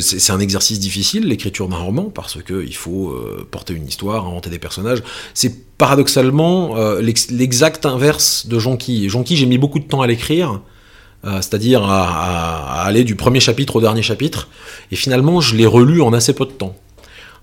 c'est 0.02 0.32
un 0.32 0.40
exercice 0.40 0.80
difficile, 0.80 1.28
l'écriture 1.28 1.68
d'un 1.68 1.78
roman, 1.78 2.06
parce 2.06 2.42
que 2.42 2.66
il 2.66 2.76
faut 2.76 3.10
euh, 3.10 3.48
porter 3.50 3.74
une 3.74 3.88
histoire, 3.88 4.26
inventer 4.26 4.50
des 4.50 4.60
personnages. 4.60 5.04
C'est 5.34 5.78
paradoxalement 5.78 6.76
euh, 6.78 7.00
l'ex- 7.02 7.30
l'exact 7.30 7.86
inverse 7.86 8.48
de 8.48 8.58
Jonqui. 8.58 9.08
Jonqui, 9.10 9.38
j'ai 9.38 9.46
mis 9.46 9.60
beaucoup 9.60 9.80
de 9.80 9.86
temps 9.86 10.02
à 10.02 10.08
l'écrire, 10.08 10.62
euh, 11.26 11.36
c'est-à-dire 11.42 11.84
à 11.84 12.84
aller 12.84 13.04
du 13.04 13.16
premier 13.16 13.40
chapitre 13.40 13.76
au 13.76 13.82
dernier 13.82 14.02
chapitre, 14.02 14.48
et 14.92 14.96
finalement, 14.96 15.42
je 15.42 15.56
l'ai 15.56 15.68
relu 15.68 16.02
en 16.02 16.14
assez 16.14 16.34
peu 16.34 16.46
de 16.46 16.52
temps. 16.52 16.76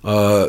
Euh, 0.07 0.49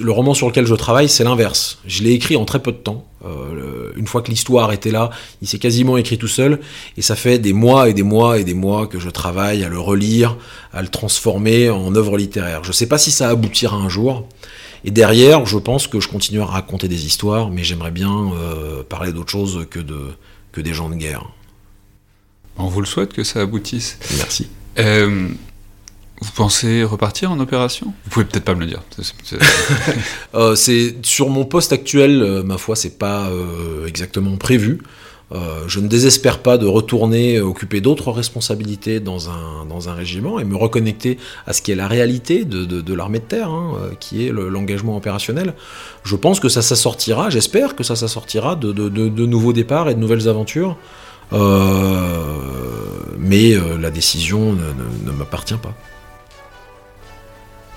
le 0.00 0.12
roman 0.12 0.32
sur 0.32 0.46
lequel 0.46 0.66
je 0.66 0.74
travaille, 0.74 1.08
c'est 1.08 1.24
l'inverse. 1.24 1.78
Je 1.86 2.02
l'ai 2.02 2.12
écrit 2.12 2.36
en 2.36 2.44
très 2.44 2.60
peu 2.60 2.72
de 2.72 2.76
temps. 2.76 3.04
Euh, 3.24 3.92
une 3.96 4.06
fois 4.06 4.22
que 4.22 4.30
l'histoire 4.30 4.72
était 4.72 4.90
là, 4.90 5.10
il 5.40 5.48
s'est 5.48 5.58
quasiment 5.58 5.96
écrit 5.96 6.18
tout 6.18 6.28
seul. 6.28 6.60
Et 6.96 7.02
ça 7.02 7.16
fait 7.16 7.38
des 7.38 7.52
mois 7.52 7.88
et 7.88 7.94
des 7.94 8.02
mois 8.02 8.38
et 8.38 8.44
des 8.44 8.54
mois 8.54 8.86
que 8.86 8.98
je 8.98 9.10
travaille 9.10 9.64
à 9.64 9.68
le 9.68 9.78
relire, 9.78 10.36
à 10.72 10.82
le 10.82 10.88
transformer 10.88 11.70
en 11.70 11.94
œuvre 11.94 12.16
littéraire. 12.16 12.62
Je 12.64 12.72
sais 12.72 12.86
pas 12.86 12.98
si 12.98 13.10
ça 13.10 13.28
aboutira 13.28 13.76
un 13.76 13.88
jour. 13.88 14.28
Et 14.84 14.90
derrière, 14.90 15.46
je 15.46 15.58
pense 15.58 15.86
que 15.86 16.00
je 16.00 16.08
continuerai 16.08 16.48
à 16.48 16.52
raconter 16.52 16.88
des 16.88 17.06
histoires, 17.06 17.50
mais 17.50 17.62
j'aimerais 17.62 17.92
bien 17.92 18.32
euh, 18.34 18.82
parler 18.82 19.12
d'autre 19.12 19.30
chose 19.30 19.66
que, 19.70 19.78
de, 19.78 20.10
que 20.50 20.60
des 20.60 20.74
gens 20.74 20.88
de 20.88 20.96
guerre. 20.96 21.24
On 22.58 22.66
vous 22.66 22.80
le 22.80 22.86
souhaite 22.86 23.12
que 23.12 23.24
ça 23.24 23.40
aboutisse. 23.40 23.98
Merci. 24.16 24.48
Vous 26.22 26.30
pensez 26.36 26.84
repartir 26.84 27.32
en 27.32 27.40
opération? 27.40 27.88
Vous 28.04 28.10
pouvez 28.10 28.24
peut-être 28.24 28.44
pas 28.44 28.54
me 28.54 28.60
le 28.60 28.66
dire. 28.66 28.82
C'est- 29.24 29.38
Euh, 30.34 30.54
sur 31.02 31.28
mon 31.28 31.44
poste 31.44 31.72
actuel, 31.72 32.22
euh, 32.22 32.42
ma 32.42 32.56
foi, 32.58 32.74
c'est 32.76 32.96
pas 32.98 33.26
euh, 33.28 33.86
exactement 33.86 34.36
prévu. 34.36 34.80
Je 35.66 35.80
ne 35.80 35.88
désespère 35.88 36.40
pas 36.40 36.58
de 36.58 36.66
retourner 36.66 37.40
occuper 37.40 37.80
d'autres 37.80 38.10
responsabilités 38.12 39.00
dans 39.00 39.30
un, 39.30 39.64
dans 39.66 39.88
un 39.88 39.94
régiment 39.94 40.38
et 40.38 40.44
me 40.44 40.56
reconnecter 40.56 41.16
à 41.46 41.54
ce 41.54 41.62
qui 41.62 41.72
est 41.72 41.74
la 41.74 41.88
réalité 41.88 42.44
de, 42.44 42.66
de- 42.66 42.92
l'armée 42.94 43.18
de 43.20 43.24
terre, 43.24 43.48
hein, 43.48 43.78
qui 43.98 44.26
est 44.26 44.30
le- 44.30 44.50
l'engagement 44.50 44.94
opérationnel. 44.94 45.54
Je 46.04 46.16
pense 46.16 46.38
que 46.38 46.50
ça 46.50 46.60
s'assortira, 46.60 47.30
j'espère 47.30 47.74
que 47.76 47.82
ça 47.82 47.96
s'assortira 47.96 48.56
de, 48.56 48.72
de, 48.72 49.24
nouveaux 49.26 49.54
départs 49.54 49.88
et 49.88 49.94
de 49.94 50.00
nouvelles 50.00 50.28
aventures. 50.28 50.76
Mais 53.18 53.54
la 53.80 53.90
décision 53.90 54.52
ne- 54.52 55.10
ne 55.10 55.16
m'appartient 55.16 55.54
pas. 55.54 55.74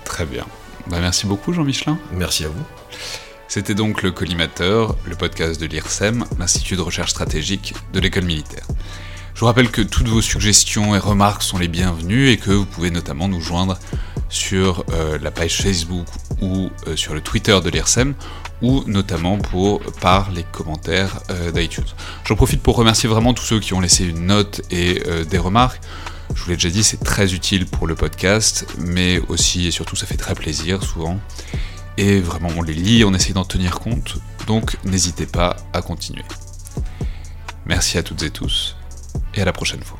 Très 0.05 0.25
bien. 0.25 0.45
Bah, 0.87 0.99
merci 1.01 1.25
beaucoup 1.25 1.51
Jean 1.51 1.63
Michelin. 1.63 1.97
Merci 2.13 2.45
à 2.45 2.47
vous. 2.47 2.63
C'était 3.47 3.75
donc 3.75 4.01
le 4.01 4.11
Collimateur, 4.11 4.95
le 5.05 5.15
podcast 5.15 5.59
de 5.59 5.65
l'IRSEM, 5.65 6.25
l'Institut 6.39 6.75
de 6.75 6.81
recherche 6.81 7.11
stratégique 7.11 7.73
de 7.93 7.99
l'école 7.99 8.25
militaire. 8.25 8.65
Je 9.33 9.41
vous 9.41 9.45
rappelle 9.47 9.69
que 9.69 9.81
toutes 9.81 10.07
vos 10.07 10.21
suggestions 10.21 10.95
et 10.95 10.99
remarques 10.99 11.43
sont 11.43 11.57
les 11.57 11.67
bienvenues 11.67 12.29
et 12.29 12.37
que 12.37 12.51
vous 12.51 12.65
pouvez 12.65 12.89
notamment 12.89 13.27
nous 13.27 13.41
joindre 13.41 13.77
sur 14.29 14.85
euh, 14.93 15.17
la 15.21 15.29
page 15.29 15.57
Facebook 15.57 16.07
ou 16.41 16.69
euh, 16.87 16.95
sur 16.95 17.13
le 17.13 17.21
Twitter 17.21 17.57
de 17.63 17.69
l'IRSEM 17.69 18.15
ou 18.61 18.83
notamment 18.87 19.37
pour 19.37 19.81
par 20.01 20.31
les 20.31 20.43
commentaires 20.43 21.19
euh, 21.29 21.51
d'iTunes. 21.51 21.83
J'en 22.25 22.35
profite 22.35 22.61
pour 22.61 22.77
remercier 22.77 23.09
vraiment 23.09 23.33
tous 23.33 23.43
ceux 23.43 23.59
qui 23.59 23.73
ont 23.73 23.81
laissé 23.81 24.05
une 24.05 24.25
note 24.25 24.61
et 24.71 25.01
des 25.29 25.37
remarques. 25.37 25.81
Je 26.33 26.43
vous 26.43 26.49
l'ai 26.49 26.55
déjà 26.55 26.69
dit, 26.69 26.83
c'est 26.83 27.03
très 27.03 27.33
utile 27.33 27.65
pour 27.65 27.87
le 27.87 27.95
podcast, 27.95 28.65
mais 28.77 29.19
aussi 29.27 29.67
et 29.67 29.71
surtout 29.71 29.95
ça 29.95 30.05
fait 30.05 30.17
très 30.17 30.35
plaisir 30.35 30.83
souvent. 30.83 31.19
Et 31.97 32.19
vraiment, 32.19 32.49
on 32.57 32.61
les 32.61 32.73
lit, 32.73 33.03
on 33.05 33.13
essaie 33.13 33.33
d'en 33.33 33.45
tenir 33.45 33.79
compte. 33.79 34.17
Donc 34.47 34.77
n'hésitez 34.83 35.25
pas 35.25 35.55
à 35.73 35.81
continuer. 35.81 36.25
Merci 37.65 37.97
à 37.97 38.03
toutes 38.03 38.23
et 38.23 38.29
tous, 38.29 38.75
et 39.33 39.41
à 39.41 39.45
la 39.45 39.53
prochaine 39.53 39.81
fois. 39.81 39.99